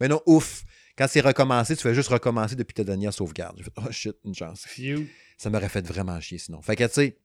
[0.00, 0.64] Mais non, ouf.
[0.96, 3.60] Quand c'est recommencé, tu fais juste recommencer depuis ta dernière sauvegarde.
[3.62, 4.64] Fait, oh shit, une chance.
[4.66, 5.06] Phew.
[5.36, 6.62] Ça m'aurait fait vraiment chier sinon.
[6.62, 7.18] Fait que, tu sais,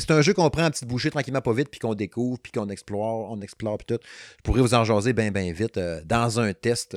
[0.00, 2.52] c'est un jeu qu'on prend en petite bouchée tranquillement pas vite, puis qu'on découvre, puis
[2.52, 4.02] qu'on explore, on explore, puis tout.
[4.38, 6.96] Je pourrais vous en jaser bien, bien vite euh, dans un test.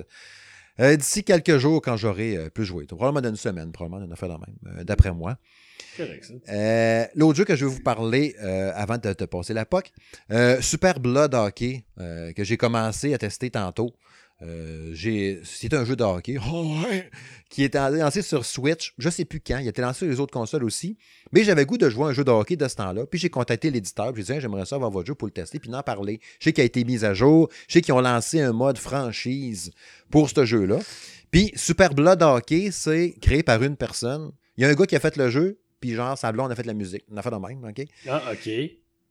[0.80, 2.86] Euh, D'ici quelques jours, quand j'aurai euh, plus joué.
[2.86, 5.38] Probablement dans une semaine, probablement une affaire de même, euh, d'après moi.
[6.50, 9.92] Euh, L'autre jeu que je vais vous parler euh, avant de te passer la POC,
[10.32, 13.94] euh, Super Blood Hockey, que j'ai commencé à tester tantôt.
[14.42, 14.96] Euh,
[15.44, 16.76] c'est un jeu de hockey oh
[17.50, 18.94] qui est lancé sur Switch.
[18.98, 19.58] Je sais plus quand.
[19.58, 20.98] Il été lancé sur les autres consoles aussi.
[21.32, 23.06] Mais j'avais goût de jouer à un jeu de hockey de ce temps-là.
[23.06, 24.16] Puis j'ai contacté l'éditeur.
[24.16, 26.20] J'ai dit j'aimerais ça avoir votre jeu pour le tester puis en parler.
[26.40, 27.50] Je sais qu'il a été mis à jour.
[27.68, 29.72] Je sais qu'ils ont lancé un mode franchise
[30.10, 30.80] pour ce jeu-là.
[31.32, 34.32] Puis Super Blood Hockey, c'est créé par une personne.
[34.58, 35.60] Il y a un gars qui a fait le jeu.
[35.80, 37.04] Puis genre, sa blonde a fait la musique.
[37.12, 37.86] On a fait de même, OK?
[38.08, 38.50] Ah, OK.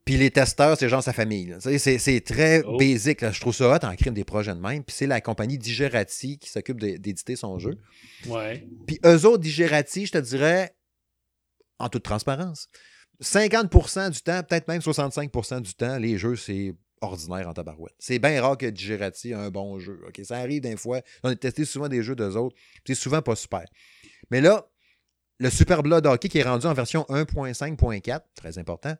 [0.08, 1.54] Puis les testeurs, c'est genre sa famille.
[1.60, 2.78] C'est très Oh.
[2.78, 3.20] basic.
[3.20, 3.30] là.
[3.30, 4.82] Je trouve ça hot en crime des projets de même.
[4.82, 7.76] Puis c'est la compagnie Digerati qui s'occupe d'é- d'éditer son jeu.
[8.26, 8.66] Ouais.
[8.86, 10.74] Puis eux autres, Digerati, je te dirais,
[11.78, 12.70] en toute transparence,
[13.20, 17.92] 50% du temps, peut-être même 65% du temps, les jeux, c'est ordinaire en tabarouette.
[17.98, 20.00] C'est bien rare que Digerati ait un bon jeu.
[20.22, 21.02] Ça arrive des fois.
[21.22, 22.56] On a testé souvent des jeux d'eux autres.
[22.86, 23.66] C'est souvent pas super.
[24.30, 24.70] Mais là,
[25.38, 28.96] le Super Blood Hockey qui est rendu en version 1.5.4, très important,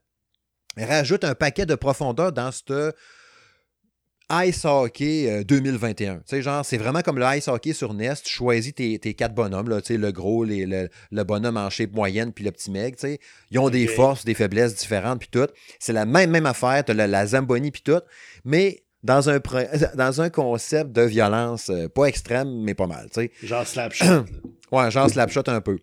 [0.77, 2.93] rajoute un paquet de profondeur dans ce
[4.31, 6.16] Ice Hockey euh, 2021.
[6.16, 8.12] Tu sais, genre, c'est vraiment comme le Ice Hockey sur NES.
[8.23, 11.57] Tu choisis tes, tes quatre bonhommes, là, tu sais, le gros, les- le, le bonhomme
[11.57, 13.21] en shape moyenne, puis le petit mec, tu sais.
[13.51, 15.47] Ils ont des forces, des faiblesses différentes, puis tout.
[15.81, 16.85] C'est la même, même affaire.
[16.85, 18.01] Tu as la, la Zamboni, puis tout.
[18.45, 19.39] Mais dans un,
[19.95, 23.09] dans un concept de violence euh, pas extrême, mais pas mal.
[23.12, 23.31] sais.
[23.43, 24.05] Genre slapshot.
[24.73, 25.79] ouais, genre slapshot un peu.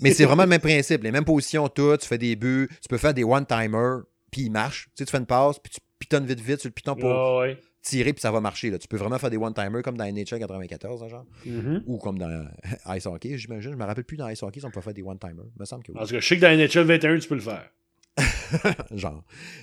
[0.00, 1.04] Mais c'est vraiment le même principe.
[1.04, 1.96] Les mêmes positions, tout.
[1.96, 4.00] Tu fais des buts, tu peux faire des one-timers,
[4.34, 4.86] puis ils marchent.
[4.86, 7.38] Tu, sais, tu fais une passe, puis tu pitonnes vite, vite sur le piton pour
[7.38, 7.56] ouais.
[7.82, 8.68] tirer, puis ça va marcher.
[8.68, 8.78] Là.
[8.78, 11.24] Tu peux vraiment faire des one-timers comme dans NHL 94, hein, genre.
[11.46, 11.84] Mhm.
[11.86, 12.48] Ou comme dans
[12.96, 13.70] Ice Hockey, j'imagine.
[13.70, 15.44] Je me rappelle plus dans Ice Hockey on peut faire des one-timers.
[15.54, 15.98] Il me semble que oui.
[16.00, 17.70] Tout cas, je sais que dans NHL 21, tu peux le faire.
[18.90, 19.22] genre.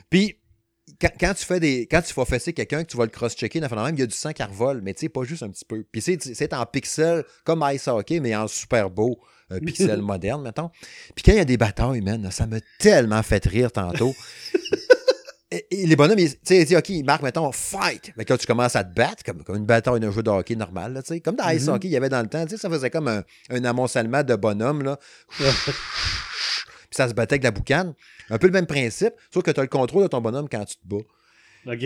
[0.10, 0.38] Puis,
[1.02, 1.86] quand, quand tu fais des.
[1.92, 4.16] Quand tu vas fesser quelqu'un, que tu vas le cross-checker, même, il y a du
[4.16, 5.84] sang qui revole, mais tu sais, pas juste un petit peu.
[5.92, 9.20] Puis c'est, c'est en pixels, comme Ice Hockey, mais en super beau,
[9.52, 10.70] euh, pixel moderne, mettons.
[11.16, 14.14] Puis quand il y a des batailles, man, ça m'a tellement fait rire tantôt.
[15.54, 18.14] Et, et les bonhommes, ils- tu sais, ils disent, OK, ils marquent, mettons, fight.
[18.16, 20.56] Mais quand tu commences à te battre, comme, comme une bataille d'un jeu de hockey
[20.56, 21.20] normal, là, tu sais.
[21.20, 21.74] Comme dans Ice Mhm.
[21.74, 24.24] Hockey, il y avait dans le temps, tu sais, ça faisait comme un, un amoncellement
[24.24, 24.98] de bonhommes, là.
[26.90, 27.94] Puis ça se battait avec la boucane.
[28.30, 30.64] Un peu le même principe, sauf que tu as le contrôle de ton bonhomme quand
[30.64, 31.04] tu te bats.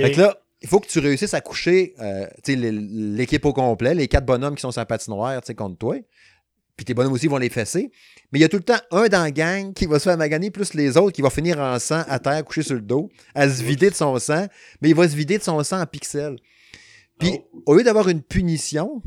[0.03, 3.43] Fait que là, il faut que tu réussisses à coucher euh, tu sais, l'é- l'équipe
[3.45, 5.95] au complet, les quatre bonhommes qui sont sur la patinoire tu sais, contre toi.
[6.75, 7.91] Puis tes bonhommes aussi vont les fesser.
[8.31, 10.17] Mais il y a tout le temps un dans la gang qui va se faire
[10.17, 13.09] maganer, plus les autres qui va finir en sang à terre, couché sur le dos,
[13.33, 14.47] à se vider de son sang.
[14.81, 16.35] Mais il va se vider de son sang en pixels.
[17.17, 17.63] Puis Oh.
[17.67, 19.01] au lieu d'avoir une punition,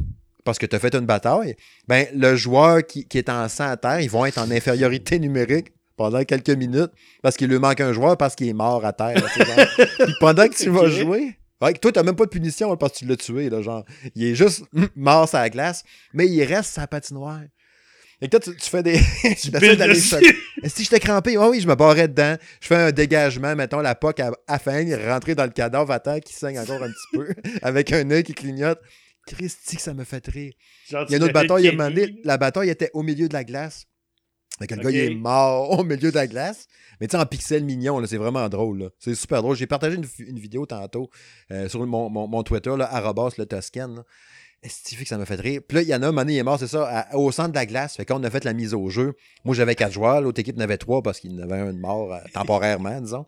[0.45, 1.57] parce que tu as fait une bataille,
[1.89, 5.19] ben, le joueur qui, qui est en sang à terre, ils vont être en infériorité
[5.19, 6.91] numérique pendant quelques minutes
[7.23, 9.15] parce qu'il lui manque un joueur parce qu'il est mort à terre.
[9.99, 12.93] Puis pendant que tu vas jouer, ouais, toi, tu même pas de punition là, parce
[12.95, 13.51] que tu l'as tué.
[13.51, 13.85] Là, genre.
[14.15, 14.63] Il est juste
[14.97, 17.43] mort sur la glace, mais il reste sa patinoire.
[18.21, 18.99] Et toi, tu, tu fais des.
[19.41, 19.95] tu d'aller.
[20.67, 22.37] Si j'étais crampé, oui, oui, je me barrais dedans.
[22.61, 26.01] Je fais un dégagement, mettons, la poque à, à fin, rentrer dans le cadavre à
[26.01, 27.29] terre qui saigne encore un petit peu,
[27.63, 28.81] avec un œil qui clignote.
[29.27, 30.53] Christy, que ça me fait rire.
[30.89, 32.21] Genre, Il y a une autre bataille, il y a un fais moment donné, Kenny.
[32.25, 33.85] la bataille était au milieu de la glace.
[34.59, 36.67] Fait que le gars, il est mort au milieu de la glace.
[37.01, 38.91] Mais tu sais, en pixels mignons, là, c'est vraiment drôle.
[38.99, 39.55] C'est super drôle.
[39.55, 41.11] J'ai partagé une, une vidéo tantôt
[41.53, 43.89] euh, sur mon, mon- mon Twitter, là, arrobas le Toscan.
[43.89, 44.03] là.
[44.63, 45.61] Est-ce que ça m'a fait rire?
[45.67, 47.17] Puis là, il y en a un, moment donné, il est mort, c'est ça, à-
[47.17, 47.97] au centre de la glace.
[47.97, 49.15] Fait qu'on a fait la mise au jeu.
[49.45, 50.21] Moi, j'avais quatre joueurs.
[50.21, 53.01] L'autre équipe en avait trois parce qu'il y en avait un de mort euh, temporairement,
[53.01, 53.25] disons.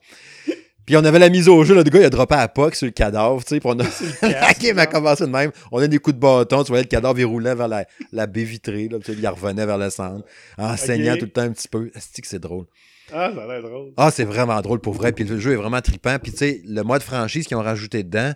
[0.87, 2.75] Puis on avait la mise au jeu, là, le gars, il a droppé à POC
[2.75, 3.85] sur le cadavre, tu sais, on a...
[4.23, 5.53] la game a commencé de même.
[5.71, 8.27] On a des coups de bâton, tu voyais le cadavre, il roulait vers la, la
[8.27, 10.27] baie vitrée, là, il revenait vers le centre,
[10.59, 11.93] en saignant tout le temps un petit peu.
[11.95, 12.65] Est-ce que c'est drôle?
[13.13, 13.93] Ah, ça a l'air drôle.
[13.97, 15.13] Ah, c'est vraiment drôle pour vrai.
[15.13, 16.19] Puis le jeu est vraiment trippant.
[16.19, 18.33] Puis tu sais, le mode franchise qu'ils ont rajouté dedans.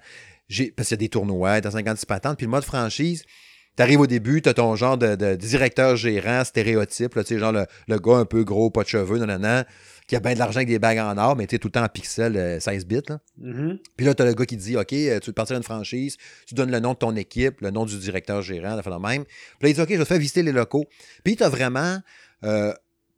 [0.77, 2.37] Parce qu'il y a des tournois, t'as 56 patentes.
[2.37, 3.25] Puis le mode franchise,
[3.77, 7.53] t'arrives au début, t'as ton genre de, de directeur gérant stéréotype, là, tu sais, genre
[7.53, 9.67] le, le gars un peu gros, pas de cheveux, nanana,
[10.07, 11.89] qui a bien de l'argent avec des bagues en or, mais tout le temps en
[11.89, 13.01] pixels, euh, 16 bits.
[13.09, 13.19] Là.
[13.39, 13.79] Mhm.
[13.97, 16.17] Puis là, t'as le gars qui dit OK, euh, tu veux partir d'une franchise,
[16.47, 18.99] tu donnes le nom de ton équipe, le nom du directeur gérant, la fait la
[18.99, 19.25] même.
[19.25, 20.85] Puis là, il dit OK, je vais te faire visiter les locaux.
[21.25, 21.99] Puis t'as vraiment,
[22.45, 22.73] euh,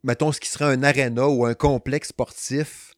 [0.05, 2.93] mettons, ce qui serait un aréna ou un complexe sportif.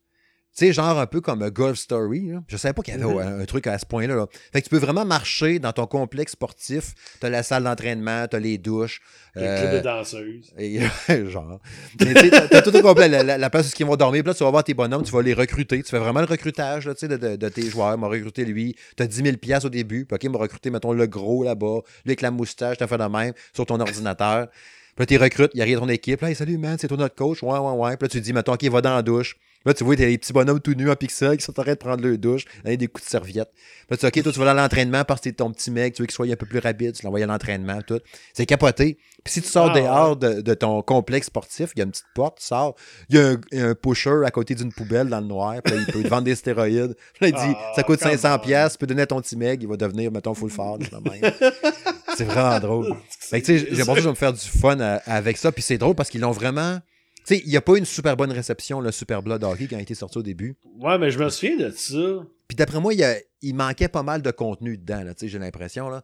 [0.59, 2.31] Tu sais, genre un peu comme un Golf Story.
[2.33, 2.43] là.
[2.49, 3.19] Je savais pas qu'il y avait Mhm.
[3.21, 4.17] un, un truc à ce point-là.
[4.17, 4.27] là.
[4.53, 6.95] Fait que tu peux vraiment marcher dans ton complexe sportif.
[7.21, 9.01] T'as la salle d'entraînement, t'as les douches.
[9.37, 10.53] Le club euh, de danseuse.
[10.59, 10.81] et,
[11.31, 11.61] genre.
[11.97, 12.07] Tu
[12.51, 13.09] t'as tout au complet.
[13.09, 14.23] La, la- la place où ils vont dormir.
[14.25, 15.81] Puis là, tu vas voir tes bonhommes, tu vas les recruter.
[15.81, 17.95] Tu fais vraiment le recrutage là, tu sais, de, de- de tes joueurs.
[17.95, 18.75] Il m'a recruté lui.
[18.97, 20.07] Tu as 10 000 piastres au début.
[20.07, 21.83] Puis OK, il m'a recruté, mettons, le gros là-bas.
[22.05, 24.49] Lui avec la moustache, t'as fait de même sur ton ordinateur.
[24.97, 26.21] Puis là, tu recrutes, il arrive à ton équipe.
[26.23, 27.45] Là, hey, salut, man, c'est toi notre coach.
[27.45, 27.97] Ouais, ouais, ouais.
[27.97, 29.37] Puis là, tu dis, mettons, OK, va dans la douche.
[29.67, 31.73] Là, tu vois, t'as les petits bonhommes tout nus en pixels qui sont en train
[31.73, 33.51] de prendre leur douche, avec des coups de serviette.
[33.91, 35.95] Là, tu dis, OK, toi, tu vas dans l'entraînement parce que c'est ton petit mec,
[35.95, 38.01] tu veux qu'il soit un peu plus rapide, tu l'envoies à l'entraînement, tout.
[38.33, 38.99] C'est capoté.
[39.25, 41.91] Puis si tu sors Ah, dehors de, de ton complexe sportif, il y a une
[41.91, 42.77] petite porte, tu sors,
[43.11, 45.27] il y a un, il y a un pusher à côté d'une poubelle dans le
[45.27, 46.95] noir, puis là, il peut te vendre des stéroïdes.
[47.15, 48.39] Puis là, il dit, Ah, ça coûte come 500 on.
[48.39, 50.79] pièces, tu peux donner à ton petit mec, il va devenir, mettons, full fort.
[52.17, 52.97] C'est vraiment drôle.
[53.21, 55.37] Fait que, tu sais, j'ai pensé que je vais me faire du fun à- avec
[55.37, 55.53] ça.
[55.53, 56.79] Puis c'est drôle parce qu'ils l'ont vraiment.
[57.27, 59.75] Tu sais, il n'y a pas une super bonne réception, le Super Blood Hockey, qui
[59.75, 60.57] a été sorti au début.
[60.81, 62.25] Ouais, mais je me souviens de ça.
[62.49, 65.29] Puis d'après moi, il, a- il manquait pas mal de contenu dedans, là, tu sais,
[65.29, 65.89] j'ai l'impression.
[65.91, 66.03] Là.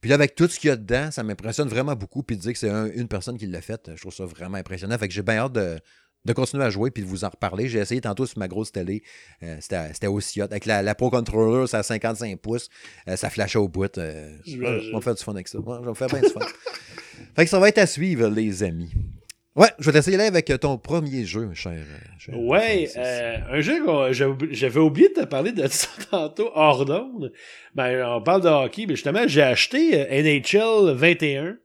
[0.00, 2.22] Puis là, avec tout ce qu'il y a dedans, ça m'impressionne vraiment beaucoup.
[2.22, 4.58] Puis de dire que c'est un- une personne qui l'a fait, je trouve ça vraiment
[4.58, 4.98] impressionnant.
[4.98, 5.78] Fait que j'ai bien hâte de,
[6.24, 7.68] de continuer à jouer puis de vous en reparler.
[7.68, 9.02] J'ai essayé tantôt sur ma grosse télé.
[9.42, 10.44] Euh, c'était, c'était aussi hot.
[10.44, 12.68] Avec la, la Pro Controller, c'est à 55 pouces.
[13.08, 13.96] Euh, ça flashait au bout.
[13.98, 15.58] Euh, je vais je vais me faire du fun avec ça.
[15.58, 16.40] Ouais, je vais me faire bien du fun.
[17.36, 18.92] fait que ça va être à suivre, les amis.
[19.58, 21.72] Ouais, je vais t'essayer là avec ton premier jeu, cher.
[21.72, 26.50] euh, cher Ouais, euh, un jeu que j'avais oublié de te parler de ça tantôt
[26.54, 27.32] hors d'onde.
[27.74, 31.56] Ben, on parle de hockey, mais justement, j'ai acheté euh, NHL 21.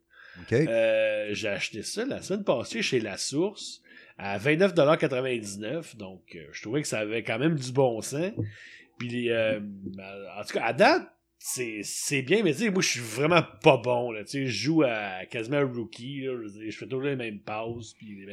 [0.42, 0.54] OK.
[0.54, 3.82] Euh, j'ai acheté ça la semaine passée chez La Source
[4.18, 5.96] à 29,99$.
[5.98, 8.32] Donc, euh, je trouvais que ça avait quand même du bon sens.
[8.98, 11.04] Puis, euh, en tout cas, à date,
[11.46, 14.24] c'est bien, mais tu sais, moi, je suis vraiment pas bon, là.
[14.24, 16.32] Tu sais, je joue à quasiment rookie, là.
[16.70, 18.26] Je, fais toujours les mêmes pauses, puis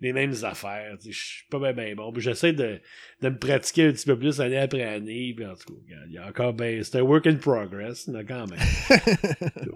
[0.00, 0.96] les, mêmes affaires.
[1.00, 2.12] Tu sais, je suis pas bien ben bon.
[2.18, 2.78] J'essaie de,
[3.20, 6.12] de me pratiquer un petit peu plus année après année, puis en tout cas, il
[6.12, 8.60] y a encore ben, c'est un work in progress, là, quand même.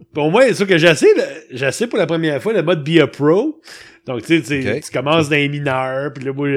[0.15, 1.09] pour moi, c'est sûr que j'essaie,
[1.51, 3.61] j'essaie pour la première fois le mode Be a Pro.
[4.07, 6.49] Donc, tu sais, tu commences dans les mineurs, puis là, moi,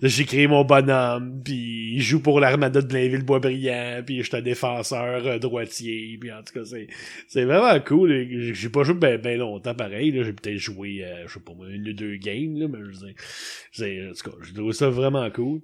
[0.00, 4.40] j'ai créé mon bonhomme, puis il joue pour l'armada de Blainville-Boisbriand, puis je suis un
[4.40, 6.86] défenseur euh, droitier, puis en tout cas, c'est,
[7.26, 8.52] c'est vraiment cool.
[8.52, 11.52] J'ai pas joué ben, ben longtemps pareil, là, j'ai peut-être joué, euh, je sais pas,
[11.68, 15.28] une ou deux games, là, mais je sais, en tout cas, j'ai trouvé ça vraiment
[15.32, 15.60] cool.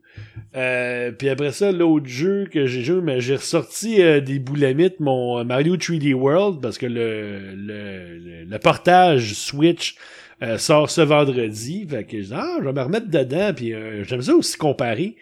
[0.57, 4.99] Euh, puis après ça, l'autre jeu que j'ai joué, mais j'ai ressorti euh, des boulamites,
[4.99, 9.95] mon Mario 3D World, parce que le, le, le portage Switch
[10.43, 11.87] euh, sort ce vendredi.
[11.89, 15.17] Fait que ah, je vais me remettre dedans, puis euh, j'aime ça aussi comparer.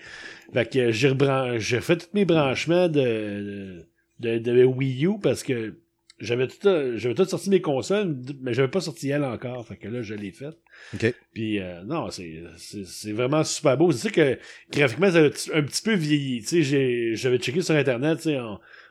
[0.53, 1.13] Fait que j'ai
[1.59, 3.87] j'ai fait tous mes branchements de,
[4.21, 5.75] de, de, Wii U parce que
[6.19, 9.67] j'avais tout, j'avais tout sorti mes consoles, mais j'avais pas sorti elle encore.
[9.67, 10.57] Fait que là, je l'ai fait.
[10.95, 11.15] OK.
[11.33, 13.93] Puis euh, non, c'est, c'est, vraiment super beau.
[13.93, 14.39] C'est sûr que
[14.71, 16.43] graphiquement, ça a un petit peu vieilli.
[16.43, 18.39] Tu sais, j'avais checké sur Internet, tu sais,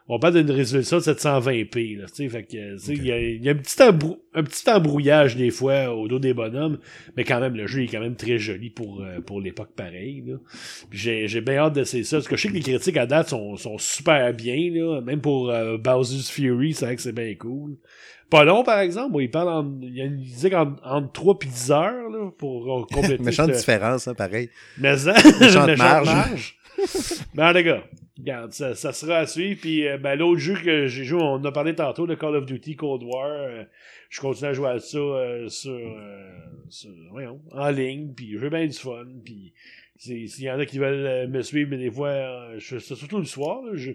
[0.08, 1.98] on parle d'une résolution de 720p.
[1.98, 5.96] Là, fait que, il y, a, y a un, petit un petit embrouillage des fois
[5.96, 6.78] au dos des bonhommes,
[7.18, 10.24] mais quand même, le jeu est quand même très joli pour, euh, pour l'époque pareille.
[10.92, 13.30] J'ai, j'ai bien hâte d'essayer ça, parce que je sais que les critiques à date
[13.30, 17.34] sont, sont super bien, là, même pour euh, Bowser's Fury, c'est vrai que c'est bien
[17.36, 17.78] cool.
[18.30, 21.72] Pas long, par exemple, où il parle en, il disait qu'entre entre 3 et 10
[21.72, 23.24] heures là, pour euh, compléter.
[23.24, 24.50] Méchante différence, hein, pareil.
[24.78, 26.08] Mais ça, méchante marge.
[26.08, 26.58] marge.
[27.36, 27.84] ben, les gars,
[28.18, 29.60] Regarde, ça, ça, sera à suivre.
[29.60, 32.46] Puis euh, ben, l'autre jeu que j'ai joué, on a parlé tantôt de Call of
[32.46, 33.30] Duty Cold War.
[33.30, 33.64] Euh,
[34.10, 35.80] je continue à jouer à ça euh, sur,
[36.70, 38.14] sur, voyons, en ligne.
[38.16, 39.06] Puis j'ai bien du fun.
[39.24, 39.54] Puis
[39.98, 43.62] s'il y en a qui veulent me suivre, mais des fois, je surtout le soir.
[43.74, 43.92] je,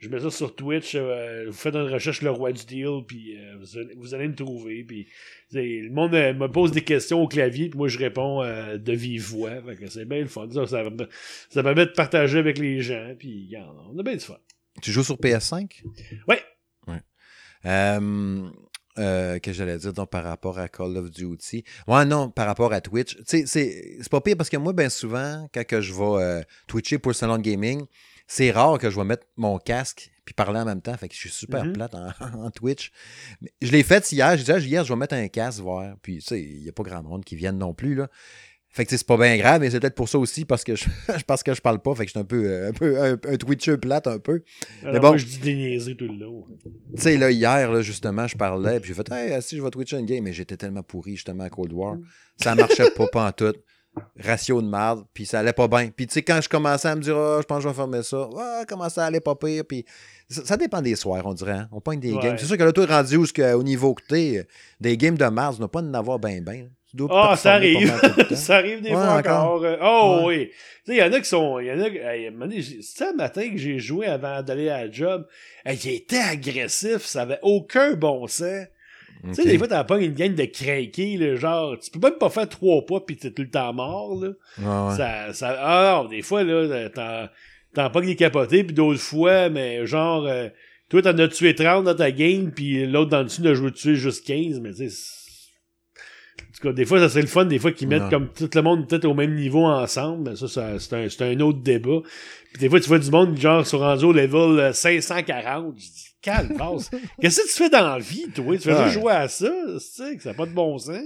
[0.00, 0.96] je mets ça sur Twitch.
[0.96, 3.04] vous faites une recherche Le Roi du Deal.
[3.06, 4.82] Puis vous, allez, vous allez me trouver.
[4.84, 5.06] Puis
[5.52, 8.92] le monde euh, me pose des questions au clavier, puis moi je réponds euh, de
[8.92, 9.50] vive voix.
[9.88, 10.48] c'est bien le fun.
[10.50, 13.52] Ça, ça, permet de partager avec les gens, puis
[13.92, 14.38] on a bien du fun.
[14.82, 15.82] Tu joues sur PS5?
[16.28, 16.36] Oui.
[16.86, 17.02] Ouais.
[18.98, 21.64] Euh, que j'allais dire donc, par rapport à Call of Duty?
[21.86, 23.16] Ouais, non, par rapport à Twitch.
[23.28, 26.98] Tu sais, c'est pas pire parce que moi, bien souvent, quand que je vais twitcher
[26.98, 27.84] pour Salon Gaming,
[28.30, 30.96] c'est rare que je vais mettre mon casque puis parler en même temps.
[30.96, 31.72] Fait que je suis super mm-hmm.
[31.72, 32.92] plate en, Twitch.
[33.60, 34.36] je l'ai fait hier.
[34.36, 35.96] J'ai dit, ah, hier, je vais mettre un casque, voir.
[36.00, 38.08] Puis, tu sais, il n'y a pas grand monde qui vienne non plus, là.
[38.68, 40.84] Fait que c'est pas bien grave, mais c'est peut-être pour ça aussi, parce que je,
[41.26, 41.92] parce que je parle pas.
[41.96, 44.44] Fait que je suis un peu, euh, un, peu un, Twitcher plate, un peu.
[44.84, 46.46] mais bon, moi, je dis des niaiseries tout le long.
[46.94, 49.70] Tu sais, là, hier, là, justement, je parlais, puis j'ai fait, hey, si je vais
[49.70, 51.96] Twitcher une game, mais j'étais tellement pourri, justement, à Cold War.
[52.36, 53.54] Ça marchait pas, pas en tout
[54.18, 55.90] ratio de merde, puis ça allait pas bien.
[55.94, 57.74] Puis tu sais, quand je commençais à me dire, oh, je pense que je vais
[57.74, 59.84] fermer ça, ah, comment ça allait pas pire, puis
[60.28, 61.52] ça, dépend des soirs, on dirait.
[61.52, 61.68] Hein.
[61.72, 62.36] On pogne des games.
[62.38, 64.46] C'est sûr que là, toi, rendu où, au niveau que t'es,
[64.80, 66.68] des games de Mars, on n'a pas en avoir bien, bien.
[67.08, 67.92] Ah, ça arrive.
[68.34, 69.64] ça arrive des fois encore.
[69.82, 70.48] Oh oui.
[70.84, 71.60] Tu sais, il y en a qui sont.
[71.60, 72.62] Il y en a.
[72.80, 75.26] C'était un matin que j'ai joué avant d'aller à la job.
[75.66, 78.66] il était agressif, ça avait aucun bon sens.
[79.22, 82.18] Tu sais, des fois, t'as pas une gang de craquer, là, genre, tu peux même
[82.18, 84.30] pas faire trois pas pis t'es tout le temps mort, là.
[84.96, 86.88] Ça, ça, ah non, des fois, là,
[87.74, 90.48] t'en, pas des capotés pis d'autres fois, mais genre, euh,
[90.88, 93.70] toi, t'en as tué 30 dans ta game pis l'autre dans le dessus, a joué
[93.72, 94.96] tuer juste 15, mais tu sais,
[96.40, 98.48] en tout cas, des fois, ça serait le fun, des fois, qu'ils mettent comme tout
[98.52, 101.60] le monde peut-être au même niveau ensemble, mais ça, ça c'est un, c'est un autre
[101.60, 102.00] débat.
[102.52, 106.09] Puis des fois, tu vois du monde, genre, sur rendu au level 540, je dis,
[106.20, 106.56] calme,
[107.20, 108.56] Qu'est-ce que tu fais dans la vie, toi?
[108.56, 109.50] Tu fais jouer à ça?
[109.96, 111.00] Tu que ça n'a pas de bon sens?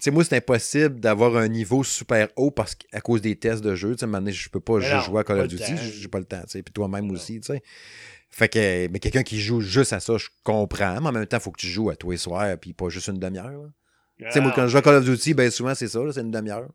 [0.00, 3.74] sais, moi, c'est impossible d'avoir un niveau super haut parce qu'à cause des tests de
[3.74, 6.24] jeu, tu sais, je peux pas juste jouer à Call of Duty, j'ai pas le
[6.24, 7.62] temps, tu sais, puis toi-même aussi, tu sais.
[8.32, 11.38] Fait que, mais quelqu'un qui joue juste à ça, je comprends, mais en même temps,
[11.38, 13.70] il faut que tu joues à tous les soirs, puis pas juste une demi-heure.
[14.18, 16.20] Tu sais, moi, quand je joue à Call of Duty, ben souvent, c'est ça, c'est
[16.20, 16.68] une demi-heure.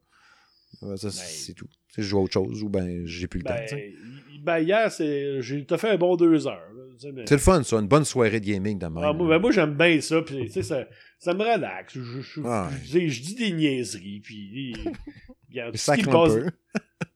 [0.82, 1.70] Ben, c'est tout.
[1.90, 3.56] Si je joue à autre chose ou ben j'ai plus le temps.
[3.72, 3.94] Ben,
[4.42, 6.72] ben hier, j'ai fait un bon deux heures.
[6.98, 9.76] C'est le fun, ça, une bonne soirée de gaming de ah, moi, ben, moi j'aime
[9.76, 10.86] bien ça, puis ça,
[11.20, 11.94] ça me relaxe.
[11.94, 14.76] Je, je, je, dis des niaiseries, puis
[15.50, 16.34] regarde, ce qui passe.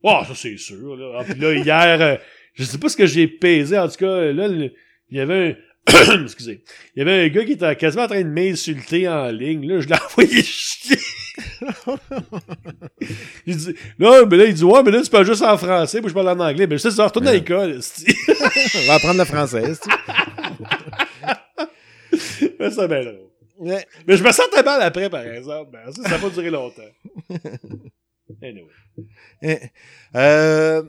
[0.04, 0.96] oh, ça c'est sûr.
[0.96, 1.20] Là.
[1.20, 2.16] Ah, puis là, hier, euh,
[2.54, 4.72] je sais pas ce que j'ai pesé, en tout cas, là, il
[5.18, 5.58] y avait
[5.88, 6.24] un.
[6.24, 6.64] Excusez.
[6.96, 9.68] Il y avait un gars qui était quasiment en train de m'insulter en ligne.
[9.68, 10.98] Là, je l'ai envoyé chier.
[13.46, 16.00] il dit, là, mais là, il dit, ouais, mais là, c'est pas juste en français,
[16.02, 16.68] moi, je parle en anglais.
[16.68, 17.80] Mais je sais, ça retourne à l'école,
[18.76, 19.64] On va apprendre le français,
[22.60, 23.28] Mais c'est bien drôle.
[24.08, 25.72] Mais je me sentais mal après, par exemple.
[25.72, 26.82] Ben, ça n'a pas duré longtemps.
[28.42, 28.70] Anyway.
[29.42, 29.58] Eh,
[30.16, 30.84] euh,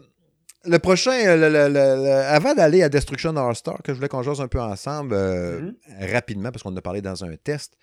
[0.64, 4.08] le prochain, euh, le- le- le- le- avant d'aller à Destruction All-Star, que je voulais
[4.08, 5.74] qu'on jase un peu ensemble euh, Mhm.
[6.12, 7.76] rapidement, parce qu'on en a parlé dans un test,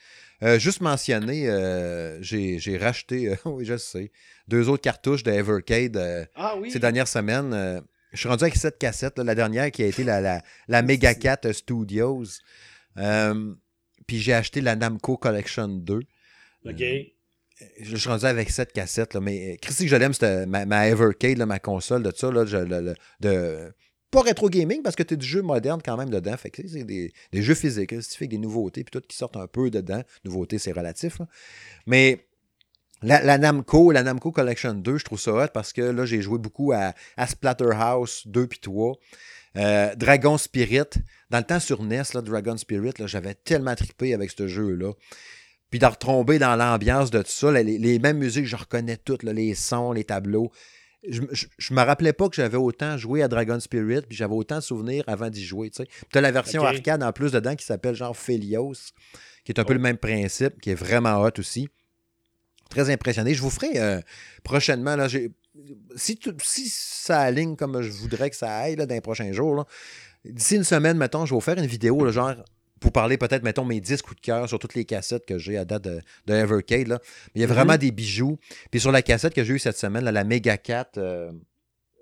[0.44, 4.12] euh, juste mentionner, euh, j'ai racheté, euh, oui, je sais,
[4.48, 6.72] deux autres cartouches de Evercade Ah oui.
[6.72, 7.82] ces dernières semaines.
[8.14, 10.82] je suis rendu avec cette cassette, là, la dernière qui a été la, la, la
[10.82, 12.24] Mega Cat Studios.
[14.08, 16.00] Puis j'ai acheté la Namco Collection 2.
[16.66, 16.84] OK.
[17.82, 20.88] Je suis rendu avec cette cassette, là, mais Christy que je l'aime, c'était ma, ma
[20.88, 23.74] Evercade, là, ma console de ça, là, je- le- le- de,
[24.18, 26.36] pas rétro gaming parce que tu as du jeu moderne quand même dedans.
[26.38, 29.38] Fait que c'est des, des jeux physiques, là, avec des nouveautés, puis tout qui sortent
[29.38, 30.02] un peu dedans.
[30.26, 31.22] Nouveautés, c'est relatif.
[31.86, 32.26] Mais
[33.04, 36.40] la, Namco, la Namco Collection 2, je trouve ça hot parce que là, j'ai joué
[36.40, 38.96] beaucoup à, à Splatterhouse 2 puis 3.
[39.58, 40.90] Euh, Dragon Spirit.
[41.30, 44.94] Dans le temps sur NES, là, Dragon Spirit, j'avais tellement trippé avec ce jeu-là.
[45.70, 49.24] Puis de retomber dans l'ambiance de tout ça, les, les mêmes musiques, je reconnais toutes,
[49.24, 50.52] les sons, les tableaux.
[51.08, 54.34] Je, je, je me rappelais pas que j'avais autant joué à Dragon Spirit, puis j'avais
[54.34, 55.70] autant de souvenirs avant d'y jouer.
[55.70, 55.84] Tu
[56.14, 58.94] as la version arcade en plus dedans qui s'appelle genre Phelios,
[59.46, 61.70] qui est un peu le même principe, qui est vraiment hot aussi.
[62.70, 63.34] Très impressionné.
[63.34, 64.02] Je vous ferai euh,
[64.44, 65.08] prochainement, là,
[65.96, 69.66] si, si ça aligne comme je voudrais que ça aille là, dans les prochains jours,
[70.26, 72.36] d'ici une semaine, mettons, je vais vous faire une vidéo, là, genre,
[72.80, 75.58] pour parler peut-être, mettons, mes 10 coups de cœur sur toutes les cassettes que j'ai
[75.58, 76.88] à date de, de Evercade.
[76.88, 77.00] Là.
[77.28, 78.38] Mais il y a vraiment des bijoux.
[78.72, 81.32] Puis sur la cassette que j'ai eue cette semaine, là, la Mega 4, euh,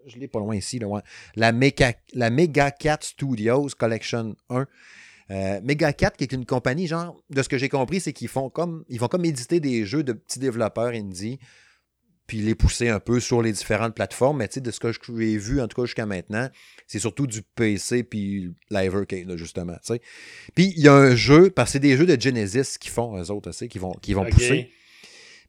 [0.05, 1.01] je l'ai pas loin ici, là, ouais.
[1.35, 4.65] la, Mega, la Mega 4 Studios Collection 1.
[5.31, 8.27] Euh, Mega 4, qui est une compagnie, genre, de ce que j'ai compris, c'est qu'ils
[8.27, 11.39] font comme ils vont comme éditer des jeux de petits développeurs indie,
[12.27, 14.37] puis les pousser un peu sur les différentes plateformes.
[14.37, 16.49] Mais tu sais, de ce que j'ai vu, en tout cas jusqu'à maintenant,
[16.87, 19.77] c'est surtout du PC puis la Evercade, là, justement.
[20.55, 23.17] Puis il y a un jeu, parce que c'est des jeux de Genesis qui font,
[23.21, 24.71] eux autres, tu sais, qui vont, qui vont pousser.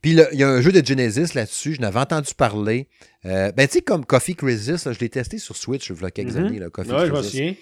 [0.02, 2.86] Puis il y a un jeu de Genesis là-dessus, je n'avais entendu parler.
[3.24, 6.04] Euh, ben, tu sais, comme Coffee Crisis, là, je l'ai testé sur Switch il y
[6.04, 6.44] a quelques Mhm.
[6.46, 7.56] années, là, Coffee Ouais, Crisis.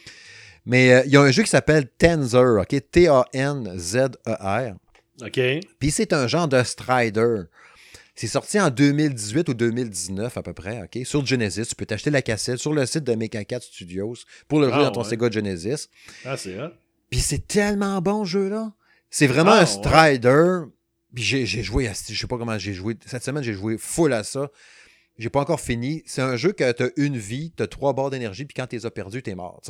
[0.66, 2.74] Mais euh, il y a un jeu qui s'appelle Tenzer, OK?
[2.90, 4.74] T-A-N-Z-E-R.
[5.22, 5.40] OK.
[5.78, 7.42] Puis c'est un genre de Strider.
[8.14, 11.04] C'est sorti en 2018 ou 2019 à peu près, OK?
[11.04, 11.66] Sur Genesis.
[11.66, 14.14] Tu peux t'acheter la cassette sur le site de Mecha 4 Studios
[14.46, 15.08] pour le jouer Ah, dans ton ouais.
[15.10, 15.88] Sega Genesis.
[16.24, 16.70] Ah, c'est hot.
[17.10, 18.72] Puis c'est tellement bon, jeu-là.
[19.10, 19.66] C'est vraiment Ah, un ouais.
[19.66, 20.60] Strider.
[21.14, 22.96] Puis j'ai joué, à, je sais pas comment j'ai joué.
[23.06, 24.48] Cette semaine, j'ai joué full à ça.
[25.16, 26.02] J'ai pas encore fini.
[26.06, 28.90] C'est un jeu que t'as une vie, t'as trois barres d'énergie, puis quand t'es as
[28.90, 29.60] perdu, t'es mort.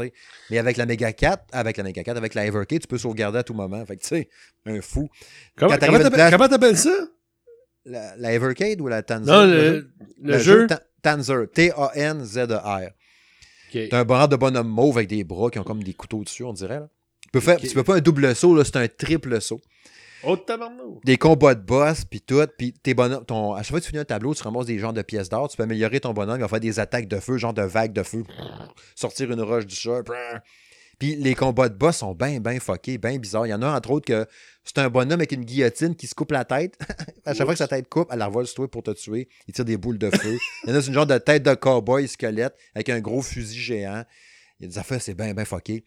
[0.50, 3.38] Mais avec la Mega 4, avec la Mega 4, avec la Evercade, tu peux sauvegarder
[3.38, 3.84] à tout moment.
[3.84, 4.28] Fait que tu sais,
[4.64, 5.10] un fou.
[5.56, 7.08] T'appelles comment t'appelles ça?
[7.86, 9.32] La, la Evercade ou la Tanzer?
[9.32, 9.90] Non, le,
[10.22, 10.66] le jeu.
[10.66, 11.50] Ta- Tanzer.
[11.52, 12.90] T-A-N-Z-E-R.
[13.90, 16.44] T'as un bras de bonhomme mauve avec des bras qui ont comme des couteaux dessus,
[16.44, 16.80] on dirait.
[16.80, 16.88] Là.
[17.22, 19.60] Tu peux, faire, tu peux pas un double saut, là, c'est un triple saut.
[20.26, 20.38] Oh.
[21.04, 22.42] Des combats de boss, puis tout.
[22.56, 24.78] Puis tes bonhommes, ton, à chaque fois que tu finis un tableau, tu ramasses des
[24.78, 25.48] genres de pièces d'or.
[25.48, 26.38] Tu peux améliorer ton bonhomme.
[26.38, 28.22] Il va faire des attaques de feu, genre de vagues de feu.
[28.94, 30.02] Sortir une roche du sol.
[30.98, 33.46] Puis les combats de boss sont bien, bien fuckés, bien bizarres.
[33.46, 34.26] Il y en a entre autres que
[34.64, 36.78] c'est un bonhomme avec une guillotine qui se coupe la tête.
[37.24, 39.28] à chaque fois que sa tête coupe, elle la revole sur toi pour te tuer.
[39.48, 40.38] Il tire des boules de feu.
[40.64, 43.22] Il y en a c'est une genre de tête de cowboy squelette avec un gros
[43.22, 44.04] fusil géant.
[44.60, 45.84] Il y a des affaires, c'est bien, bien fucké.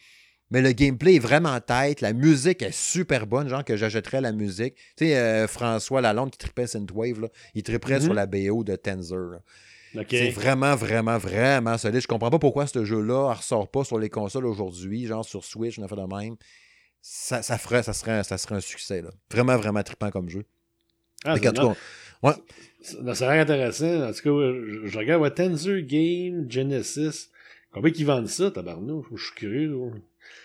[0.50, 2.00] Mais le gameplay est vraiment tête.
[2.02, 4.76] La musique est super bonne, genre que j'achèterais la musique.
[4.96, 8.02] Tu sais, euh, François Lalonde qui tripait Synthwave, là, il triperait Mhm.
[8.02, 9.40] sur la BO de Tenzer.
[10.10, 12.02] C'est vraiment, vraiment, vraiment solide.
[12.02, 15.44] Je comprends pas pourquoi ce jeu-là ne ressort pas sur les consoles aujourd'hui, genre sur
[15.44, 16.36] Switch, on a fait de même.
[17.02, 19.02] Ça, ça, ferait, ça, serait, ça serait un succès.
[19.02, 19.10] Là.
[19.32, 20.44] Vraiment, vraiment trippant comme jeu.
[21.24, 21.76] Ah, c'est- cas,
[22.24, 22.34] ouais.
[22.82, 24.04] ça- l'air intéressant.
[24.10, 27.30] En tout cas, je, je regarde ouais, Tenzer Game Genesis.
[27.72, 29.06] Combien qu'ils vendent ça, tabarnou?
[29.16, 29.70] Je suis curieux.
[29.70, 29.92] là.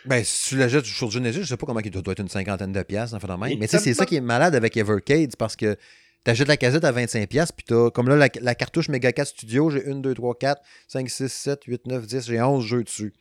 [0.05, 2.28] Ben, si tu l'achètes sur Genesis, je sais pas comment il doit doit être une
[2.28, 3.59] cinquantaine de piastres, en fait de même.
[3.59, 5.77] Mais tu sais, c'est ça qui est malade avec Evercade, parce que
[6.24, 9.28] t'achètes la cassette à 25$, piastres, puis t'as, comme là, la, la cartouche Mega 4
[9.28, 12.85] Studio, j'ai 1, 2, 3, 4, 5, 6, 7, 8, 9, 10, j'ai 11 jeux
[12.85, 13.12] dessus.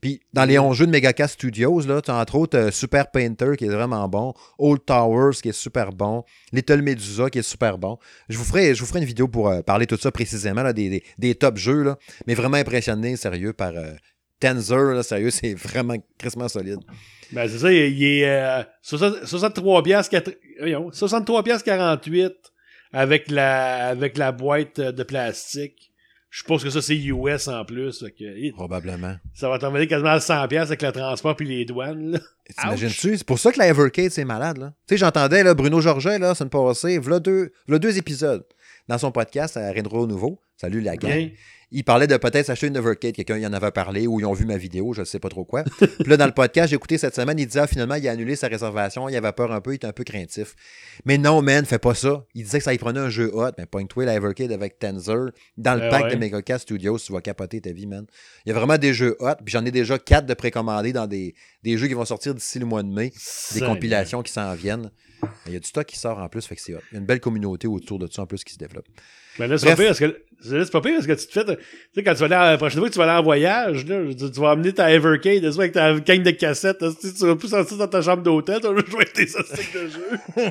[0.00, 3.10] Puis dans les 11 jeux de Mega 4 Studios, là, t'as entre autres euh, Super
[3.10, 7.42] Painter qui est vraiment bon, Old Towers qui est super bon, Little Medusa qui est
[7.42, 7.98] super bon.
[8.28, 10.62] Je vous ferai, je vous ferai une vidéo pour euh, parler de tout ça précisément,
[10.62, 13.92] là, des, des, des top jeux, là, mais vraiment impressionné, sérieux, par euh,
[14.40, 16.80] Tenzer, là, sérieux, c'est vraiment crissement solide.
[17.32, 22.32] Ben, c'est ça, il, est euh, 60 63 piastres, quatre- voyons, 63 piastres 48
[22.92, 25.92] avec la, avec la boîte euh, de plastique.
[26.30, 28.04] Je suppose que ça, c'est US en plus.
[28.18, 29.16] que, Probablement.
[29.32, 32.12] ça va t'envoyer quasiment à 100 piastres avec le transport puis les douanes.
[32.12, 32.18] Là.
[32.60, 33.16] T'imagines-tu?
[33.16, 34.74] C'est pour ça que la Evercade, c'est malade, là.
[34.86, 38.44] Tu sais, j'entendais, là, Bruno Georget, là, ça me passait, v'là deux, v'là deux épisodes.
[38.86, 40.38] dans son podcast à Renro Nouveau.
[40.56, 41.10] Salut la gang.
[41.10, 41.30] Bien.
[41.72, 43.12] Il parlait de peut-être s'acheter une Evercade.
[43.12, 45.28] Quelqu'un y en avait parlé ou ils ont vu ma vidéo, je ne sais pas
[45.28, 45.64] trop quoi.
[45.64, 48.12] Puis là, dans le podcast, j'ai écouté cette semaine, il disait ah, finalement, il a
[48.12, 50.54] annulé sa réservation, il avait peur un peu, il était un peu craintif.
[51.04, 52.24] Mais non, man, fais pas ça.
[52.34, 55.30] Il disait que ça y prenait un jeu hot, mais point la Evercade avec Tensor.
[55.56, 56.14] Dans le Ben pack ouais.
[56.14, 58.06] de Megacast Studios, tu vas capoter ta vie, man.
[58.44, 61.08] Il y a vraiment des jeux hot, puis j'en ai déjà quatre de précommandés dans
[61.08, 61.34] des,
[61.64, 63.12] des jeux qui vont sortir d'ici le mois de mai,
[63.54, 64.90] des compilations qui s'en viennent.
[65.46, 66.80] Il y a du stock qui sort en plus, fait que c'est hot.
[66.92, 68.86] Il y a une belle communauté autour de ça en plus qui se développe.
[69.38, 70.22] Mais là, c'est pas pire parce que.
[70.42, 71.44] C'est pas pire parce que tu te fais.
[71.44, 71.62] Tu
[71.94, 74.00] sais, quand tu vas aller, la prochaine fois que tu vas aller en voyage, là,
[74.16, 77.36] tu, tu vas amener ta Evercade, tu vas avec ta gang de cassettes, tu vas
[77.36, 80.18] plus sortir dans ta chambre d'hôtel, tu vas jouer avec tes sticks de jeu.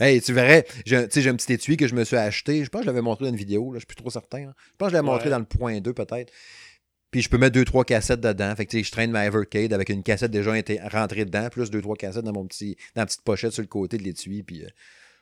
[0.00, 2.64] Hey, tu verrais, j'ai tu sais, j'ai un petit étui que je me suis acheté.
[2.64, 4.40] Je pense que je l'avais montré dans une vidéo, là, je suis plus trop certain.
[4.40, 6.32] Je pense que je l'avais montré dans le point 2 peut-être.
[7.10, 8.54] Puis je peux mettre deux trois cassettes dedans.
[8.54, 10.52] Fait que tu sais, je traîne ma Evercade avec une cassette déjà
[10.92, 13.68] rentrée dedans, plus deux trois cassettes dans mon petit dans la petite pochette sur le
[13.68, 14.42] côté de l'étui.
[14.42, 14.68] Puis euh,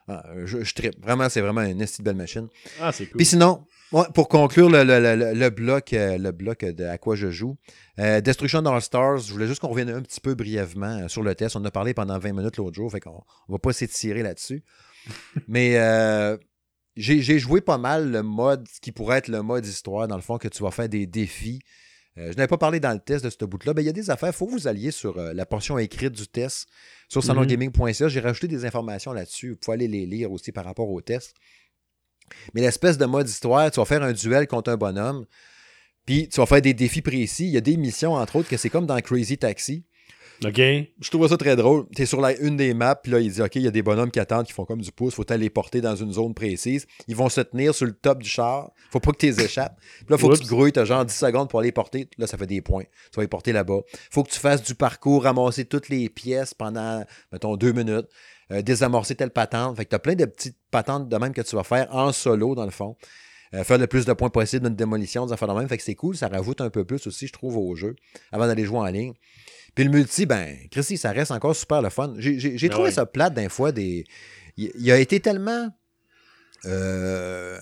[0.09, 0.73] ah, je, je.
[1.03, 2.49] Vraiment, c'est vraiment une belle machine.
[2.81, 3.17] Ah, c'est cool.
[3.19, 6.99] Puis sinon, ouais, pour conclure le, le- le- le bloc, euh, le bloc de à
[6.99, 7.57] quoi je joue,
[7.99, 11.23] euh, Destruction All Stars, je voulais juste qu'on revienne un petit peu brièvement euh, sur
[11.23, 11.57] le test.
[11.57, 14.23] On en a parlé pendant 20 minutes l'autre jour, fait qu'on on va pas s'étirer
[14.23, 14.63] là-dessus.
[15.49, 16.37] Mais euh,
[16.97, 20.17] j'ai j'ai joué pas mal le mode, ce qui pourrait être le mode histoire, dans
[20.17, 21.61] le fond, que tu vas faire des défis.
[22.19, 23.73] Euh, je n'avais pas parlé dans le test de ce bout-là.
[23.75, 25.79] mais Il y a des affaires, il faut que vous alliez sur euh, la portion
[25.79, 26.69] écrite du test
[27.09, 28.09] sur salongaming.ca.
[28.09, 29.51] J'ai rajouté des informations là-dessus.
[29.51, 31.35] Vous pouvez aller les lire aussi par rapport au test.
[32.55, 35.25] Mais l'espèce de mode histoire, tu vas faire un duel contre un bonhomme,
[36.05, 37.47] puis tu vas faire des défis précis.
[37.47, 39.85] Il y a des missions, entre autres, que c'est comme dans Crazy Taxi.
[40.45, 40.57] OK.
[40.57, 41.87] Je trouve ça très drôle.
[41.95, 43.71] Tu es sur la, une des maps, puis là, il dit OK, il y a
[43.71, 46.13] des bonhommes qui attendent, qui font comme du pouce, faut aller les porter dans une
[46.13, 46.87] zone précise.
[47.09, 48.71] Ils vont se tenir sur le top du char.
[48.91, 49.77] Faut pas que tu les échappes.
[49.81, 52.09] Puis là, faut que tu te grouilles, tu as genre 10 secondes pour aller porter.
[52.19, 52.85] Là, ça fait des points.
[52.85, 53.81] Tu vas les porter là-bas.
[54.11, 58.07] Faut que tu fasses du parcours, ramasser toutes les pièces pendant, mettons, deux minutes,
[58.53, 59.77] euh, désamorcer telle patente.
[59.77, 62.13] Fait que tu as plein de petites patentes de même que tu vas faire en
[62.13, 62.97] solo, dans le fond.
[63.55, 65.69] Euh, faire le plus de points possible dans une démolition, des affaires de même.
[65.69, 67.97] Fait que c'est cool, ça rajoute un peu plus aussi, je trouve, au jeu,
[68.31, 69.15] avant d'aller jouer en ligne.
[69.79, 72.15] Puis le multi, ben, Christy, ça reste encore super le fun.
[72.19, 72.93] J'ai Ah trouvé ouais.
[72.93, 73.71] ça plate d'un fois.
[73.71, 74.05] Des...
[74.57, 75.73] Il, il a été tellement.
[76.65, 77.61] euh,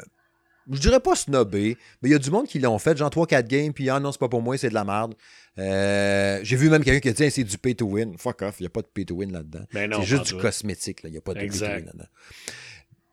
[0.72, 3.46] je dirais pas snobé, mais il y a du monde qui l'ont fait, genre 3-4
[3.46, 5.14] games, puis ah non, c'est pas pour moi, c'est de la merde.
[5.58, 8.16] Euh, J'ai vu même quelqu'un qui a dit Hey, c'est du pay to win.
[8.18, 9.64] Fuck off, il n'y a pas de pay to win là-dedans.
[9.74, 11.10] Ben c'est juste du cosmétique, là.
[11.10, 11.74] il n'y a pas de pay to Exact.
[11.76, 12.08] win là-dedans.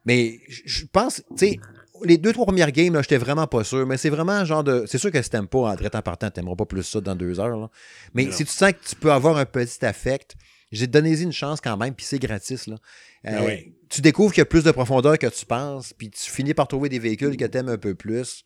[0.06, 1.60] Mais je je pense, tu sais,
[2.06, 4.86] les deux, trois premières games, j'étais vraiment pas sûr, mais c'est vraiment genre de.
[4.88, 7.40] C'est sûr que si t'aimes pas en traitant partant, t'aimeras pas plus ça dans deux
[7.40, 7.58] heures.
[7.58, 7.70] là.
[8.14, 8.32] Mais Non.
[8.32, 10.36] si tu sens que tu peux avoir un petit affect,
[10.72, 12.68] j'ai donné une chance quand même, puis c'est gratis.
[12.68, 12.76] Là.
[13.28, 13.74] Euh, Ah oui.
[13.90, 16.68] Tu découvres qu'il y a plus de profondeur que tu penses, puis tu finis par
[16.68, 18.44] trouver des véhicules que t'aimes un peu plus.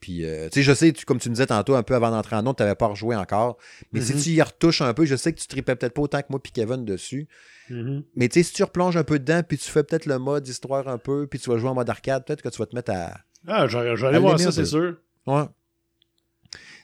[0.00, 2.10] Puis, euh, tu sais, je sais, tu- comme tu me disais tantôt, un peu avant
[2.10, 3.56] d'entrer en onde, tu n'avais pas rejoué encore.
[3.92, 4.20] Mais si Mhm.
[4.20, 6.42] tu y retouches un peu, je sais que tu tripais peut-être pas autant que moi
[6.42, 7.26] puis Kevin dessus.
[7.70, 8.04] Mhm.
[8.16, 10.46] Mais tu sais, si tu replonges un peu dedans, puis tu fais peut-être le mode
[10.46, 12.74] histoire un peu, puis tu vas jouer en mode arcade, peut-être que tu vas te
[12.76, 13.18] mettre à.
[13.46, 14.96] Ah, j'allais j'allais À voir ça, c'est sûr.
[15.26, 15.44] Ouais.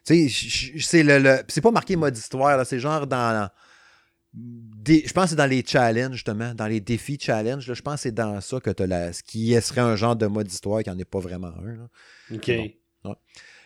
[0.07, 3.07] Tu sais, je- je- c'est le, le- c'est pas marqué mode histoire, là, c'est genre
[3.07, 3.48] dans.
[4.32, 7.66] des- je pense que c'est dans les challenges, justement, dans les défis challenge.
[7.66, 9.97] là, je pense que c'est dans ça que tu as la, ce qui serait un
[9.97, 11.77] genre de mode histoire qui n'en est pas vraiment un.
[11.77, 11.89] là.
[12.35, 12.51] OK.
[13.05, 13.16] Bon.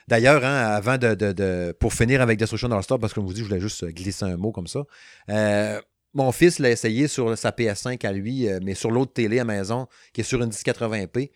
[0.08, 3.28] D'ailleurs, hein, avant de, de- de- Pour finir avec Destruction All-Star, parce que comme je
[3.28, 4.82] vous dis, je voulais juste glisser un mot comme ça.
[5.30, 5.80] euh,
[6.14, 9.44] mon fils l'a essayé sur sa PS5 à lui, euh, mais sur l'autre télé à
[9.44, 11.30] maison, qui est sur une 1080p.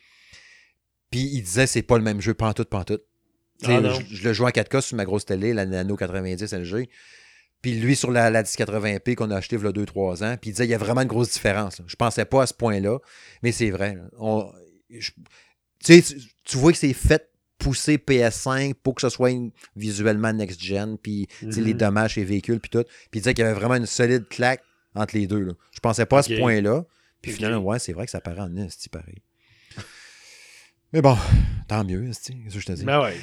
[1.11, 3.03] Puis il disait c'est pas le même jeu, pantoute, pantoute.
[3.65, 6.89] Ah je, je le joue en 4K sur ma grosse télé, la Nano 90 LG.
[7.61, 10.37] Puis lui sur la, la 1080p qu'on a acheté il y a 2-3 ans.
[10.41, 11.79] Puis il disait il y a vraiment une grosse différence.
[11.81, 11.85] là.
[11.89, 12.99] Je pensais pas à ce point-là,
[13.43, 13.95] mais c'est vrai.
[13.97, 14.03] là.
[14.19, 14.49] On-
[14.91, 15.11] je-
[15.85, 17.29] tu sais, tu, vois que c'est fait
[17.59, 21.65] pousser PS5 pour que ce soit une- visuellement next-gen, puis sais, Mhm.
[21.67, 22.85] les dommages et véhicules, puis tout.
[23.11, 24.63] Puis il disait qu'il y avait vraiment une solide claque
[24.99, 25.41] entre les deux.
[25.41, 25.53] Là.
[25.73, 26.85] Je pensais pas à ce point-là.
[27.23, 29.23] Puis finalement, ouais, c'est vrai que ça paraît en esti pareil.
[30.93, 31.17] Mais bon,
[31.69, 32.85] tant mieux, esti, qu'est-ce que je te dis.
[32.85, 33.15] Ben ouais.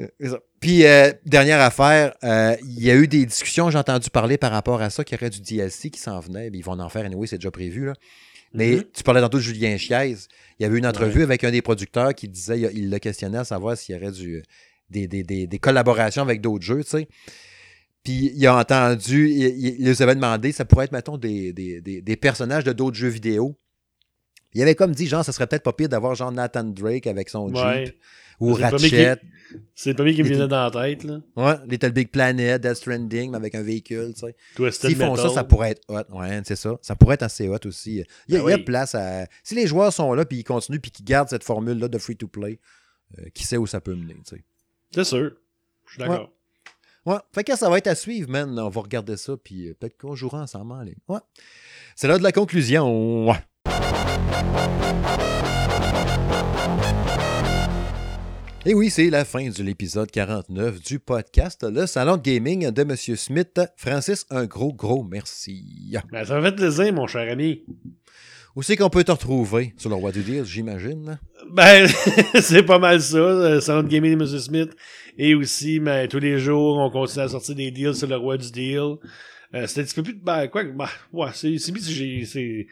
[0.00, 0.30] Euh, c'est.
[0.58, 4.50] Puis, euh, dernière affaire, euh, il y a eu des discussions, j'ai entendu parler par
[4.50, 6.50] rapport à ça, qu'il y aurait du DLC qui s'en venait.
[6.50, 7.86] Puis ils vont en faire, anyway, c'est déjà prévu.
[7.86, 7.92] Là.
[8.52, 8.84] Mais Mhm.
[8.92, 10.16] tu parlais tantôt de Julien Chiez.
[10.58, 12.98] Il y avait eu une entrevue avec un des producteurs qui disait, il, il le
[12.98, 14.42] questionnait à savoir s'il y aurait du,
[14.90, 17.08] des, des- des- des collaborations avec d'autres jeux, tu sais.
[18.04, 19.44] Puis il a entendu, il,
[19.80, 22.96] il, les avait demandé, ça pourrait être, mettons, des, des- des- des personnages de d'autres
[22.96, 23.58] jeux vidéo.
[24.52, 27.28] Il avait comme dit, genre, ça serait peut-être pas pire d'avoir genre Nathan Drake avec
[27.28, 27.86] son Ouais.
[27.86, 27.96] Jeep.
[28.40, 29.16] Ou Ratchet.
[29.76, 31.20] C'est le premier qui me venait dans la tête, là.
[31.36, 34.34] Ouais, Little Big Planet, Death Stranding, mais avec un véhicule, tu sais.
[34.56, 35.28] Twisted S'ils font Metal.
[35.28, 36.02] ça, ça pourrait être hot.
[36.18, 36.76] Ouais, c'est ça.
[36.82, 38.02] Ça pourrait être assez hot aussi.
[38.28, 38.64] Il y a, Ben il y a oui.
[38.64, 39.26] place à.
[39.44, 42.58] Si les joueurs sont là, puis ils continuent, puis qu'ils gardent cette formule-là de free-to-play,
[43.18, 44.44] euh, qui sait où ça peut mener, tu sais.
[44.92, 45.30] C'est sûr.
[45.86, 46.20] Je suis d'accord.
[46.22, 46.28] Ouais.
[47.32, 48.58] Fait que ça va être à suivre, man.
[48.58, 50.94] On va regarder ça, puis euh, peut-être qu'on jouera ensemble.
[51.08, 51.18] Ouais.
[51.96, 53.28] C'est là de la conclusion.
[53.28, 53.36] Ouais.
[58.66, 62.96] Et oui, c'est la fin de l'épisode 49 du podcast Le Salon Gaming de M.
[62.96, 63.60] Smith.
[63.76, 65.94] Francis, un gros, gros merci.
[66.10, 67.62] Ben, ça m'a fait plaisir, mon cher ami.
[68.56, 69.74] Où c'est qu'on peut te retrouver?
[69.76, 71.18] Sur le roi du deal, j'imagine?
[71.50, 71.88] Ben,
[72.40, 74.38] c'est pas mal ça, Salon de Gaming de M.
[74.38, 74.70] Smith.
[75.18, 78.36] Et aussi, ben, tous les jours, on continue à sortir des deals sur le roi
[78.36, 78.96] du deal.
[79.54, 80.14] Euh, c'est un petit peu plus.
[80.14, 82.66] Ben, quoi, ben, ouais, c'est, c'est c'est,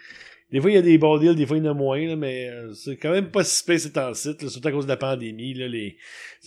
[0.52, 2.06] des fois, il y a des bons deals, des fois, il y en a moins,
[2.06, 4.90] là, mais euh, c'est quand même pas si c'est en site, surtout à cause de
[4.90, 5.54] la pandémie.
[5.54, 5.96] Là, les,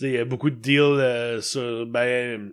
[0.00, 2.52] il y a beaucoup de deals euh, sur ben,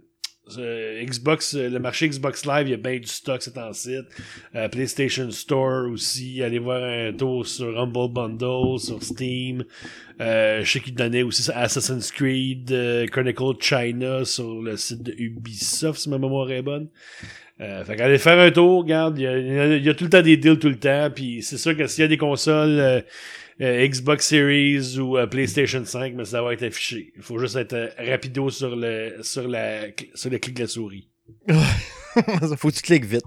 [0.49, 4.05] Xbox, le marché Xbox Live, il y a bien du stock, c'est en site.
[4.71, 9.63] PlayStation Store aussi, allez voir un tour sur Humble Bundle, sur Steam.
[10.19, 12.73] Je sais qu'il donnait aussi Assassin's Creed
[13.11, 16.89] Chronicle China sur le site de Ubisoft, si ma mémoire est bonne.
[17.61, 20.57] Euh, fait qu'allez faire un tour, regarde, il y, a, tout le temps des deals
[20.57, 23.01] tout le temps, puis c'est sûr que s'il y a des consoles euh,
[23.61, 27.13] euh, Xbox Series ou PlayStation 5, mais ça va être affiché.
[27.15, 29.83] Il faut juste être rapido sur le sur la
[30.15, 31.07] sur le clic de la souris.
[32.57, 33.23] faut que tu cliques vite.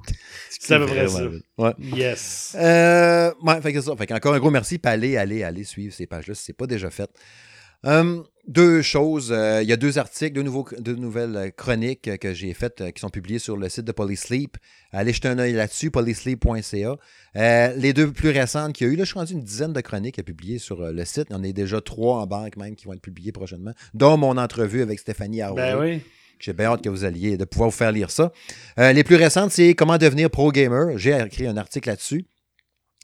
[0.51, 1.23] C'est à peu près ça.
[1.59, 1.73] Ouais.
[1.79, 2.55] Yes.
[2.55, 3.97] ouais, fait que ça.
[3.97, 6.67] Fait encore un gros merci, puis allez, allez, allez suivre ces pages-là si c'est pas
[6.67, 7.11] déjà fait.
[7.85, 9.33] Hum, deux choses.
[9.33, 12.81] Euh, il y a deux articles, deux, nouveaux, deux nouvelles euh, chroniques que j'ai faites
[12.81, 14.57] euh, qui sont publiées sur le site de Polysleep.
[14.93, 16.97] Allez jeter un œil là-dessus, polysleep.ca.
[17.77, 19.81] les deux plus récentes qu'il y a eu, là, je suis rendu une dizaine de
[19.81, 21.27] chroniques à publier sur le site.
[21.31, 24.17] Il y en a déjà trois en banque même qui vont être publiées prochainement, dont
[24.17, 25.73] mon entrevue avec Stéphanie Harvey.
[25.73, 26.01] Ben oui.
[26.39, 28.33] J'ai bien hâte que vous alliez, de pouvoir vous faire lire ça.
[28.77, 30.99] les plus récentes, c'est Comment devenir pro gamer.
[30.99, 32.27] J'ai écrit un article là-dessus.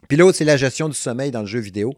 [0.07, 1.93] Puis l'autre, c'est la gestion du sommeil dans le jeu vidéo.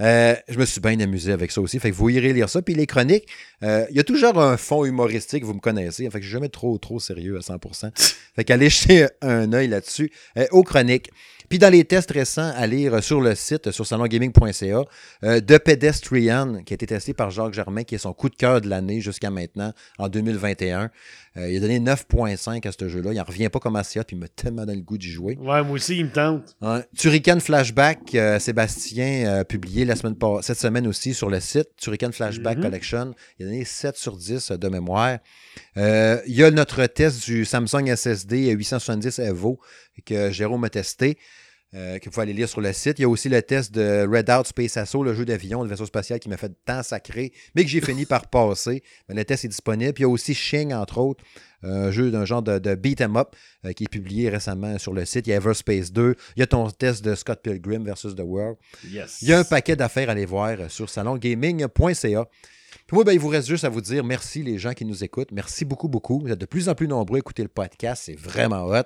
[0.00, 1.78] Euh, je me suis bien amusé avec ça aussi.
[1.78, 2.62] Fait que vous irez lire ça.
[2.62, 3.28] Puis les chroniques,
[3.62, 6.04] euh, il y a toujours un fond humoristique, vous me connaissez.
[6.10, 7.90] Fait que je suis jamais trop, trop sérieux à 100%.
[8.34, 10.10] fait qu'allez jeter un œil là-dessus.
[10.36, 11.10] Euh, aux chroniques.
[11.48, 14.84] Puis dans les tests récents à lire sur le site, sur salongaming.ca,
[15.24, 18.36] euh, The Pedestrian, qui a été testé par Jacques Germain, qui est son coup de
[18.36, 20.90] cœur de l'année jusqu'à maintenant, en 2021.
[21.36, 23.12] Euh, il a donné 9.5 à ce jeu-là.
[23.12, 25.36] Il n'en revient pas comme Asia, puis il m'a tellement donné le goût d'y jouer.
[25.40, 26.56] Ouais, moi aussi, il me tente.
[26.96, 32.12] Turrican Flashback, euh, Sébastien a publié la semaine cette semaine aussi sur le site, Turrican
[32.12, 32.62] Flashback mhm.
[32.62, 33.14] Collection.
[33.38, 35.18] Il a donné 7 sur 10 de mémoire.
[35.76, 39.58] il y a notre test du Samsung SSD 870 Evo
[40.04, 41.18] que Jérôme a testé.
[41.74, 42.98] Euh, que vous pouvez aller lire sur le site.
[43.00, 45.68] Il y a aussi le test de Red Out Space Assault, le jeu d'avion, le
[45.68, 48.84] vaisseau spatial qui m'a fait tant sacré, mais que j'ai fini par passer.
[49.08, 49.92] le test est disponible.
[49.92, 51.24] Puis il y a aussi Shing, entre autres,
[51.62, 53.34] un jeu d'un genre de, beat 'em up
[53.64, 55.26] euh, qui est publié récemment sur le site.
[55.26, 56.14] Il y a Everspace 2.
[56.36, 58.56] Il y a ton test de Scott Pilgrim versus The World.
[58.88, 59.18] Yes.
[59.22, 62.28] Il y a un paquet d'affaires à aller voir sur salongaming.ca.
[62.86, 65.04] Puis moi, ben, il vous reste juste à vous dire merci les gens qui nous
[65.04, 65.32] écoutent.
[65.32, 66.20] Merci beaucoup, beaucoup.
[66.20, 68.04] Vous êtes de plus en plus nombreux à écouter le podcast.
[68.06, 68.84] C'est vraiment hot.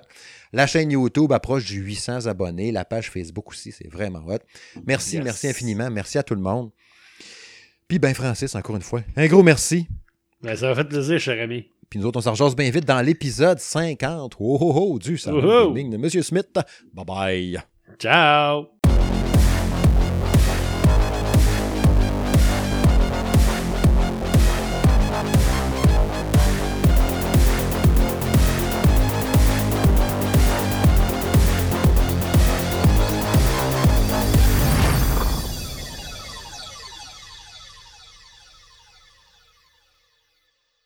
[0.53, 2.71] La chaîne YouTube approche du 800 abonnés.
[2.71, 4.39] La page Facebook aussi, c'est vraiment hot.
[4.85, 5.89] Merci, merci infiniment.
[5.89, 6.71] Merci à tout le monde.
[7.87, 9.87] Puis ben Francis, encore une fois, un gros merci.
[10.41, 11.67] Ben, ça m'a fait plaisir, cher ami.
[11.89, 15.73] Puis nous autres, on s'en bien vite dans l'épisode 50 oh, oh, oh, du salon
[15.73, 16.09] de M.
[16.09, 16.47] Smith.
[16.93, 17.63] Bye bye.
[17.99, 18.80] Ciao.